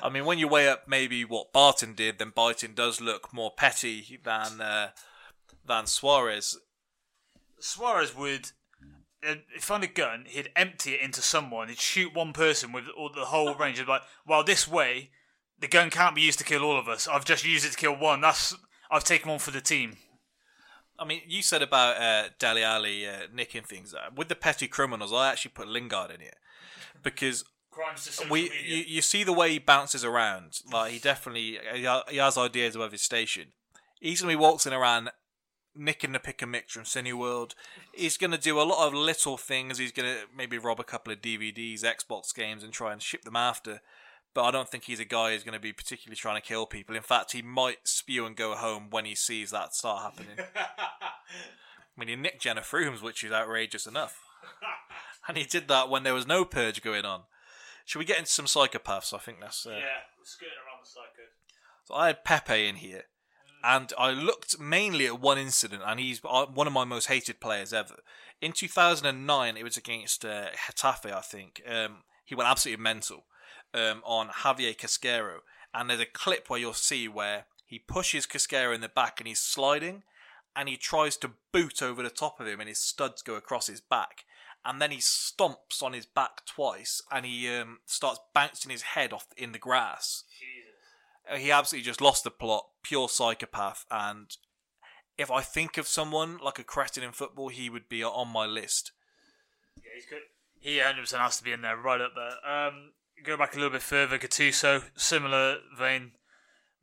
[0.04, 3.52] I mean, when you weigh up maybe what Barton did, then Barton does look more
[3.56, 4.90] petty than uh,
[5.66, 6.58] than Suarez.
[7.60, 8.52] Suarez would,
[9.28, 11.70] uh, find a gun, he'd empty it into someone.
[11.70, 13.80] He'd shoot one person with all the whole range.
[13.80, 15.12] Of like, well, this way,
[15.60, 17.08] the gun can't be used to kill all of us.
[17.08, 18.22] I've just used it to kill one.
[18.22, 18.56] That's
[18.92, 19.98] I've taken one for the team.
[21.00, 23.94] I mean, you said about uh, Dele Alli uh, nicking things.
[24.16, 26.32] With the petty criminals, I actually put Lingard in here
[27.04, 30.60] because Crimes to social we you, you see the way he bounces around.
[30.72, 33.54] Like he definitely he has ideas above his station.
[34.00, 35.12] He's gonna be waltzing around,
[35.76, 37.54] nicking the pick and mix from Cineworld.
[37.94, 39.78] He's gonna do a lot of little things.
[39.78, 43.36] He's gonna maybe rob a couple of DVDs, Xbox games, and try and ship them
[43.36, 43.82] after.
[44.34, 46.68] But I don't think he's a guy who's going to be particularly trying to kill
[46.68, 46.96] people.
[46.96, 50.38] In fact, he might spew and go home when he sees that start happening.
[50.56, 54.22] I mean, he nicked Jena Frumes, which is outrageous enough.
[55.28, 57.24] and he did that when there was no purge going on.
[57.86, 59.14] Should we get into some psychopaths?
[59.14, 59.66] I think that's.
[59.66, 59.72] Uh...
[59.72, 61.28] yeah, we're skirting around the psycho.
[61.86, 63.04] So I had Pepe in here,
[63.64, 67.40] and I looked mainly at one incident, and he's uh, one of my most hated
[67.40, 67.96] players ever.
[68.42, 71.62] In 2009, it was against uh, Getafe, I think.
[71.68, 73.26] Um, he went absolutely mental
[73.74, 75.38] um, on Javier Casquero,
[75.74, 79.28] and there's a clip where you'll see where he pushes Casquero in the back and
[79.28, 80.04] he's sliding,
[80.56, 83.68] and he tries to boot over the top of him, and his studs go across
[83.68, 84.26] his back.
[84.68, 89.14] And then he stomps on his back twice, and he um, starts bouncing his head
[89.14, 90.26] off in the grass.
[91.32, 93.86] Uh, He absolutely just lost the plot, pure psychopath.
[93.90, 94.36] And
[95.18, 98.46] if I think of someone like a cretin in football, he would be on my
[98.46, 98.92] list.
[99.78, 100.24] Yeah, he's good.
[100.60, 102.68] He 100% has to be in there, right up there.
[102.68, 102.92] Um,
[103.24, 104.18] go back a little bit further.
[104.20, 106.12] Gattuso, similar vein,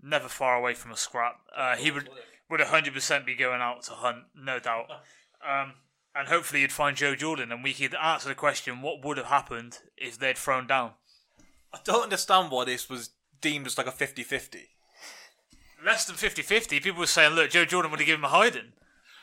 [0.03, 1.41] never far away from a scrap.
[1.55, 2.09] Uh, he would
[2.49, 4.87] would 100% be going out to hunt, no doubt.
[5.47, 5.75] Um,
[6.15, 9.27] and hopefully you'd find Joe Jordan, and we could answer the question: What would have
[9.27, 10.93] happened if they'd thrown down?
[11.73, 13.11] I don't understand why this was
[13.41, 14.71] deemed as like a 50 50.
[15.85, 18.73] Less than 50-50, people were saying, "Look, Joe Jordan would have given him a hiding."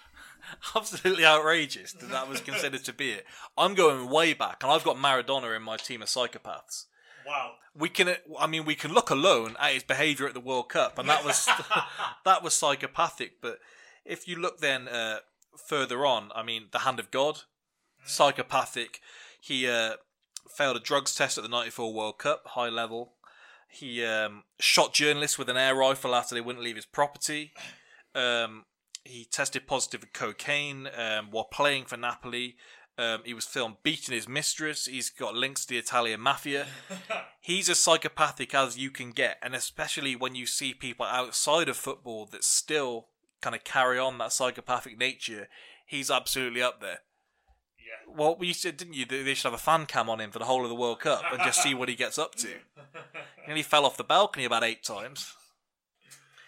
[0.75, 3.25] Absolutely outrageous that that was considered to be it.
[3.57, 6.85] I'm going way back, and I've got Maradona in my team of psychopaths.
[7.25, 7.53] Wow.
[7.75, 10.97] we can I mean we can look alone at his behavior at the World Cup
[10.97, 11.47] and that was
[12.25, 13.59] that was psychopathic but
[14.05, 15.19] if you look then uh,
[15.57, 17.41] further on I mean the hand of God
[18.05, 18.99] psychopathic
[19.39, 19.93] he uh,
[20.49, 23.13] failed a drugs test at the 94 World Cup high level
[23.69, 27.53] he um, shot journalists with an air rifle after they wouldn't leave his property
[28.15, 28.65] um,
[29.03, 32.55] he tested positive for cocaine um, while playing for Napoli.
[32.97, 34.85] Um, he was filmed beating his mistress.
[34.85, 36.67] He's got links to the Italian mafia.
[37.39, 41.77] He's as psychopathic as you can get, and especially when you see people outside of
[41.77, 43.07] football that still
[43.41, 45.47] kind of carry on that psychopathic nature,
[45.85, 46.99] he's absolutely up there.
[47.77, 48.13] Yeah.
[48.15, 50.45] Well, you said, didn't you, they should have a fan cam on him for the
[50.45, 52.49] whole of the World Cup and just see what he gets up to?
[53.47, 55.33] And he fell off the balcony about eight times.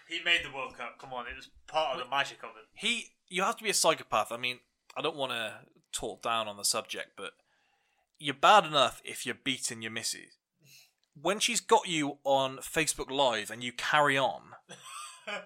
[0.08, 0.96] He made the World Cup.
[1.00, 2.66] Come on, it was part of the magic of it.
[2.72, 4.30] he you have to be a psychopath.
[4.30, 4.60] I mean,
[4.96, 5.54] I don't want to
[5.92, 7.32] talk down on the subject, but
[8.18, 10.38] you're bad enough if you're beating your missus.
[11.20, 14.42] When she's got you on Facebook Live and you carry on,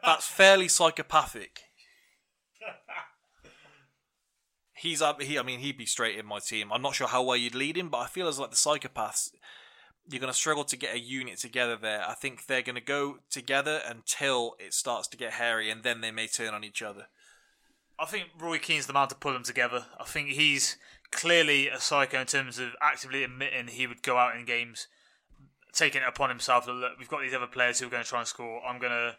[0.05, 1.62] that's fairly psychopathic.
[4.72, 5.20] He's up.
[5.20, 6.72] He, I mean, he'd be straight in my team.
[6.72, 9.32] I'm not sure how well you'd lead him, but I feel as like the psychopaths,
[10.09, 12.05] you're going to struggle to get a unit together there.
[12.09, 16.00] I think they're going to go together until it starts to get hairy, and then
[16.00, 17.06] they may turn on each other.
[17.98, 19.86] I think Roy Keane's the man to pull them together.
[19.98, 20.76] I think he's
[21.10, 24.86] clearly a psycho in terms of actively admitting he would go out in games,
[25.72, 28.20] taking it upon himself look, we've got these other players who are going to try
[28.20, 28.62] and score.
[28.64, 29.16] I'm going to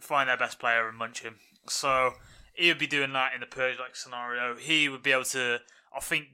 [0.00, 1.36] find their best player and munch him.
[1.68, 2.12] So
[2.54, 4.56] he would be doing that in the purge like scenario.
[4.56, 5.60] He would be able to,
[5.96, 6.26] I think,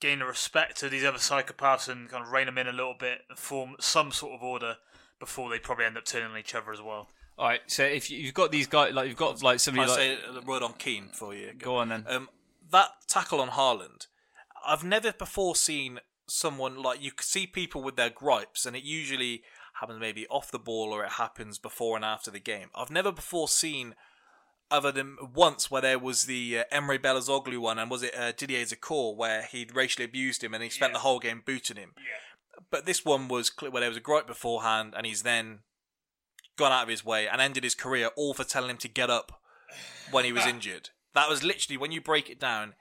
[0.00, 2.94] gain the respect of these other psychopaths and kind of rein them in a little
[2.98, 4.76] bit and form some sort of order
[5.18, 7.08] before they probably end up turning on each other as well.
[7.36, 7.60] All right.
[7.66, 10.32] So if you- you've got these guys, like you've got like I somebody like, I'll
[10.32, 11.52] say a word on Keane for you.
[11.54, 12.04] go on then.
[12.08, 12.28] Um,
[12.70, 14.06] that tackle on Haaland,
[14.64, 19.42] I've never before seen someone like you see people with their gripes, and it usually
[19.80, 22.68] happens maybe off the ball or it happens before and after the game.
[22.74, 23.94] I've never before seen,
[24.70, 28.32] other than once, where there was the uh, Emre Belözoğlu one, and was it uh,
[28.32, 31.92] Didier Zokora where he'd racially abused him and he spent the whole game booting him.
[32.70, 35.60] But this one was cl- where there was a gripe beforehand, and he's then
[36.56, 39.08] gone out of his way and ended his career all for telling him to get
[39.10, 39.40] up
[40.10, 40.90] when he was injured.
[41.14, 42.74] That was literally when you break it down.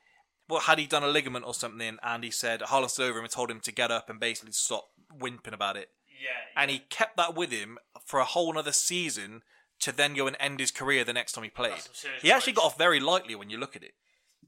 [0.49, 3.31] Well, had he done a ligament or something, and he said Haaland over him and
[3.31, 5.89] told him to get up and basically stop whimpering about it,
[6.21, 6.61] Yeah.
[6.61, 9.41] and he kept that with him for a whole another season
[9.79, 11.79] to then go and end his career the next time he played.
[11.79, 13.93] some serious He actually got off very lightly when you look at it.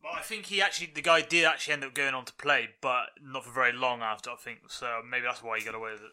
[0.02, 2.70] But I think he actually, the guy did actually end up going on to play,
[2.82, 4.32] but not for very long after.
[4.32, 5.02] I think so.
[5.08, 6.12] Maybe that's why he got away with it.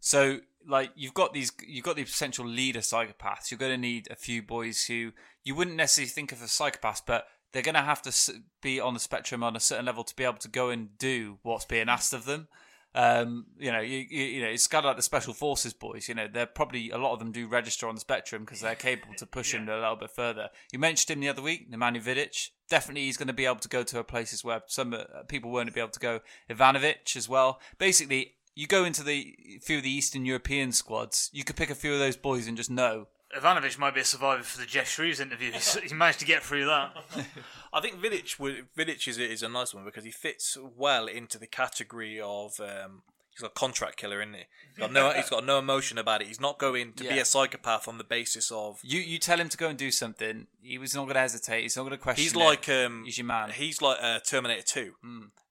[0.00, 3.50] So, like, you've got these, you've got these potential leader psychopaths.
[3.50, 5.12] You're going to need a few boys who
[5.44, 8.30] you wouldn't necessarily think of as psychopaths, but they're going to have to s-
[8.60, 11.38] be on the spectrum on a certain level to be able to go and do
[11.42, 11.90] what's being hmm.
[11.90, 12.48] asked of them.
[12.94, 16.08] Um, you know, you, you, you know, it's kind of like the special forces boys.
[16.08, 18.74] You know, they're probably a lot of them do register on the spectrum because they're
[18.74, 20.48] capable to push him a little bit further.
[20.72, 22.50] You mentioned him the other week, Nemanja Vidic.
[22.68, 25.72] Definitely, he's going to be able to go to places where some uh, people won't
[25.72, 26.20] be able to go.
[26.50, 27.60] Ivanovic as well.
[27.78, 31.76] Basically, you go into the few of the Eastern European squads, you could pick a
[31.76, 33.06] few of those boys and just know.
[33.36, 35.50] Ivanovic might be a survivor for the Jeff Shreeves interview.
[35.52, 36.92] He's- he managed to get through that.
[37.72, 41.38] I think Vidic would Vidic is, is a nice one because he fits well into
[41.38, 44.44] the category of um, he's got a contract killer, isn't he?
[44.70, 46.28] He's got no he's got no emotion about it.
[46.28, 47.20] He's not going to be Yeah.
[47.20, 50.46] a psychopath on the basis of You you tell him to go and do something,
[50.62, 51.62] he was not going to hesitate.
[51.62, 52.22] He's not going to question.
[52.22, 52.38] he's it.
[52.38, 53.50] like um he's your man.
[53.50, 54.92] He's like uh, Terminator Two,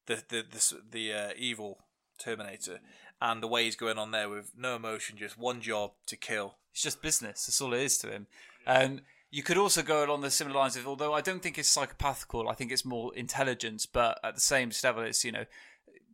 [0.07, 1.77] the the the s- the uh, evil
[2.19, 2.79] Terminator,
[3.22, 6.56] and the way he's going on there with no emotion, just one job to kill.
[6.72, 7.45] It's just business.
[7.45, 8.27] That's all it is to him.
[8.65, 11.76] Um, you could also go along the similar lines of, although I don't think it's
[11.76, 15.45] psychopathical, I think it's more intelligence, but at the same level, it's, you know,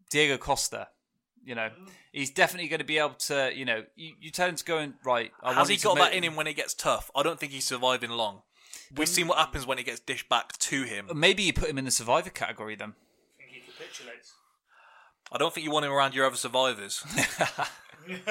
[0.10, 0.88] Diego Costa.
[1.46, 1.72] You know,
[2.14, 4.78] he's definitely going to be able to, you know, you, you tell him to go
[4.78, 5.32] and, right.
[5.44, 7.12] I Has he got that in him when it gets tough?
[7.14, 8.44] I don't think he's surviving long.
[8.96, 11.10] We've seen what happens when it gets dished back to him.
[11.14, 12.94] Maybe you put him in the survivor category then.
[12.94, 14.34] I think he capitulates.
[15.34, 17.04] I don't think you want him around your other survivors.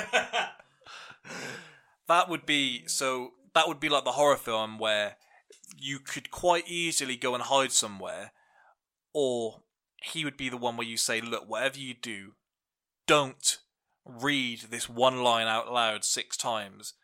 [2.09, 3.33] that would be so.
[3.55, 5.17] That would be like the horror film where
[5.77, 8.31] you could quite easily go and hide somewhere,
[9.13, 9.63] or
[10.03, 12.33] he would be the one where you say, "Look, whatever you do,
[13.07, 13.59] don't
[14.05, 16.95] read this one line out loud six times."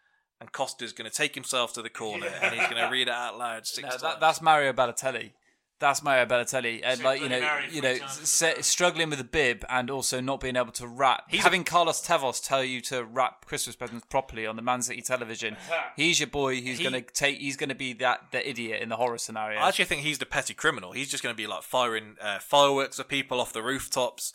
[0.40, 3.12] And Costa's going to take himself to the corner and he's going to read it
[3.14, 4.02] out loud six No, times.
[4.02, 5.32] that, that's Mario Balotelli.
[5.80, 9.90] That's Mario Balotelli, and like you know, you know, se- struggling with a bib and
[9.90, 11.26] also not being able to wrap.
[11.28, 15.02] He's having Carlos Tevez tell you to wrap Christmas presents properly on the Man City
[15.02, 15.56] television.
[15.96, 17.38] he's your boy who's He- going to take.
[17.38, 19.60] He's going to be that the idiot in the horror scenario.
[19.60, 20.90] I actually think he's the petty criminal.
[20.92, 24.32] He's just going to be like firing uh, fireworks at people off the rooftops.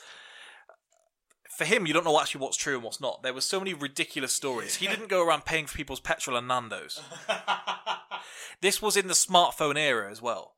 [1.57, 3.21] For him, you don't know actually what's true and what's not.
[3.21, 4.75] There were so many ridiculous stories.
[4.75, 7.01] He didn't go around paying for people's petrol and Nando's.
[8.61, 10.53] this was in the smartphone era as well.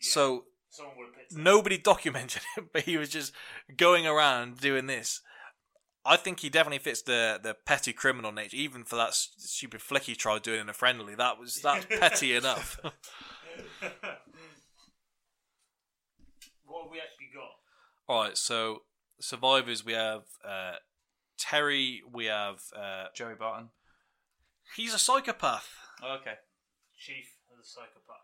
[0.00, 1.38] So Someone would have picked it.
[1.38, 3.32] nobody documented it, but he was just
[3.76, 5.20] going around doing this.
[6.06, 10.02] I think he definitely fits the the petty criminal nature, even for that stupid flick
[10.02, 11.14] he tried doing in a friendly.
[11.14, 12.78] That was that's petty enough.
[16.66, 17.50] What have we actually got?
[18.08, 18.82] All right, so
[19.20, 20.72] survivors we have uh,
[21.38, 22.02] Terry.
[22.12, 23.68] We have uh, Joey Barton.
[24.76, 25.68] he's a psychopath.
[26.02, 26.34] okay.
[26.98, 28.23] Chief of the psychopath.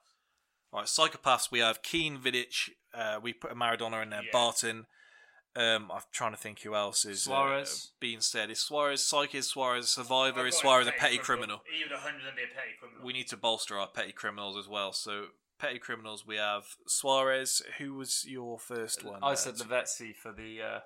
[0.73, 1.51] All right, psychopaths.
[1.51, 2.71] We have Keane, Vidic.
[2.95, 4.23] Uh, we put a Maradona in there.
[4.23, 4.31] Yeah.
[4.33, 4.87] Barton.
[5.57, 7.91] Um, I'm trying to think who else is uh, Suarez.
[7.99, 8.51] being said.
[8.51, 9.35] Is Suarez psych?
[9.35, 10.47] Is Suarez survivor?
[10.47, 11.63] Is Suarez a petty criminal?
[11.77, 13.05] He would 100 be a petty criminal.
[13.05, 14.93] We need to bolster our petty criminals as well.
[14.93, 15.27] So
[15.59, 16.25] petty criminals.
[16.25, 17.63] We have Suarez.
[17.79, 19.19] Who was your first one?
[19.25, 20.81] I uh, said Lavezzi for the uh,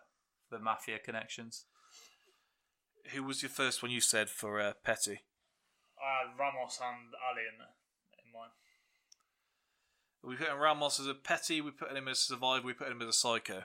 [0.51, 1.67] the mafia connections.
[3.13, 3.93] Who was your first one?
[3.93, 5.21] You said for uh, petty.
[6.01, 7.69] I had Ramos and Alli in, there.
[10.27, 11.61] We put in Ramos as a petty.
[11.61, 12.67] We put him as a survivor.
[12.67, 13.65] We put him as a psycho.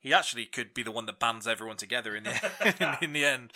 [0.00, 3.52] He actually could be the one that bands everyone together in the in the end.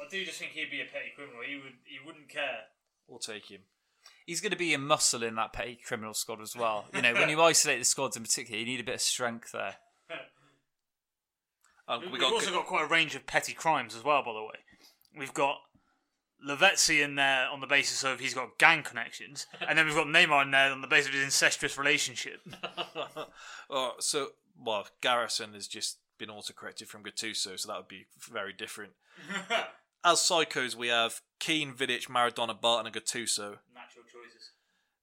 [0.00, 1.40] I do just think he'd be a petty criminal.
[1.46, 1.72] He would.
[1.84, 2.64] He wouldn't care.
[3.08, 3.60] We'll take him.
[4.26, 6.86] he's going to be a muscle in that petty criminal squad as well.
[6.92, 9.52] You know, when you isolate the squads in particular, you need a bit of strength
[9.52, 9.76] there.
[11.88, 14.32] Oh, We've we got also got quite a range of petty crimes as well, by
[14.32, 14.58] the way.
[15.16, 15.58] We've got
[16.46, 20.06] Lavezzi in there on the basis of he's got gang connections, and then we've got
[20.06, 22.40] Neymar in there on the basis of his incestuous relationship.
[23.68, 28.52] Oh, so well, Garrison has just been auto-corrected from Gattuso, so that would be very
[28.52, 28.92] different.
[30.04, 33.58] As psychos, we have Keane, Vidic, Maradona, Barton, and Gattuso.
[33.74, 34.50] Natural choices.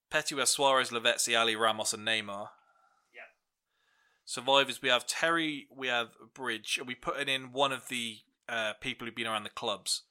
[0.10, 2.50] Petty, we have Suarez, Lavezzi, Alli, Ramos, and Neymar.
[3.14, 3.34] Yeah.
[4.24, 6.80] Survivors, we have Terry, we have Bridge.
[6.80, 10.04] Are we putting in one of the uh, people who've been around the clubs?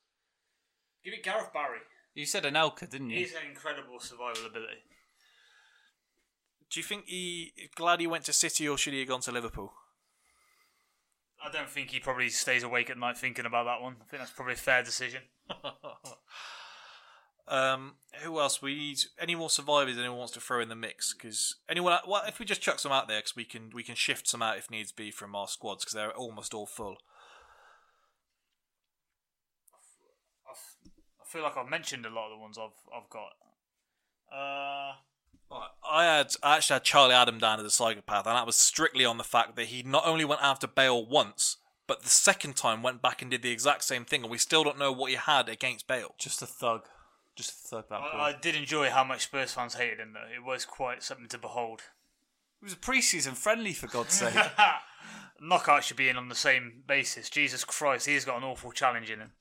[1.05, 1.79] Give it Gareth Barry.
[2.15, 3.19] You said Anelka, didn't you?
[3.19, 4.83] He's an incredible survival ability.
[6.71, 9.33] Do you think he glad he went to City, or should he have gone to
[9.33, 9.73] Liverpool?
[11.45, 13.97] I don't think he probably stays awake at night thinking about that one.
[14.01, 15.23] I think that's probably a fair decision.
[17.49, 18.63] Um, who else?
[18.63, 21.13] We need any more survivors anyone wants to throw in the mix?
[21.13, 23.95] Because anyone, well, if we just chuck some out there, because we can we can
[23.95, 26.97] shift some out if needs be from our squads because they're almost all full.
[30.49, 30.55] I
[31.33, 33.33] feel like I've mentioned a lot of the ones I've I've got.
[34.31, 34.95] Uh,
[35.91, 39.05] I had I actually had Charlie Adam down as a psychopath, and that was strictly
[39.05, 41.57] on the fact that he not only went after Bale once,
[41.87, 44.65] but the second time went back and did the exact same thing, and we still
[44.65, 46.15] don't know what he had against Bale.
[46.19, 46.83] Just a thug.
[47.35, 48.01] Just a thug, that.
[48.01, 50.35] I, I did enjoy how much Spurs fans hated him, though.
[50.35, 51.81] It was quite something to behold.
[52.61, 54.35] It was a pre-season friendly, for God's sake.
[55.41, 57.31] Knockout should be in on the same basis.
[57.31, 59.33] Jesus Christ, he's got an awful challenge in him.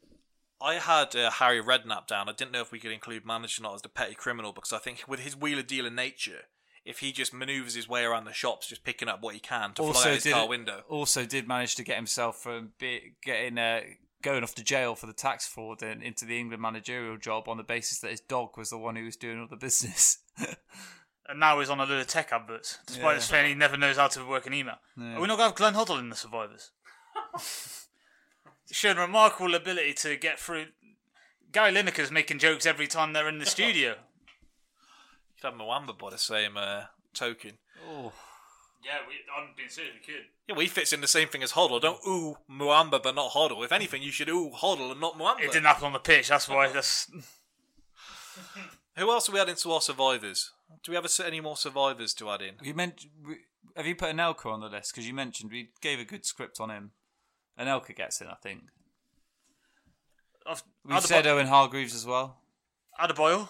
[0.61, 2.29] I had uh, Harry Redknapp down.
[2.29, 4.73] I didn't know if we could include manager or not as the petty criminal because
[4.73, 6.41] I think with his wheeler dealer nature,
[6.85, 9.73] if he just manoeuvres his way around the shops, just picking up what he can
[9.73, 10.81] to fly out his did car window.
[10.89, 13.81] also did manage to get himself from be, getting uh,
[14.21, 17.57] going off to jail for the tax fraud and into the England managerial job on
[17.57, 20.19] the basis that his dog was the one who was doing all the business.
[21.29, 23.19] And now he's on a load of tech adverts, despite Yeah.
[23.21, 24.75] saying he never knows how to work an email.
[24.97, 26.71] Are we not going to have Glenn Hoddle in the Survivors?
[28.71, 30.67] Showed a remarkable ability to get through.
[31.51, 33.95] Gary Lineker's making jokes every time they're in the studio.
[35.43, 36.83] You could have Muamba by the same uh,
[37.15, 37.53] token.
[37.89, 38.13] oh,
[38.85, 40.25] Yeah, we, I'm being serious, we could.
[40.47, 41.81] Yeah, well, he fits in the same thing as Hoddle.
[41.81, 43.65] Don't ooh Muamba but not Hoddle.
[43.65, 45.39] If anything, you should ooh Hoddle and not Muamba.
[45.41, 46.67] It didn't happen on the pitch, that's why.
[46.73, 47.09] That's
[48.97, 50.51] Who else are we adding to our survivors?
[50.83, 52.55] Do we have a, any more survivors to add in?
[52.61, 53.05] you meant
[53.75, 54.93] have you put Anelka on the list?
[54.93, 56.91] Because you mentioned we gave a good script on him.
[57.61, 58.61] Anelka gets in, I think.
[60.45, 62.37] I've, We've said Owen Hargreaves as well.
[62.99, 63.47] Adebayor.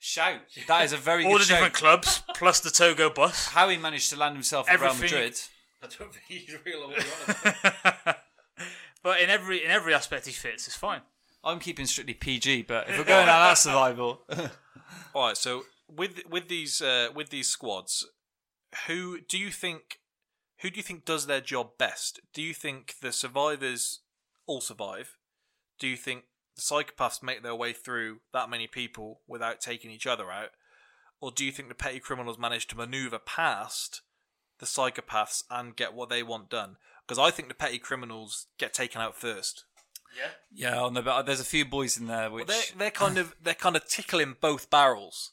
[0.00, 0.40] Shout!
[0.68, 1.56] That is a very All good the shout.
[1.56, 3.46] different clubs, plus the Togo bus.
[3.48, 5.40] How he managed to land himself at Real Everything- Madrid.
[5.82, 6.88] I don't think he's real.
[6.90, 8.16] what
[9.02, 11.00] but in every in every aspect he fits, it's fine.
[11.42, 14.22] I'm keeping strictly PG, but if we're going on that survival,
[15.14, 15.62] All right, so
[15.94, 18.06] with with these uh, with these squads,
[18.86, 19.98] who do you think
[20.64, 22.20] who do you think does their job best?
[22.32, 24.00] Do you think the survivors
[24.46, 25.18] all survive?
[25.78, 26.24] Do you think
[26.56, 30.52] the psychopaths make their way through that many people without taking each other out?
[31.20, 34.00] Or do you think the petty criminals manage to maneuver past
[34.58, 36.76] the psychopaths and get what they want done?
[37.06, 39.66] Because I think the petty criminals get taken out first.
[40.16, 40.70] Yeah.
[40.70, 43.34] yeah, on the but there's a few boys in there which They're, they're kind of
[43.42, 45.32] they're kind of tickling both barrels.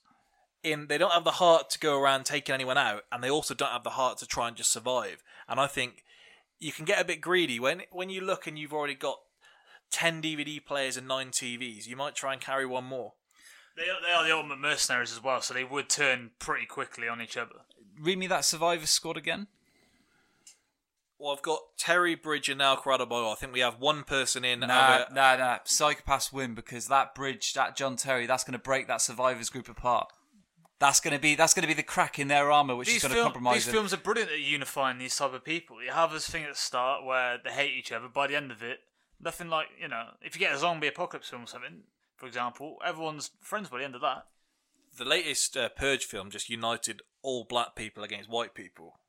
[0.64, 3.54] In they don't have the heart to go around taking anyone out, and they also
[3.54, 5.24] don't have the heart to try and just survive.
[5.50, 6.04] And I think
[6.60, 9.20] you can get a bit greedy when when you look and you've already got
[9.90, 11.88] ten DVD players and nine TVs.
[11.88, 13.14] You might try and carry one more.
[13.76, 17.08] They are, they are the ultimate mercenaries as well, so they would turn pretty quickly
[17.08, 17.56] on each other.
[18.00, 19.48] read me that survivor squad again.
[21.18, 23.30] Well, I've got Terry Bridge and now Boyle.
[23.32, 24.62] I think we have one person in.
[24.62, 25.58] Nah, either- nah, nah.
[25.66, 29.70] Psychopaths win because that bridge, that John Terry, that's going to break that survivors group
[29.70, 30.12] apart.
[30.82, 32.96] That's going to be that's going to be the crack in their armor, which is
[32.96, 33.74] These, going to film, compromise these them.
[33.76, 35.82] films are brilliant at unifying these type of people.
[35.82, 38.08] You have this thing at the start where they hate each other.
[38.10, 38.80] By the end of it,
[39.20, 41.84] nothing like you know, if you get a zombie apocalypse film or something,
[42.18, 44.26] for example, everyone's friends by the end of that.
[44.98, 49.00] the latest uh, Purge film just united all black people against white people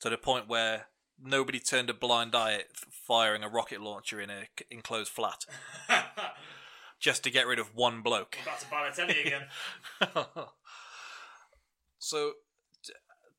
[0.00, 0.86] to the point where
[1.22, 5.44] nobody turned a blind eye at firing a rocket launcher in a c- enclosed flat
[7.00, 8.36] just to get rid of one bloke.
[8.44, 9.42] Back to Balotelli again.
[12.10, 12.32] So,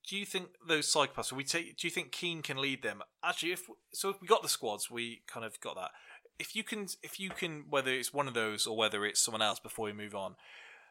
[0.08, 1.34] do you think those psychopaths?
[1.34, 1.78] We take.
[1.78, 3.02] Do you think Keane can lead them?
[3.22, 5.92] Actually, if so, if we got the squads, we kind of got that.
[6.40, 9.42] If you can, if you can, whether it's one of those or whether it's someone
[9.42, 10.36] else, before we move on,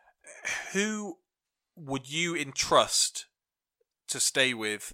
[0.73, 1.19] who
[1.75, 3.27] would you entrust
[4.09, 4.93] to stay with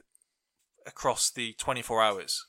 [0.86, 2.46] across the twenty four hours?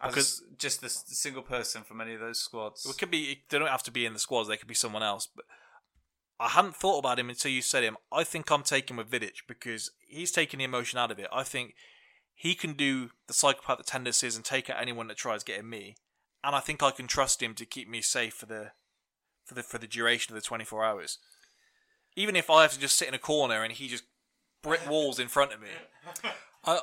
[0.00, 2.86] Because just the, the single person from any of those squads.
[2.86, 3.42] It could be.
[3.50, 4.48] They don't have to be in the squads.
[4.48, 5.26] They could be someone else.
[5.34, 5.44] But
[6.40, 7.96] I hadn't thought about him until you said him.
[8.12, 11.26] I think I'm taking with Vidic because he's taking the emotion out of it.
[11.32, 11.74] I think
[12.34, 15.96] he can do the psychopathic tendencies and take out anyone that tries getting me,
[16.44, 18.70] and I think I can trust him to keep me safe for the
[19.44, 21.18] for the for the duration of the 24 hours.
[22.14, 24.04] Even if I have to just sit in a corner and he just
[24.62, 25.68] brick walls in front of me.
[26.64, 26.80] I,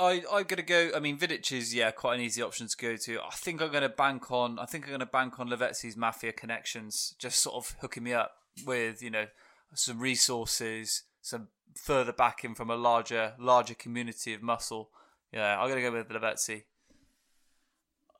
[0.00, 0.90] I, I'm gonna go.
[0.94, 3.20] I mean, Vidic is yeah quite an easy option to go to.
[3.20, 4.60] I think I'm gonna bank on.
[4.60, 8.36] I think I'm gonna bank on Lavezzi's mafia connections, just sort of hooking me up
[8.66, 9.26] with you know
[9.74, 14.90] some resources, some further backing from a larger larger community of muscle.
[15.32, 16.64] Yeah, I'm gonna go with Lavezzi.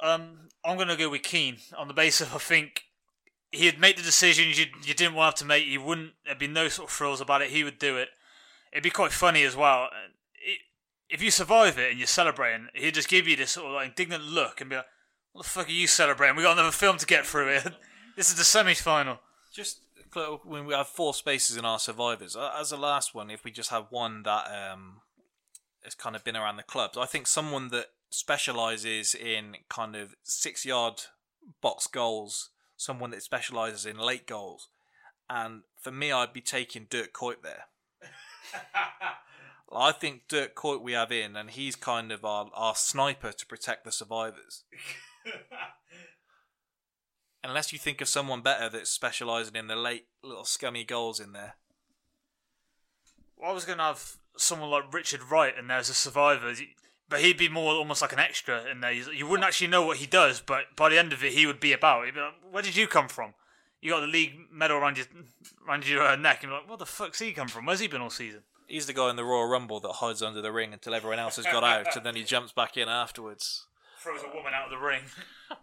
[0.02, 2.86] Um, I'm going to go with Keane on the basis of I think
[3.52, 5.64] he'd make the decisions you you didn't want to make.
[5.64, 6.12] He wouldn't.
[6.24, 7.50] There'd be no sort of frills about it.
[7.50, 8.08] He would do it.
[8.72, 9.88] It'd be quite funny as well.
[10.34, 10.58] It,
[11.08, 13.88] if you survive it and you're celebrating, he'd just give you this sort of like
[13.88, 14.86] indignant look and be like,
[15.32, 16.36] "What the fuck are you celebrating?
[16.36, 17.64] We got another film to get through here.
[18.16, 19.20] this is the semi-final."
[19.54, 19.80] Just
[20.44, 23.70] when we have four spaces in our survivors, as a last one, if we just
[23.70, 25.00] have one that um,
[25.84, 30.14] has kind of been around the clubs, I think someone that specialises in kind of
[30.22, 31.02] six yard
[31.60, 34.68] box goals, someone that specialises in late goals,
[35.28, 37.64] and for me, I'd be taking Dirk Kuyt there.
[39.74, 43.46] I think Dirk Kuyt we have in, and he's kind of our, our sniper to
[43.46, 44.64] protect the survivors.
[47.44, 51.32] Unless you think of someone better that's specialising in the late little scummy goals in
[51.32, 51.56] there.
[53.36, 56.54] Well, I was going to have someone like Richard Wright in there as a survivor,
[57.08, 58.92] but he'd be more almost like an extra in there.
[58.92, 61.58] You wouldn't actually know what he does, but by the end of it, he would
[61.58, 62.04] be about.
[62.04, 63.34] He'd be like, Where did you come from?
[63.82, 65.06] You got the league medal around your
[65.66, 67.66] around your uh, neck, and like, "What the fuck's he come from?
[67.66, 70.40] Where's he been all season?" He's the guy in the Royal Rumble that hides under
[70.40, 73.66] the ring until everyone else has got out, and then he jumps back in afterwards.
[73.98, 75.02] Throws a woman out of the ring.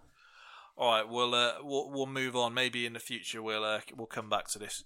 [0.79, 2.53] All right, we'll uh, we'll we'll move on.
[2.53, 4.85] Maybe in the future we'll uh, we'll come back to this.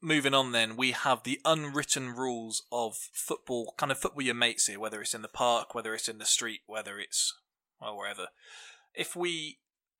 [0.00, 3.74] Moving on, then we have the unwritten rules of football.
[3.76, 6.24] Kind of football your mates here, whether it's in the park, whether it's in the
[6.24, 7.34] street, whether it's
[7.78, 8.28] well wherever.
[8.94, 9.58] If we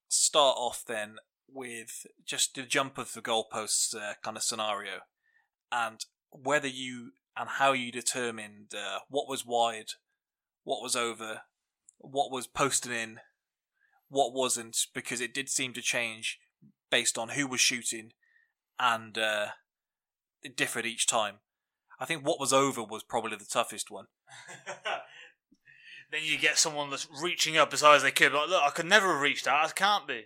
[0.09, 1.17] start off then
[1.47, 5.01] with just the jump of the goalposts uh, kind of scenario,
[5.71, 9.91] and whether you and how you determined uh, what was wide,
[10.69, 11.41] what was over,
[11.97, 13.21] what was posted in,
[14.11, 16.39] what wasn't, because it did seem to change
[16.91, 18.13] based on who was shooting,
[18.79, 19.47] and uh,
[20.43, 21.37] it differed each time.
[21.99, 24.09] I think what was over was probably the toughest one.
[26.13, 28.35] then you get someone that's reaching up as high as they could.
[28.35, 29.65] Like, look, I could never have reached that.
[29.65, 30.25] I can't be.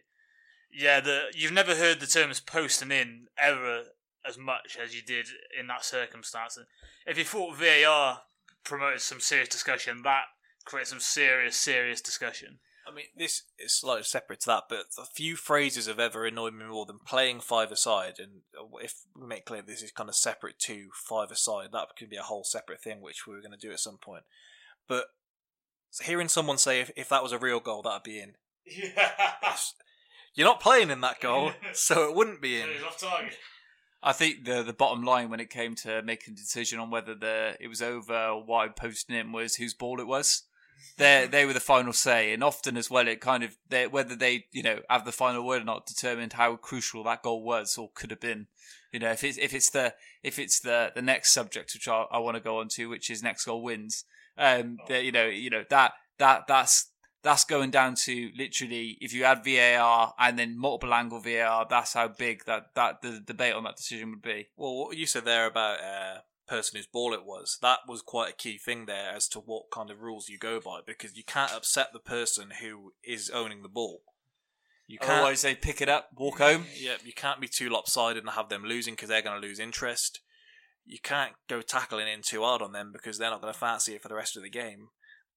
[0.77, 3.85] Yeah, the you've never heard the terms posting in ever
[4.27, 5.29] as much as you did
[5.59, 6.57] in that circumstance.
[6.57, 6.67] And
[7.07, 8.23] if you thought VAR
[8.65, 10.25] promoted some serious discussion, that
[10.65, 12.59] creates some serious, serious discussion.
[12.87, 16.55] I mean, this is slightly separate to that, but a few phrases have ever annoyed
[16.55, 18.15] me more than playing five aside.
[18.19, 21.89] And uh, if we make clear this is kind of separate to five aside, that
[21.97, 24.25] could be a whole separate thing, which we were going to do at some point.
[24.89, 25.07] But
[26.03, 28.35] hearing someone say if, if that was a real goal, that'd be in.
[28.65, 29.11] Yeah.
[30.35, 32.69] You're not playing in that goal, so it wouldn't be in.
[32.69, 33.37] He's off target.
[34.03, 37.15] I think the the bottom line when it came to making a decision on whether
[37.15, 40.43] the it was over or why posting it was whose ball it was.
[40.97, 44.17] They they were the final say, and often as well, it kind of they, whether
[44.17, 47.79] they you know have the final word or not determined how crucial that goal was
[47.79, 48.49] or could have been.
[48.93, 52.05] You know, if it's if it's the if it's the the next subject which I,
[52.11, 54.05] I want to go on to, which is next goal wins.
[54.37, 56.91] Um, the, you know, you know that that that's
[57.23, 61.95] that's going down to literally if you add VAR and then multiple angle VAR, that's
[61.95, 64.49] how big that, that the debate on that decision would be.
[64.57, 66.19] Well, what you said there about uh,
[66.49, 69.71] person whose ball it was, that was quite a key thing there as to what
[69.73, 73.63] kind of rules you go by because you can't upset the person who is owning
[73.63, 74.03] the ball.
[74.89, 76.67] You can't, Otherwise, they pick it up, walk home.
[76.77, 79.61] yeah, you can't be too lopsided and have them losing because they're going to lose
[79.61, 80.21] interest.
[80.85, 83.95] You can't go tackling in too hard on them because they're not going to fancy
[83.95, 84.89] it for the rest of the game.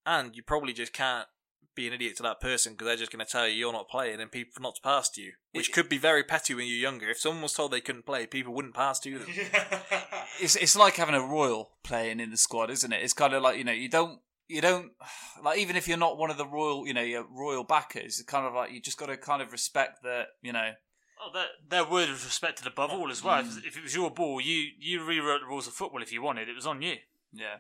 [0.04, 1.28] And you probably just can't
[1.76, 3.90] be an idiot to that person because they're just going to tell you you're not
[3.90, 6.78] playing and people not to pass to you, which could be very petty when you're
[6.78, 7.10] younger.
[7.10, 9.28] If someone was told they couldn't play, people wouldn't pass to them.
[10.42, 13.02] It's it's like having a royal playing in the squad, isn't it?
[13.02, 14.20] It's kind of like you know you don't
[14.50, 14.92] you don't
[15.42, 18.20] like even if you're not one of the royal you know your royal backers.
[18.20, 20.72] It's kind of like you just got to kind of respect that you know.
[21.22, 23.40] Oh, their, their word was respected above all as well.
[23.40, 26.22] If, if it was your ball, you you rewrote the rules of football if you
[26.22, 26.50] wanted.
[26.50, 26.96] It was on you.
[27.32, 27.58] Yeah.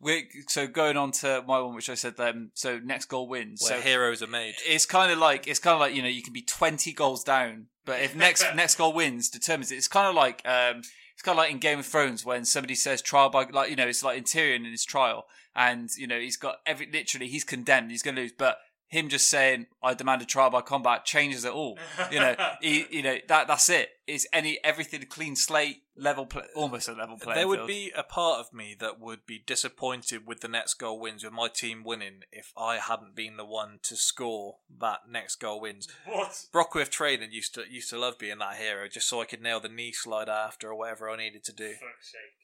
[0.00, 3.62] We so going on to my one, which I said, um, so next goal wins.
[3.62, 4.54] Where so heroes are made.
[4.66, 7.24] it's kind of like it's kind of like you know you can be twenty goals
[7.24, 9.76] down, but if next next goal wins determines it.
[9.76, 10.82] It's kind of like um,
[11.14, 13.76] it's kind of like in Game of Thrones when somebody says trial by like you
[13.76, 17.28] know it's like in Tyrion in his trial, and you know he's got every literally
[17.28, 18.58] he's condemned, he's going to lose, but
[18.88, 21.78] him just saying "I demand a trial by combat" changes it all.
[22.10, 23.90] You know, he, you know that that's it.
[24.06, 27.34] It's any everything clean slate, level, play, almost a level play.
[27.34, 31.00] there would be a part of me that would be disappointed with the next goal
[31.00, 35.36] wins, with my team winning, if I hadn't been the one to score that next
[35.36, 35.88] goal wins.
[36.04, 36.46] What?
[36.52, 39.60] Brockworth Trading used to used to love being that hero, just so I could nail
[39.60, 41.70] the knee slide after or whatever I needed to do.
[41.72, 42.36] Fuck's sake.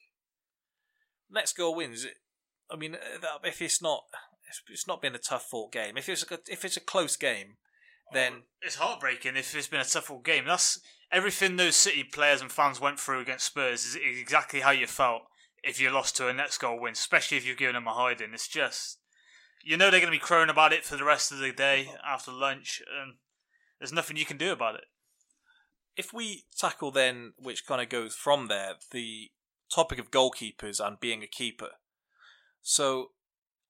[1.31, 2.05] Next goal wins.
[2.69, 4.03] I mean, uh, if it's not,
[4.53, 5.97] it's- it's not been a tough fought game.
[5.97, 7.57] If it's a, if it's a close game,
[8.11, 10.45] then oh, It's heartbreaking if it's been a tough fought game.
[10.45, 10.79] That's
[11.11, 15.23] everything those City players and fans went through against Spurs is exactly how you felt
[15.63, 18.33] if you lost to a next goal win, especially if you've given them a hiding.
[18.33, 18.99] It's just
[19.63, 21.89] you know they're going to be crowing about it for the rest of the day
[22.05, 23.15] after lunch, and
[23.79, 24.85] there's nothing you can do about it.
[25.95, 29.29] if we tackle then, which kind of goes from there, the
[29.73, 31.69] topic of goalkeepers and being a keeper.
[32.61, 33.11] So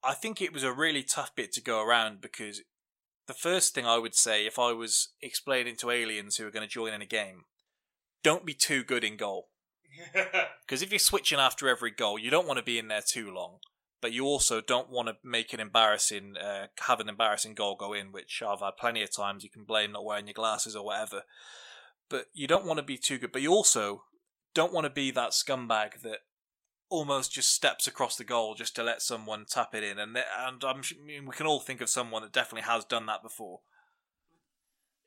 [0.03, 2.61] I think it was a really tough bit to go around because
[3.27, 6.67] the first thing I would say if I was explaining to aliens who are going
[6.67, 7.43] to join in a game,
[8.23, 9.49] don't be too good in goal.
[10.65, 13.29] Because if you're switching after every goal, you don't want to be in there too
[13.29, 13.57] long.
[14.01, 17.91] But you also don't want to make an embarrassing, uh, have an embarrassing goal go
[17.91, 19.43] in, which I've had plenty of times.
[19.43, 21.23] You can blame not wearing your glasses or whatever.
[22.09, 23.33] But you don't want to be too good.
[23.33, 24.05] But you also
[24.53, 26.19] don't want to be that scumbag that
[26.93, 29.97] almost just steps across the goal just to let someone tap it in.
[29.97, 33.07] And and I'm, I mean, we can all think of someone that definitely has done
[33.07, 33.61] that before.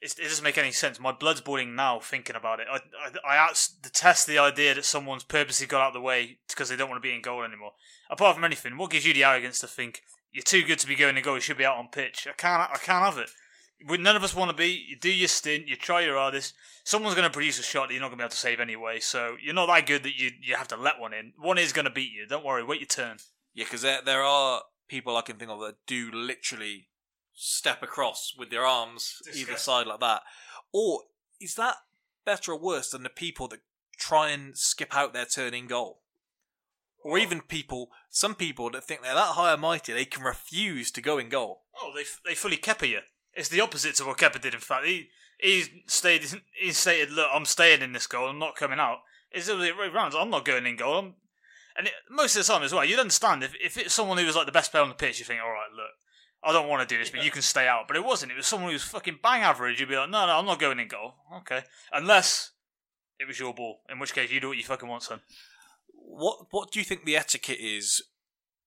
[0.02, 0.98] It's, it doesn't make any sense.
[0.98, 2.66] My blood's boiling now thinking about it.
[2.70, 2.80] I,
[3.24, 6.76] I, I detest the idea that someone's purposely got out of the way because they
[6.76, 7.72] don't want to be in goal anymore.
[8.10, 10.02] Apart from anything, what gives you the arrogance to think
[10.32, 11.36] you're too good to be going to goal?
[11.36, 12.26] You should be out on pitch.
[12.28, 12.68] I can't.
[12.70, 13.30] I can't have it.
[13.80, 14.84] None of us want to be.
[14.88, 15.68] You do your stint.
[15.68, 16.54] You try your hardest.
[16.84, 18.60] Someone's going to produce a shot that you're not going to be able to save
[18.60, 19.00] anyway.
[19.00, 21.32] So you're not that good that you you have to let one in.
[21.38, 22.26] One is going to beat you.
[22.26, 22.64] Don't worry.
[22.64, 23.18] Wait your turn.
[23.54, 26.88] Yeah, because there, there are people I can think of that do literally
[27.34, 30.22] step across with their arms either side like that.
[30.72, 31.02] Or
[31.40, 31.76] is that
[32.24, 33.60] better or worse than the people that
[33.98, 36.00] try and skip out their turn in goal?
[37.02, 37.22] Or oh.
[37.22, 41.00] even people, some people that think they're that high and mighty, they can refuse to
[41.00, 41.62] go in goal.
[41.80, 43.00] Oh, they they fully Kepa you.
[43.36, 44.54] It's the opposite to what Kepa did.
[44.54, 46.24] In fact, he he stayed.
[46.54, 48.28] He stated, "Look, I'm staying in this goal.
[48.28, 49.00] I'm not coming out."
[49.30, 50.14] It's the other way round.
[50.14, 50.98] I'm not going in goal.
[50.98, 51.14] I'm,
[51.76, 54.24] and it, most of the time as well, you'd understand if if it's someone who
[54.24, 55.18] was like the best player on the pitch.
[55.18, 55.90] You think, "All right, look,
[56.42, 58.32] I don't want to do this, but you can stay out." But it wasn't.
[58.32, 59.78] It was someone who was fucking bang average.
[59.78, 62.52] You'd be like, "No, no, I'm not going in goal." Okay, unless
[63.18, 65.20] it was your ball, in which case you do what you fucking want, son.
[65.92, 68.02] What what do you think the etiquette is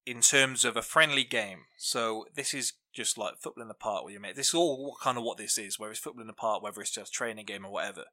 [0.06, 1.66] in terms of a friendly game?
[1.78, 4.36] So this is just like football in the park with your mate.
[4.36, 6.82] This is all kind of what this is, whether it's football in the park, whether
[6.82, 8.04] it's just training game or whatever.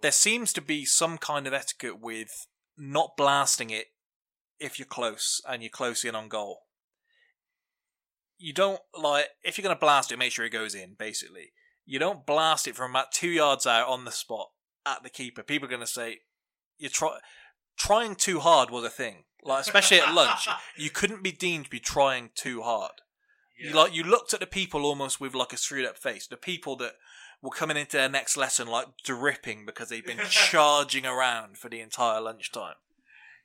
[0.00, 2.46] There seems to be some kind of etiquette with
[2.78, 3.88] not blasting it
[4.58, 6.60] if you're close and you're close in on goal.
[8.38, 10.94] You don't like if you're going to blast it, make sure it goes in.
[10.98, 11.52] Basically,
[11.84, 14.48] you don't blast it from about two yards out on the spot
[14.86, 15.42] at the keeper.
[15.42, 16.20] People are going to say
[16.78, 17.18] you're try-
[17.76, 19.24] trying too hard was a thing.
[19.42, 20.48] Like especially at lunch,
[20.78, 22.92] you couldn't be deemed to be trying too hard.
[23.56, 26.26] You like you looked at the people almost with like a screwed up face.
[26.26, 26.94] The people that
[27.40, 31.80] were coming into their next lesson like dripping because they've been charging around for the
[31.80, 32.74] entire lunchtime.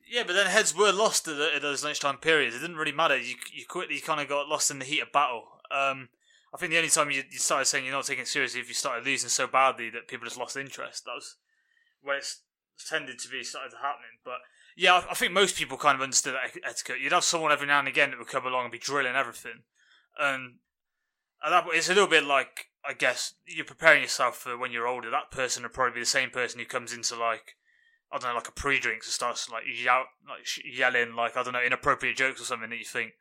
[0.09, 2.55] Yeah, but then heads were lost at, the, at those lunchtime periods.
[2.55, 3.17] It didn't really matter.
[3.17, 5.43] You you quickly kind of got lost in the heat of battle.
[5.69, 6.09] Um,
[6.53, 8.67] I think the only time you, you started saying you're not taking it seriously if
[8.67, 11.05] you started losing so badly that people just lost interest.
[11.05, 11.35] That was
[12.01, 12.41] when it's
[12.87, 14.17] tended to be started happening.
[14.25, 14.39] But
[14.75, 16.99] yeah, I, I think most people kind of understood that etiquette.
[17.01, 19.63] You'd have someone every now and again that would come along and be drilling everything,
[20.19, 20.55] and
[21.43, 24.71] at that point, it's a little bit like I guess you're preparing yourself for when
[24.71, 25.09] you're older.
[25.09, 27.55] That person would probably be the same person who comes into like
[28.11, 31.53] I don't know, like a pre-drinks and starts like yell, like yelling, like I don't
[31.53, 33.13] know, inappropriate jokes or something that you think.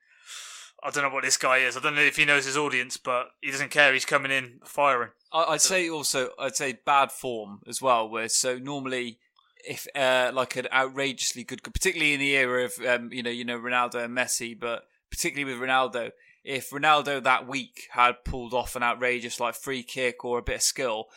[0.82, 1.76] I don't know what this guy is.
[1.76, 3.92] I don't know if he knows his audience, but he doesn't care.
[3.92, 5.10] He's coming in firing.
[5.32, 8.08] I'd say also I'd say bad form as well.
[8.08, 9.18] Where so normally,
[9.64, 13.44] if uh, like an outrageously good, particularly in the era of um, you know you
[13.44, 16.12] know Ronaldo and Messi, but particularly with Ronaldo,
[16.48, 20.56] if Ronaldo that week had pulled off an outrageous like free kick or a bit
[20.56, 21.08] of skill.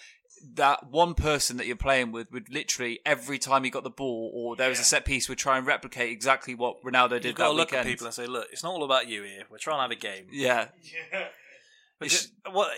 [0.55, 4.31] That one person that you're playing with would literally every time he got the ball
[4.33, 7.35] or there was a set piece would try and replicate exactly what Ronaldo did You've
[7.35, 7.87] that got to look weekend.
[7.87, 9.43] at people and say, "Look, it's not all about you here.
[9.51, 10.69] We're trying to have a game." yeah,
[11.99, 12.71] Because what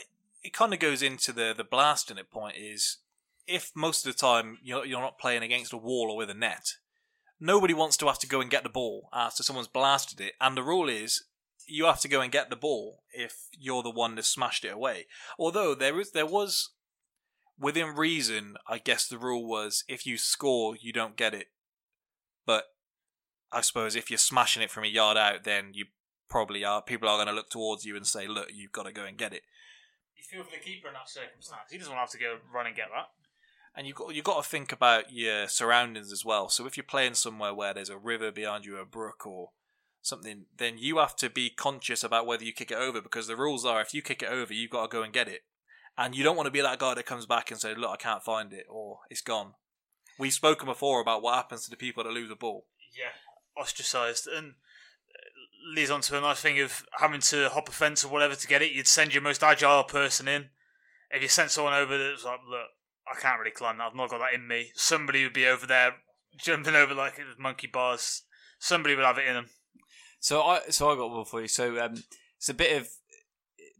[0.43, 2.97] it kind of goes into the the blasting it point is
[3.47, 6.33] if most of the time you're you're not playing against a wall or with a
[6.33, 6.75] net,
[7.39, 10.57] nobody wants to have to go and get the ball after someone's blasted it, and
[10.57, 11.23] the rule is
[11.67, 14.73] you have to go and get the ball if you're the one that smashed it
[14.73, 15.07] away.
[15.37, 16.71] Although there is there was
[17.59, 21.47] within reason, I guess the rule was if you score, you don't get it.
[22.45, 22.65] But
[23.51, 25.85] I suppose if you're smashing it from a yard out, then you
[26.29, 28.91] probably are people are going to look towards you and say, "Look, you've got to
[28.91, 29.43] go and get it."
[30.17, 31.71] You feel for the keeper in that circumstance.
[31.71, 33.09] He doesn't want to have to go run and get that.
[33.75, 36.49] And you've got you've got to think about your surroundings as well.
[36.49, 39.49] So if you're playing somewhere where there's a river behind you, a brook, or
[40.03, 43.35] something, then you have to be conscious about whether you kick it over because the
[43.35, 45.41] rules are if you kick it over, you've got to go and get it,
[45.97, 47.95] and you don't want to be that guy that comes back and says, "Look, I
[47.95, 49.53] can't find it," or "It's gone."
[50.19, 52.67] We've spoken before about what happens to the people that lose a ball.
[52.95, 57.71] Yeah, ostracised and uh, leads on to a nice thing of having to hop a
[57.71, 58.71] fence or whatever to get it.
[58.71, 60.49] You'd send your most agile person in.
[61.09, 62.69] If you sent someone over that's like, look,
[63.07, 63.87] I can't really climb that.
[63.87, 64.71] I've not got that in me.
[64.75, 65.95] Somebody would be over there
[66.37, 68.23] jumping over like it was monkey bars.
[68.59, 69.49] Somebody would have it in them.
[70.23, 71.49] So I so I got one for you.
[71.49, 72.01] So um,
[72.37, 72.87] it's a bit of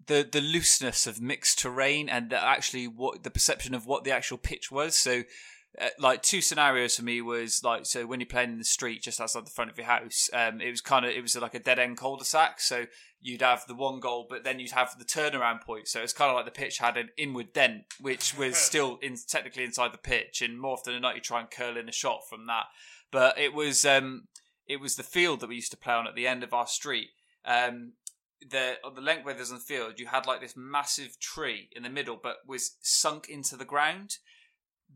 [0.07, 4.11] the the looseness of mixed terrain and the, actually what the perception of what the
[4.11, 4.95] actual pitch was.
[4.95, 5.24] So.
[5.82, 9.02] Uh, like two scenarios for me was like so when you're playing in the street
[9.02, 11.56] just outside the front of your house um it was kind of it was like
[11.56, 12.86] a dead end cul-de-sac so
[13.20, 16.30] you'd have the one goal but then you'd have the turnaround point so it's kind
[16.30, 19.98] of like the pitch had an inward dent which was still in technically inside the
[19.98, 22.65] pitch and more often than not you try and curl in a shot from that
[23.11, 24.28] but it was um
[24.68, 26.68] it was the field that we used to play on at the end of our
[26.68, 27.10] street.
[27.45, 27.94] Um,
[28.49, 31.69] the on the length where there's on the field, you had like this massive tree
[31.76, 34.18] in the middle, but was sunk into the ground.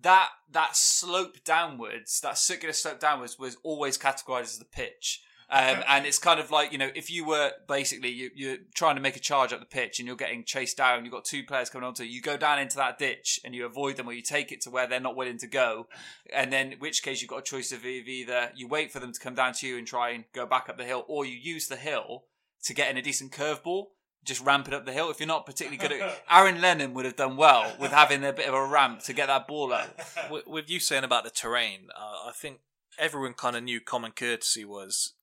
[0.01, 5.21] That that slope downwards, that circular slope downwards, was always categorized as the pitch.
[5.49, 8.95] Um, and it's kind of like you know if you were basically you, you're trying
[8.95, 11.41] to make a charge up the pitch and you're getting chased down you've got two
[11.41, 14.13] players coming onto you you go down into that ditch and you avoid them or
[14.13, 15.87] you take it to where they're not willing to go.
[16.33, 19.13] And then in which case you've got a choice of either you wait for them
[19.13, 21.37] to come down to you and try and go back up the hill or you
[21.39, 22.23] use the hill
[22.63, 23.85] to get in a decent curveball
[24.25, 25.09] just ramp it up the hill.
[25.09, 28.33] If you're not particularly good at Aaron Lennon would have done well with having a
[28.33, 30.01] bit of a ramp to get that ball up.
[30.29, 32.59] With, with you saying about the terrain, uh, I think
[32.99, 35.13] everyone kind of knew common courtesy was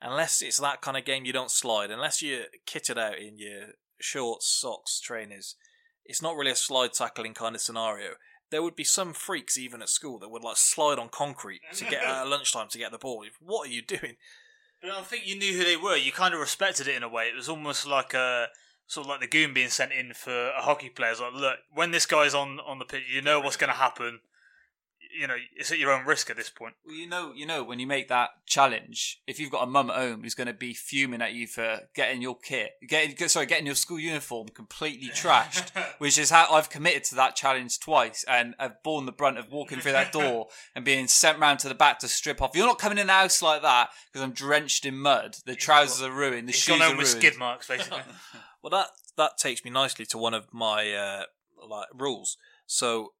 [0.00, 3.68] unless it's that kind of game you don't slide, unless you're kitted out in your
[4.00, 5.56] shorts, socks, trainers,
[6.04, 8.12] it's not really a slide tackling kind of scenario.
[8.50, 11.84] There would be some freaks even at school that would like slide on concrete to
[11.84, 13.24] get at lunchtime to get the ball.
[13.40, 14.16] What are you doing?
[14.80, 15.96] But I think you knew who they were.
[15.96, 17.24] You kind of respected it in a way.
[17.24, 18.48] It was almost like a
[18.86, 21.10] sort of like the goon being sent in for a hockey player.
[21.10, 23.78] It's like, look, when this guy's on on the pitch, you know what's going to
[23.78, 24.20] happen.
[25.18, 26.74] You know, it's at your own risk at this point.
[26.84, 29.90] Well, you know, you know, when you make that challenge, if you've got a mum
[29.90, 33.46] at home who's going to be fuming at you for getting your kit, getting sorry,
[33.46, 38.24] getting your school uniform completely trashed, which is how I've committed to that challenge twice,
[38.28, 41.68] and I've borne the brunt of walking through that door and being sent round to
[41.68, 42.52] the back to strip off.
[42.54, 45.36] You're not coming in the house like that because I'm drenched in mud.
[45.46, 46.48] The trousers are ruined.
[46.48, 47.22] The He's shoes gone are home with ruined.
[47.22, 48.00] skid marks, basically.
[48.62, 51.22] Well, that that takes me nicely to one of my uh,
[51.68, 52.36] like rules.
[52.66, 53.12] So,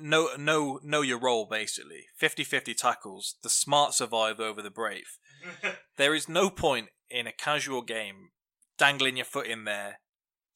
[0.00, 2.06] know know know your role basically.
[2.20, 3.36] 50-50 tackles.
[3.42, 5.18] The smart survive over the brave.
[5.96, 8.30] there is no point in a casual game
[8.78, 10.00] dangling your foot in there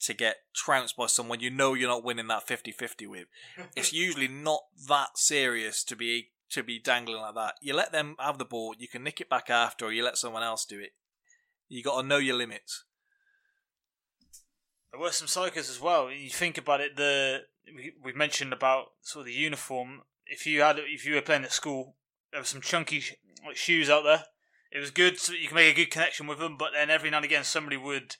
[0.00, 3.26] to get trounced by someone you know you're not winning that 50-50 with.
[3.74, 7.54] It's usually not that serious to be to be dangling like that.
[7.60, 10.18] You let them have the ball, you can nick it back after, or you let
[10.18, 10.90] someone else do it.
[11.68, 12.84] You got to know your limits.
[14.92, 16.10] There were some psychos as well.
[16.10, 16.96] You think about it.
[16.96, 20.02] The we, we've mentioned about sort of the uniform.
[20.26, 21.96] If you had, if you were playing at school,
[22.30, 23.02] there were some chunky
[23.46, 24.24] like shoes out there.
[24.72, 26.56] It was good, so you can make a good connection with them.
[26.58, 28.16] But then every now and again, somebody would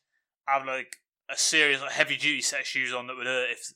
[0.46, 0.96] have like
[1.28, 3.50] a serious, like, heavy duty set of shoes on that would hurt.
[3.50, 3.72] If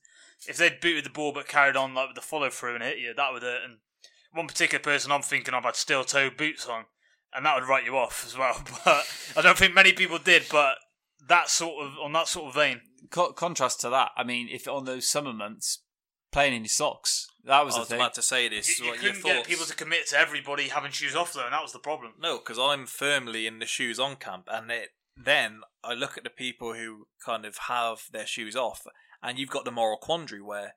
[0.46, 2.98] if they'd booted the ball but carried on like with the follow through and hit
[2.98, 3.64] you, that would hurt.
[3.64, 3.78] And
[4.32, 6.84] one particular person I'm thinking of had steel toe boots on,
[7.34, 8.62] and that would write you off as well.
[8.84, 10.44] But I don't think many people did.
[10.50, 10.76] But
[11.28, 12.82] that sort of on that sort of vein.
[13.10, 15.82] Co- contrast to that, I mean, if on those summer months,
[16.30, 18.00] playing in your socks, that was I the was thing.
[18.00, 18.78] about to say this.
[18.78, 21.62] You, you couldn't get people to commit to everybody having shoes off though, and that
[21.62, 22.12] was the problem.
[22.20, 26.24] No, because I'm firmly in the shoes on camp, and it, then I look at
[26.24, 28.82] the people who kind of have their shoes off,
[29.22, 30.74] and you've got the moral quandary where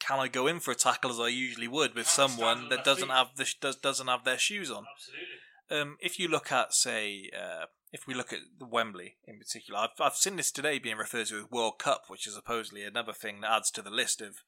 [0.00, 2.84] can I go in for a tackle as I usually would with Can't someone that
[2.84, 3.14] doesn't feet.
[3.14, 4.84] have the does, doesn't have their shoes on?
[4.94, 5.36] Absolutely.
[5.70, 9.78] Um, if you look at say, uh, if we look at the Wembley in particular,
[9.78, 13.12] I've I've seen this today being referred to as World Cup, which is supposedly another
[13.12, 14.42] thing that adds to the list of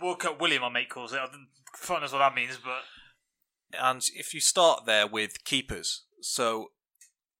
[0.00, 1.20] World Cup William, my mate calls it.
[1.20, 2.82] I don't knows what that means, but
[3.80, 6.72] And if you start there with keepers, so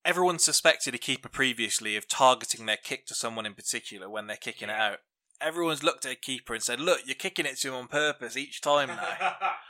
[0.05, 4.37] everyone suspected a keeper previously of targeting their kick to someone in particular when they're
[4.37, 4.99] kicking it out.
[5.41, 8.37] Everyone's looked at a keeper and said, "Look, you're kicking it to him on purpose
[8.37, 9.35] each time now."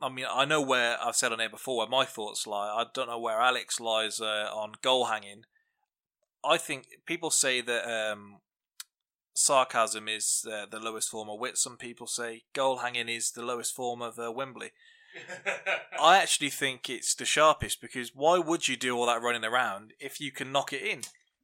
[0.00, 2.68] I mean, I know where I've said on here before where my thoughts lie.
[2.68, 5.44] I don't know where Alex lies uh, on goal hanging.
[6.44, 8.40] I think people say that um,
[9.34, 11.56] sarcasm is uh, the lowest form of wit.
[11.56, 14.72] Some people say goal hanging is the lowest form of uh, Wembley.
[16.00, 19.94] I actually think it's the sharpest because why would you do all that running around
[19.98, 21.00] if you can knock it in?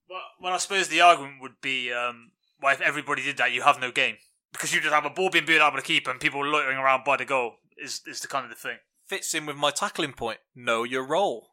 [0.08, 3.62] Well, well, I suppose the argument would be, um, well, if everybody did that, you
[3.62, 4.16] have no game
[4.52, 6.76] because you just have a ball being beat out by the keeper and people loitering
[6.76, 7.54] around by the goal.
[7.76, 8.78] Is is the kind of the thing.
[9.06, 10.38] Fits in with my tackling point.
[10.54, 11.48] Know your role.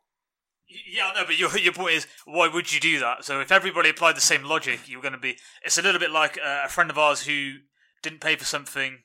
[0.67, 3.25] Yeah, no, but your your point is, why would you do that?
[3.25, 5.37] So if everybody applied the same logic, you're going to be.
[5.63, 7.55] It's a little bit like uh, a friend of ours who
[8.03, 8.99] didn't pay for something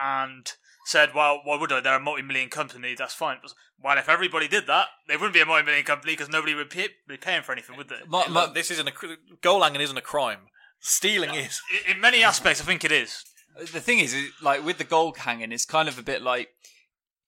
[0.00, 0.52] and
[0.84, 1.80] said, "Well, why would I?
[1.80, 2.94] They're a multi-million company.
[2.96, 3.52] That's fine." But,
[3.82, 6.88] well, if everybody did that, they wouldn't be a multi-million company because nobody would pay,
[7.08, 8.00] be paying for anything, would they?
[8.06, 8.92] My, Hey, my, this isn't a
[9.40, 10.40] goal hanging isn't a crime.
[10.80, 11.60] Stealing is.
[11.86, 13.24] In- In many aspects, I think it is.
[13.56, 16.48] The thing is, like with the goal hanging, it's kind of a bit like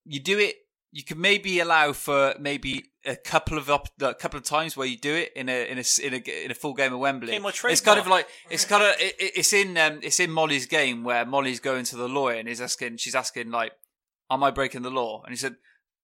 [0.05, 0.56] you do it.
[0.92, 4.86] You can maybe allow for maybe a couple of up, a couple of times where
[4.88, 7.32] you do it in a in a in a, in a full game of Wembley.
[7.72, 10.66] It's kind of like it's kind of it, it- it's in um, it's in Molly's
[10.66, 13.72] game where Molly's going to the lawyer and he's asking she's asking like,
[14.30, 15.56] "Am I breaking the law?" And he said,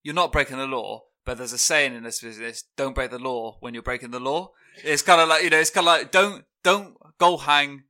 [0.05, 3.18] "You're not breaking the law." But there's a saying in this business: "Don't break the
[3.18, 4.52] law when you're breaking the law."
[4.84, 7.82] It's kind of like you know, it's kind of like don't don't goal hang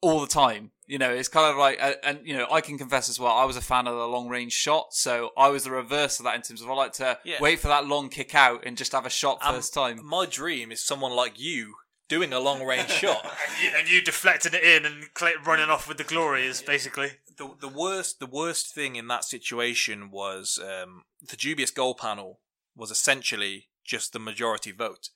[0.00, 0.70] all the time.
[0.90, 3.32] You know, it's kind of like, and, and you know, I can confess as well.
[3.32, 6.24] I was a fan of the long range shot, so I was the reverse of
[6.24, 7.36] that in terms of I like to Yeah.
[7.40, 10.04] wait for that long kick out and just have a shot Um, first time.
[10.04, 11.74] My dream is someone like you
[12.08, 13.24] doing a long range shot.
[13.24, 16.60] And you, and you deflecting it in and cl- running off with the glory is
[16.60, 17.12] basically.
[17.36, 22.40] the the worst the worst thing in that situation was um, the dubious goal panel
[22.76, 25.10] was essentially just the majority vote,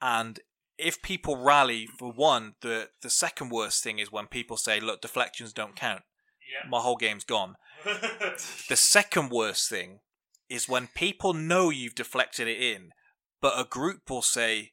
[0.00, 0.38] and
[0.78, 5.00] if people rally for one, the the second worst thing is when people say, "Look,
[5.00, 6.02] deflections don't count."
[6.40, 6.68] Yeah.
[6.68, 7.54] My whole game's gone.
[8.68, 10.00] The second worst thing
[10.48, 12.90] is when people know you've deflected it in,
[13.40, 14.72] but a group will say,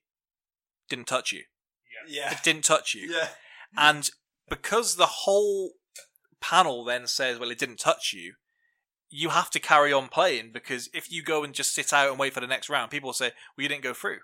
[0.89, 1.43] "Didn't touch you."
[2.07, 2.31] Yeah.
[2.31, 3.11] It didn't touch you.
[3.11, 3.29] Yeah.
[3.77, 4.09] And
[4.49, 5.71] because the whole
[6.41, 8.33] panel then says, well, it didn't touch you,
[9.09, 12.19] you have to carry on playing because if you go and just sit out and
[12.19, 14.19] wait for the next round, people will say, well, you didn't go through.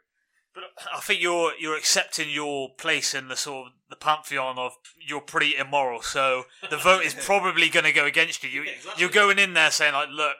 [0.59, 4.73] But I think you're you're accepting your place in the sort of the pantheon of
[4.99, 6.01] you're pretty immoral.
[6.01, 8.49] So the vote is probably going to go against you.
[8.49, 8.65] you
[8.97, 10.35] You're going in there saying like, look,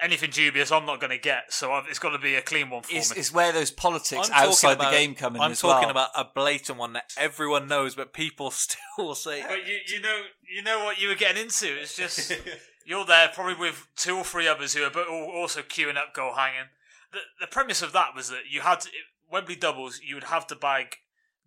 [0.00, 1.52] anything dubious, I'm not going to get.
[1.52, 3.20] So I've, it's got to be a clean one for It's, me.
[3.20, 5.90] it's where those politics I'm outside about- the game come in I'm as talking well.
[5.90, 10.22] about a blatant one that everyone knows, but people still say, But you, you know
[10.52, 11.66] you know what you were getting into.
[11.80, 12.32] It's just
[12.86, 16.34] you're there probably with two or three others who are but also queuing up goal
[16.34, 16.70] hanging.
[17.12, 18.88] The the premise of that was that you had to,
[19.30, 20.00] Wembley doubles.
[20.02, 20.96] You would have to bag.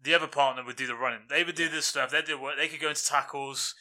[0.02, 1.22] The other partner would do the running.
[1.30, 2.12] They would do this stuff.
[2.12, 2.58] They do work.
[2.58, 3.74] They could go into tackles,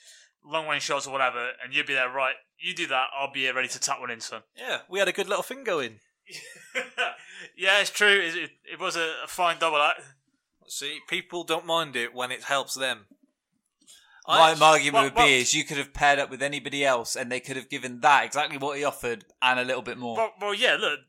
[0.45, 2.09] long range shots or whatever, and you'd be there.
[2.09, 3.09] Right, you do that.
[3.19, 4.43] I'll be here ready to tap one in, son.
[4.57, 5.99] yeah, we had a good little thing going.
[7.57, 8.21] yeah, it's true.
[8.21, 10.01] It, it, it was a, a fine double act.
[10.69, 13.07] See, people don't mind it when it helps them.
[14.27, 17.31] My, my argument would be is you could have paired up with anybody else and
[17.31, 20.17] they could have given that exactly what he offered and a little bit more.
[20.17, 21.01] Well, well yeah, look,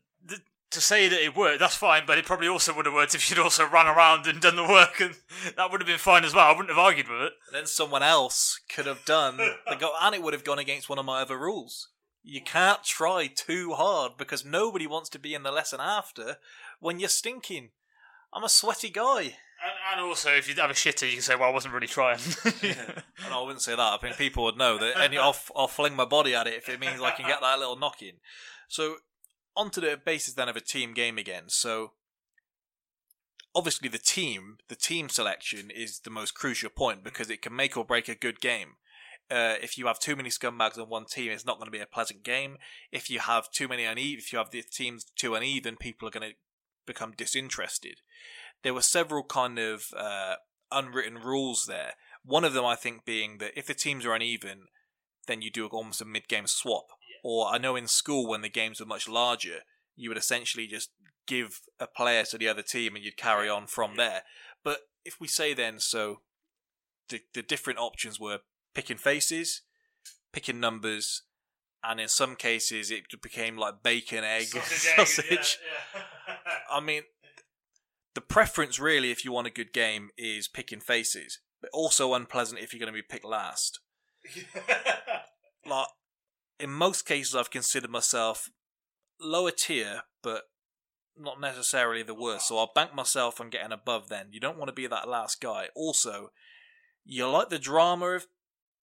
[0.74, 3.28] to say that it worked, that's fine, but it probably also would have worked if
[3.30, 5.14] you'd also run around and done the work, and
[5.56, 6.46] that would have been fine as well.
[6.46, 7.32] I wouldn't have argued with it.
[7.52, 9.36] then someone else could have done
[9.68, 11.88] the go, and it would have gone against one of my other rules.
[12.22, 16.36] You can't try too hard because nobody wants to be in the lesson after
[16.80, 17.70] when you're stinking.
[18.32, 19.36] I'm a sweaty guy.
[19.64, 21.86] And, and also, if you have a shitter, you can say, well, I wasn't really
[21.86, 22.18] trying.
[23.24, 23.80] And I wouldn't say that.
[23.80, 25.00] I think people would know that.
[25.00, 27.58] Any, I'll, I'll fling my body at it if it means I can get that
[27.58, 28.14] little knock in.
[28.68, 28.96] So,
[29.56, 31.44] onto the basis then of a team game again.
[31.48, 31.92] So,
[33.54, 37.76] obviously, the team, the team selection is the most crucial point because it can make
[37.76, 38.76] or break a good game.
[39.30, 41.80] Uh, if you have too many scumbags on one team, it's not going to be
[41.80, 42.58] a pleasant game.
[42.92, 46.10] If you have too many uneven, if you have the teams too uneven, people are
[46.10, 46.36] going to
[46.86, 48.00] become disinterested.
[48.62, 50.34] There were several kind of uh,
[50.70, 51.94] unwritten rules there.
[52.22, 54.66] One of them, I think, being that if the teams are uneven,
[55.26, 56.88] then you do almost a mid-game swap.
[57.24, 59.60] Or I know in school when the games were much larger,
[59.96, 60.90] you would essentially just
[61.26, 64.22] give a player to the other team and you'd carry on from there.
[64.62, 66.20] But if we say then, so
[67.08, 68.40] the the different options were
[68.74, 69.62] picking faces,
[70.32, 71.22] picking numbers,
[71.82, 75.58] and in some cases it became like bacon, egg, sausage.
[76.70, 77.04] I mean,
[78.14, 82.60] the preference really, if you want a good game, is picking faces, but also unpleasant
[82.60, 83.80] if you're going to be picked last.
[85.66, 85.86] Like,
[86.58, 88.50] in most cases, I've considered myself
[89.20, 90.44] lower tier, but
[91.16, 92.48] not necessarily the worst.
[92.48, 94.08] So I'll bank myself on getting above.
[94.08, 95.68] Then you don't want to be that last guy.
[95.74, 96.30] Also,
[97.04, 98.26] you like the drama of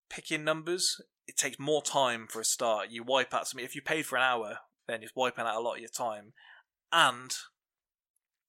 [0.08, 1.00] picking numbers.
[1.26, 2.90] It takes more time for a start.
[2.90, 3.60] You wipe out some.
[3.60, 6.32] If you paid for an hour, then you're wiping out a lot of your time,
[6.90, 7.32] and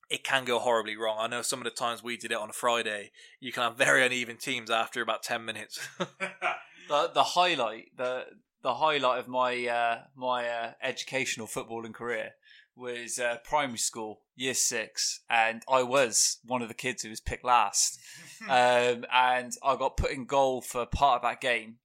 [0.10, 1.18] it can go horribly wrong.
[1.20, 3.78] I know some of the times we did it on a Friday, you can have
[3.78, 5.80] very uneven teams after about ten minutes.
[5.98, 8.26] the the highlight the
[8.64, 12.32] the highlight of my uh, my uh, educational footballing career
[12.76, 17.20] was uh, primary school, year six, and I was one of the kids who was
[17.20, 18.00] picked last,
[18.50, 21.76] um, and I got put in goal for part of that game,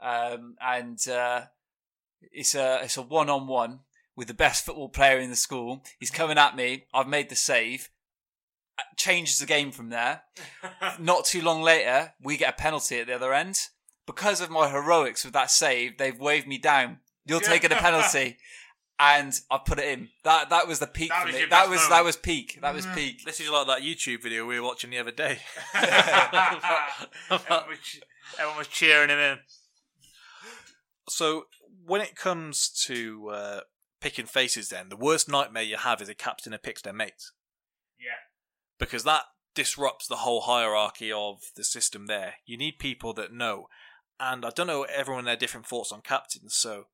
[0.00, 1.42] um, and uh,
[2.32, 3.80] it's a it's a one on one
[4.16, 5.84] with the best football player in the school.
[5.98, 6.86] He's coming at me.
[6.92, 7.90] I've made the save.
[8.96, 10.22] Changes the game from there.
[10.98, 13.58] Not too long later, we get a penalty at the other end.
[14.06, 16.98] Because of my heroics with that save, they've waved me down.
[17.24, 18.36] You're taking a penalty,
[18.98, 20.08] and I put it in.
[20.24, 21.44] That that was the peak That for was me.
[21.48, 21.90] That was moment.
[21.90, 22.58] that was peak.
[22.60, 23.24] That was peak.
[23.24, 25.38] This is like that YouTube video we were watching the other day.
[25.74, 27.78] everyone, was,
[28.38, 29.38] everyone was cheering him in.
[31.08, 31.44] So
[31.84, 33.60] when it comes to uh,
[34.00, 37.32] picking faces, then the worst nightmare you have is a captain who picks their mates
[38.00, 38.10] Yeah.
[38.78, 39.22] because that
[39.54, 42.06] disrupts the whole hierarchy of the system.
[42.06, 43.68] There, you need people that know,
[44.20, 46.54] and I don't know everyone their different thoughts on captains.
[46.54, 46.86] So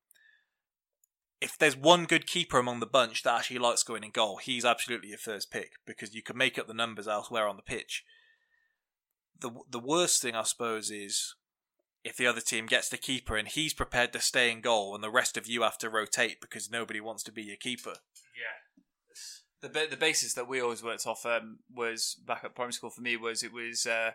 [1.40, 4.64] if there's one good keeper among the bunch that actually likes going in goal, he's
[4.64, 8.04] absolutely your first pick because you can make up the numbers elsewhere on the pitch.
[9.38, 11.34] The the worst thing I suppose is
[12.04, 15.04] if the other team gets the keeper and he's prepared to stay in goal and
[15.04, 17.94] the rest of you have to rotate because nobody wants to be your keeper.
[18.34, 19.68] Yeah.
[19.68, 23.02] the the basis that we always worked off um, was back at primary school for
[23.02, 24.12] me was it was uh,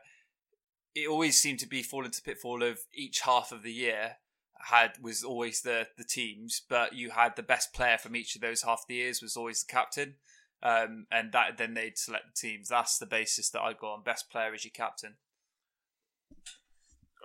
[0.96, 4.18] it always seemed to be fall into pitfall of each half of the year
[4.66, 8.42] had was always the the teams, but you had the best player from each of
[8.42, 10.16] those half of the years was always the captain,
[10.62, 12.70] um, and that then they'd select the teams.
[12.70, 14.04] That's the basis that I go on.
[14.04, 15.16] Best player is your captain.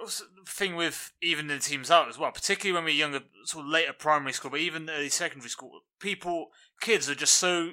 [0.01, 3.71] Also, thing with even the teams out as well, particularly when we're younger, sort of
[3.71, 6.51] later primary school, but even early secondary school, people,
[6.81, 7.73] kids are just so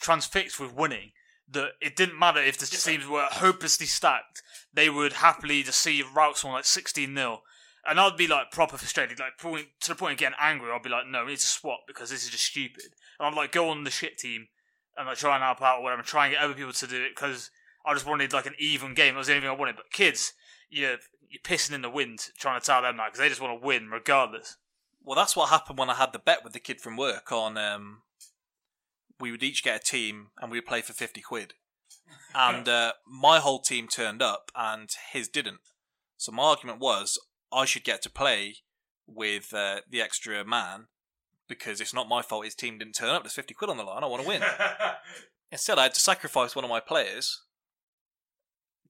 [0.00, 1.12] transfixed with winning
[1.50, 4.42] that it didn't matter if the teams were hopelessly stacked.
[4.72, 7.42] They would happily just see you rout someone like 16 0.
[7.88, 10.70] And I'd be like proper frustrated, like point, to the point of getting angry.
[10.72, 12.94] I'd be like, no, we need to swap because this is just stupid.
[13.18, 14.48] And I'd like go on the shit team
[14.96, 17.04] and like try and help out or whatever, try and get other people to do
[17.04, 17.50] it because
[17.84, 19.14] I just wanted like an even game.
[19.14, 19.76] That was the only thing I wanted.
[19.76, 20.32] But kids,
[20.68, 20.96] you're,
[21.30, 23.66] you're pissing in the wind trying to tell them that because they just want to
[23.66, 24.56] win regardless.
[25.04, 27.56] Well, that's what happened when I had the bet with the kid from work on.
[27.56, 28.02] Um,
[29.20, 31.54] we would each get a team and we would play for fifty quid,
[32.34, 35.60] and uh, my whole team turned up and his didn't.
[36.16, 37.18] So my argument was
[37.52, 38.56] I should get to play
[39.06, 40.86] with uh, the extra man
[41.48, 43.22] because it's not my fault his team didn't turn up.
[43.22, 44.02] There's fifty quid on the line.
[44.02, 44.42] I want to win.
[45.52, 47.42] Instead, I had to sacrifice one of my players,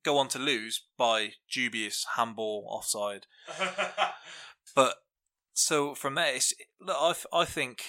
[0.03, 3.27] go on to lose by dubious handball offside.
[4.77, 4.97] But
[5.55, 7.83] so from there, it's, look, I, I think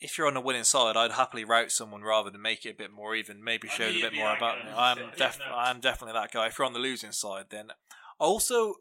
[0.00, 2.74] if you're on the winning side, I'd happily route someone rather than make it a
[2.74, 3.44] bit more even.
[3.44, 4.70] Maybe show a bit more about me.
[4.76, 6.46] I'm def- I'm definitely that guy.
[6.46, 7.70] If you're on the losing side, then
[8.20, 8.76] I also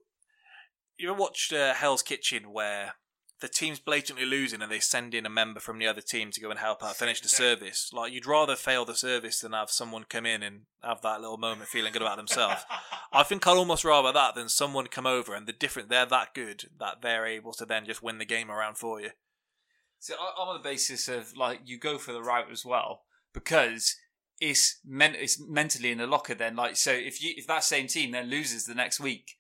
[0.98, 2.96] you ever watched uh, Hell's Kitchen where
[3.42, 6.42] the team's blatantly losing and they send in a member from the other team to
[6.42, 7.92] go and help out finish the service.
[7.94, 11.38] Like you'd rather fail the service than have someone come in and have that little
[11.38, 12.64] moment feeling good about themselves.
[13.14, 16.34] I think I'd almost rather that than someone come over and the different they're that
[16.34, 19.12] good that they're able to then just win the game around for you.
[20.00, 23.04] So I- I'm on the basis of like you go for the route as well
[23.34, 23.96] because
[24.40, 26.34] it's men- it's mentally in the locker.
[26.36, 29.36] Then like so if you if that same team then loses the next week,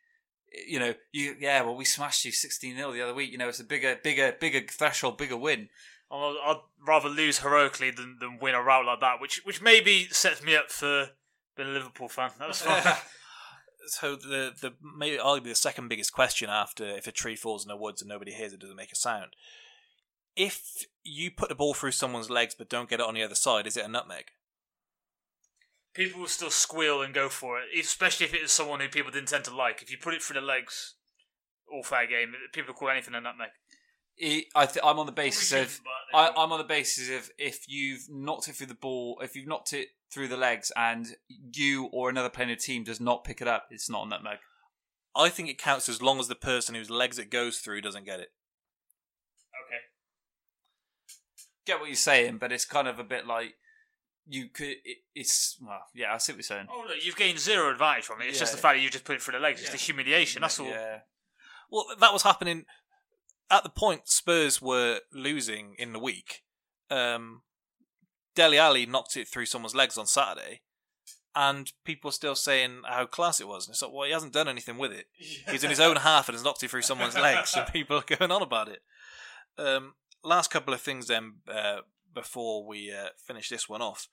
[0.67, 3.31] you know you yeah well we smashed you 16 0 the other week.
[3.31, 5.69] You know it's a bigger bigger bigger threshold, bigger win.
[6.11, 10.07] I'd I'd rather lose heroically than, than win a route like that, which which maybe
[10.11, 11.11] sets me up for
[11.55, 12.31] being a Liverpool fan.
[12.39, 12.83] That was fine.
[13.91, 17.69] So the the maybe arguably the second biggest question after if a tree falls in
[17.69, 19.35] the woods and nobody hears it doesn't make a sound.
[20.41, 23.35] If you put the ball through someone's legs but don't get it on the other
[23.35, 24.31] side, is it a nutmeg?
[25.99, 29.11] people will still squeal and go for it, especially if it is someone who people
[29.11, 29.81] didn't tend to like.
[29.81, 30.95] If you put it through the legs,
[31.71, 32.33] all fair game.
[32.53, 33.49] People call anything a nutmeg.
[34.17, 36.41] It, I th- I'm on the basis of shouldn't, but there I, you go.
[36.41, 39.73] I'm on the basis of if you've knocked it through the ball, if you've knocked
[39.73, 41.07] it through the legs, and
[41.53, 44.09] you or another player in the team does not pick it up, it's not a
[44.09, 44.39] nutmeg.
[45.15, 48.05] I think it counts as long as the person whose legs it goes through doesn't
[48.05, 48.29] get it.
[49.65, 49.81] Okay.
[51.69, 53.53] Get what you're saying, but it's kind of a bit like
[54.27, 54.75] you could.
[54.83, 56.65] It, it's well, yeah, I see what you're saying.
[56.71, 58.25] Oh look, you've gained zero advantage from it.
[58.25, 59.61] It's just the fact that you just put it through the legs.
[59.61, 60.41] It's the humiliation.
[60.41, 60.65] That's all.
[60.65, 61.01] Yeah,
[61.69, 62.65] Well, that was happening
[63.51, 66.41] at the point Spurs were losing in the week.
[66.89, 67.43] Um,
[68.35, 70.61] Dele Alli knocked it through someone's legs on Saturday,
[71.35, 73.67] and people were still saying how class it was.
[73.67, 75.05] And it's like, well, he hasn't done anything with it.
[75.51, 78.15] He's in his own half and has knocked it through someone's legs, and people are
[78.17, 78.79] going on about it.
[79.57, 79.93] Um,
[80.23, 81.81] last couple of things then uh,
[82.13, 84.07] before we uh, finish this one off.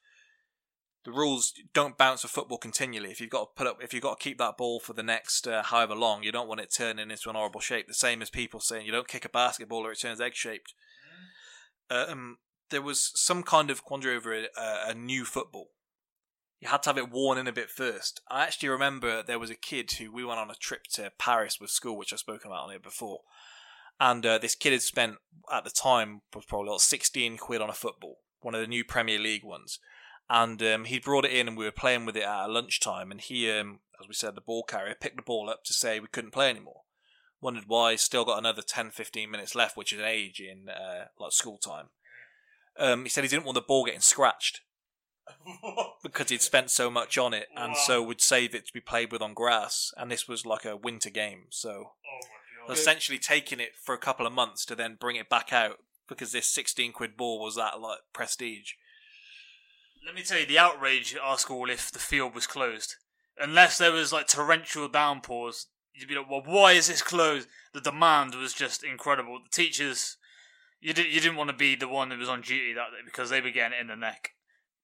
[1.04, 3.10] the rules don't bounce a football continually.
[3.10, 5.04] If you've got to put up, if you've got to keep that ball for the
[5.04, 7.86] next uh, however long, you don't want it turning into an horrible shape.
[7.86, 10.74] The same as people saying you don't kick a basketball or it turns egg shaped.
[11.90, 12.38] Um,
[12.70, 14.48] there was some kind of quandary over a,
[14.88, 15.68] a new football.
[16.60, 18.20] You had to have it worn in a bit first.
[18.28, 21.60] I actually remember there was a kid who we went on a trip to Paris
[21.60, 23.20] with school, which I've spoken about on here before.
[23.98, 25.16] And uh, this kid had spent
[25.52, 28.84] at the time was probably like sixteen quid on a football, one of the new
[28.84, 29.78] Premier League ones.
[30.28, 33.10] And um, he brought it in, and we were playing with it at lunchtime.
[33.10, 36.00] And he, um, as we said, the ball carrier picked the ball up to say
[36.00, 36.82] we couldn't play anymore.
[37.40, 37.94] Wondered why.
[37.96, 41.58] Still got another 10, 15 minutes left, which is an age in uh, like school
[41.58, 41.86] time.
[42.78, 44.62] Um, he said he didn't want the ball getting scratched
[46.02, 49.12] because he'd spent so much on it, and so would save it to be played
[49.12, 49.92] with on grass.
[49.96, 51.92] And this was like a winter game, so
[52.70, 55.78] essentially taking it for a couple of months to then bring it back out
[56.08, 58.72] because this 16 quid ball was that like prestige.
[60.04, 62.96] Let me tell you the outrage at our school if the field was closed.
[63.38, 67.48] Unless there was like torrential downpours, you'd be like, well, why is this closed?
[67.72, 69.40] The demand was just incredible.
[69.42, 70.16] The teachers,
[70.80, 73.04] you, did, you didn't want to be the one that was on duty that day
[73.04, 74.30] because they were getting it in the neck.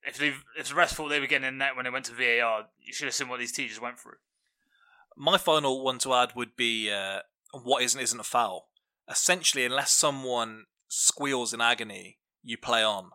[0.05, 2.07] If, they, if the rest thought they were getting in the neck when they went
[2.07, 4.17] to VAR, you should have seen what these teachers went through.
[5.17, 7.21] My final one to add would be uh,
[7.53, 8.69] what isn't isn't a foul.
[9.09, 13.11] Essentially, unless someone squeals in agony, you play on.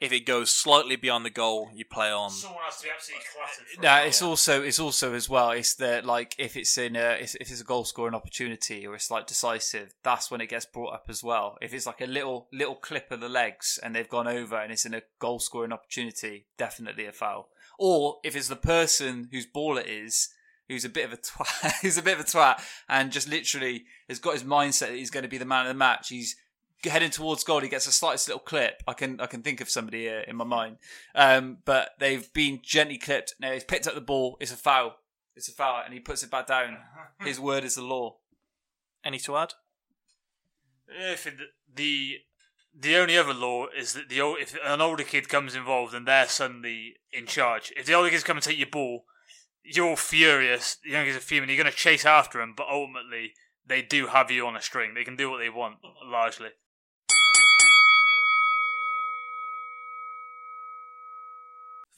[0.00, 2.30] If it goes slightly beyond the goal, you play on.
[2.30, 3.46] Someone has to be absolutely uh,
[3.82, 3.82] clattered.
[3.82, 5.50] No, it's also it's also as well.
[5.50, 8.94] It's that like if it's in a if if it's a goal scoring opportunity or
[8.94, 11.58] it's like decisive, that's when it gets brought up as well.
[11.60, 14.70] If it's like a little little clip of the legs and they've gone over and
[14.70, 17.48] it's in a goal scoring opportunity, definitely a foul.
[17.76, 20.28] Or if it's the person whose ball it is
[20.68, 23.84] who's a bit of a twat, who's a bit of a twat and just literally
[24.08, 26.08] has got his mindset that he's going to be the man of the match.
[26.08, 26.36] He's
[26.84, 27.60] heading towards goal.
[27.60, 28.82] He gets a slightest little clip.
[28.86, 30.76] I can I can think of somebody here in my mind,
[31.14, 33.34] um, but they've been gently clipped.
[33.40, 34.36] Now he's picked up the ball.
[34.40, 34.96] It's a foul.
[35.34, 36.78] It's a foul, and he puts it back down.
[37.20, 38.16] His word is the law.
[39.04, 39.54] Any to add?
[40.88, 41.34] If it,
[41.72, 42.18] the
[42.76, 46.06] the only other law is that the old, if an older kid comes involved and
[46.06, 49.04] they're suddenly in charge, if the older kids come and take your ball,
[49.74, 50.78] you're all furious.
[50.82, 51.50] The kids are fuming.
[51.50, 53.32] You're going to chase after them, but ultimately
[53.66, 54.94] they do have you on a string.
[54.94, 56.50] They can do what they want largely.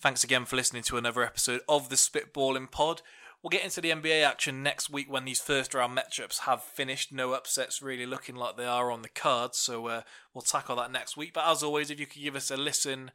[0.00, 3.02] Thanks again for listening to another episode of the Spitballing Pod.
[3.42, 7.12] We'll get into the NBA action next week when these first round matchups have finished.
[7.12, 10.02] No upsets really looking like they are on the cards, so uh,
[10.34, 11.32] we'll tackle that next week.
[11.34, 13.10] But as always, if you could give us a listen,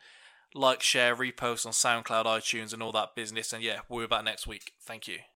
[0.55, 4.23] like, share, repost on SoundCloud, iTunes, and all that business, and yeah, we'll be back
[4.23, 4.73] next week.
[4.81, 5.19] Thank you.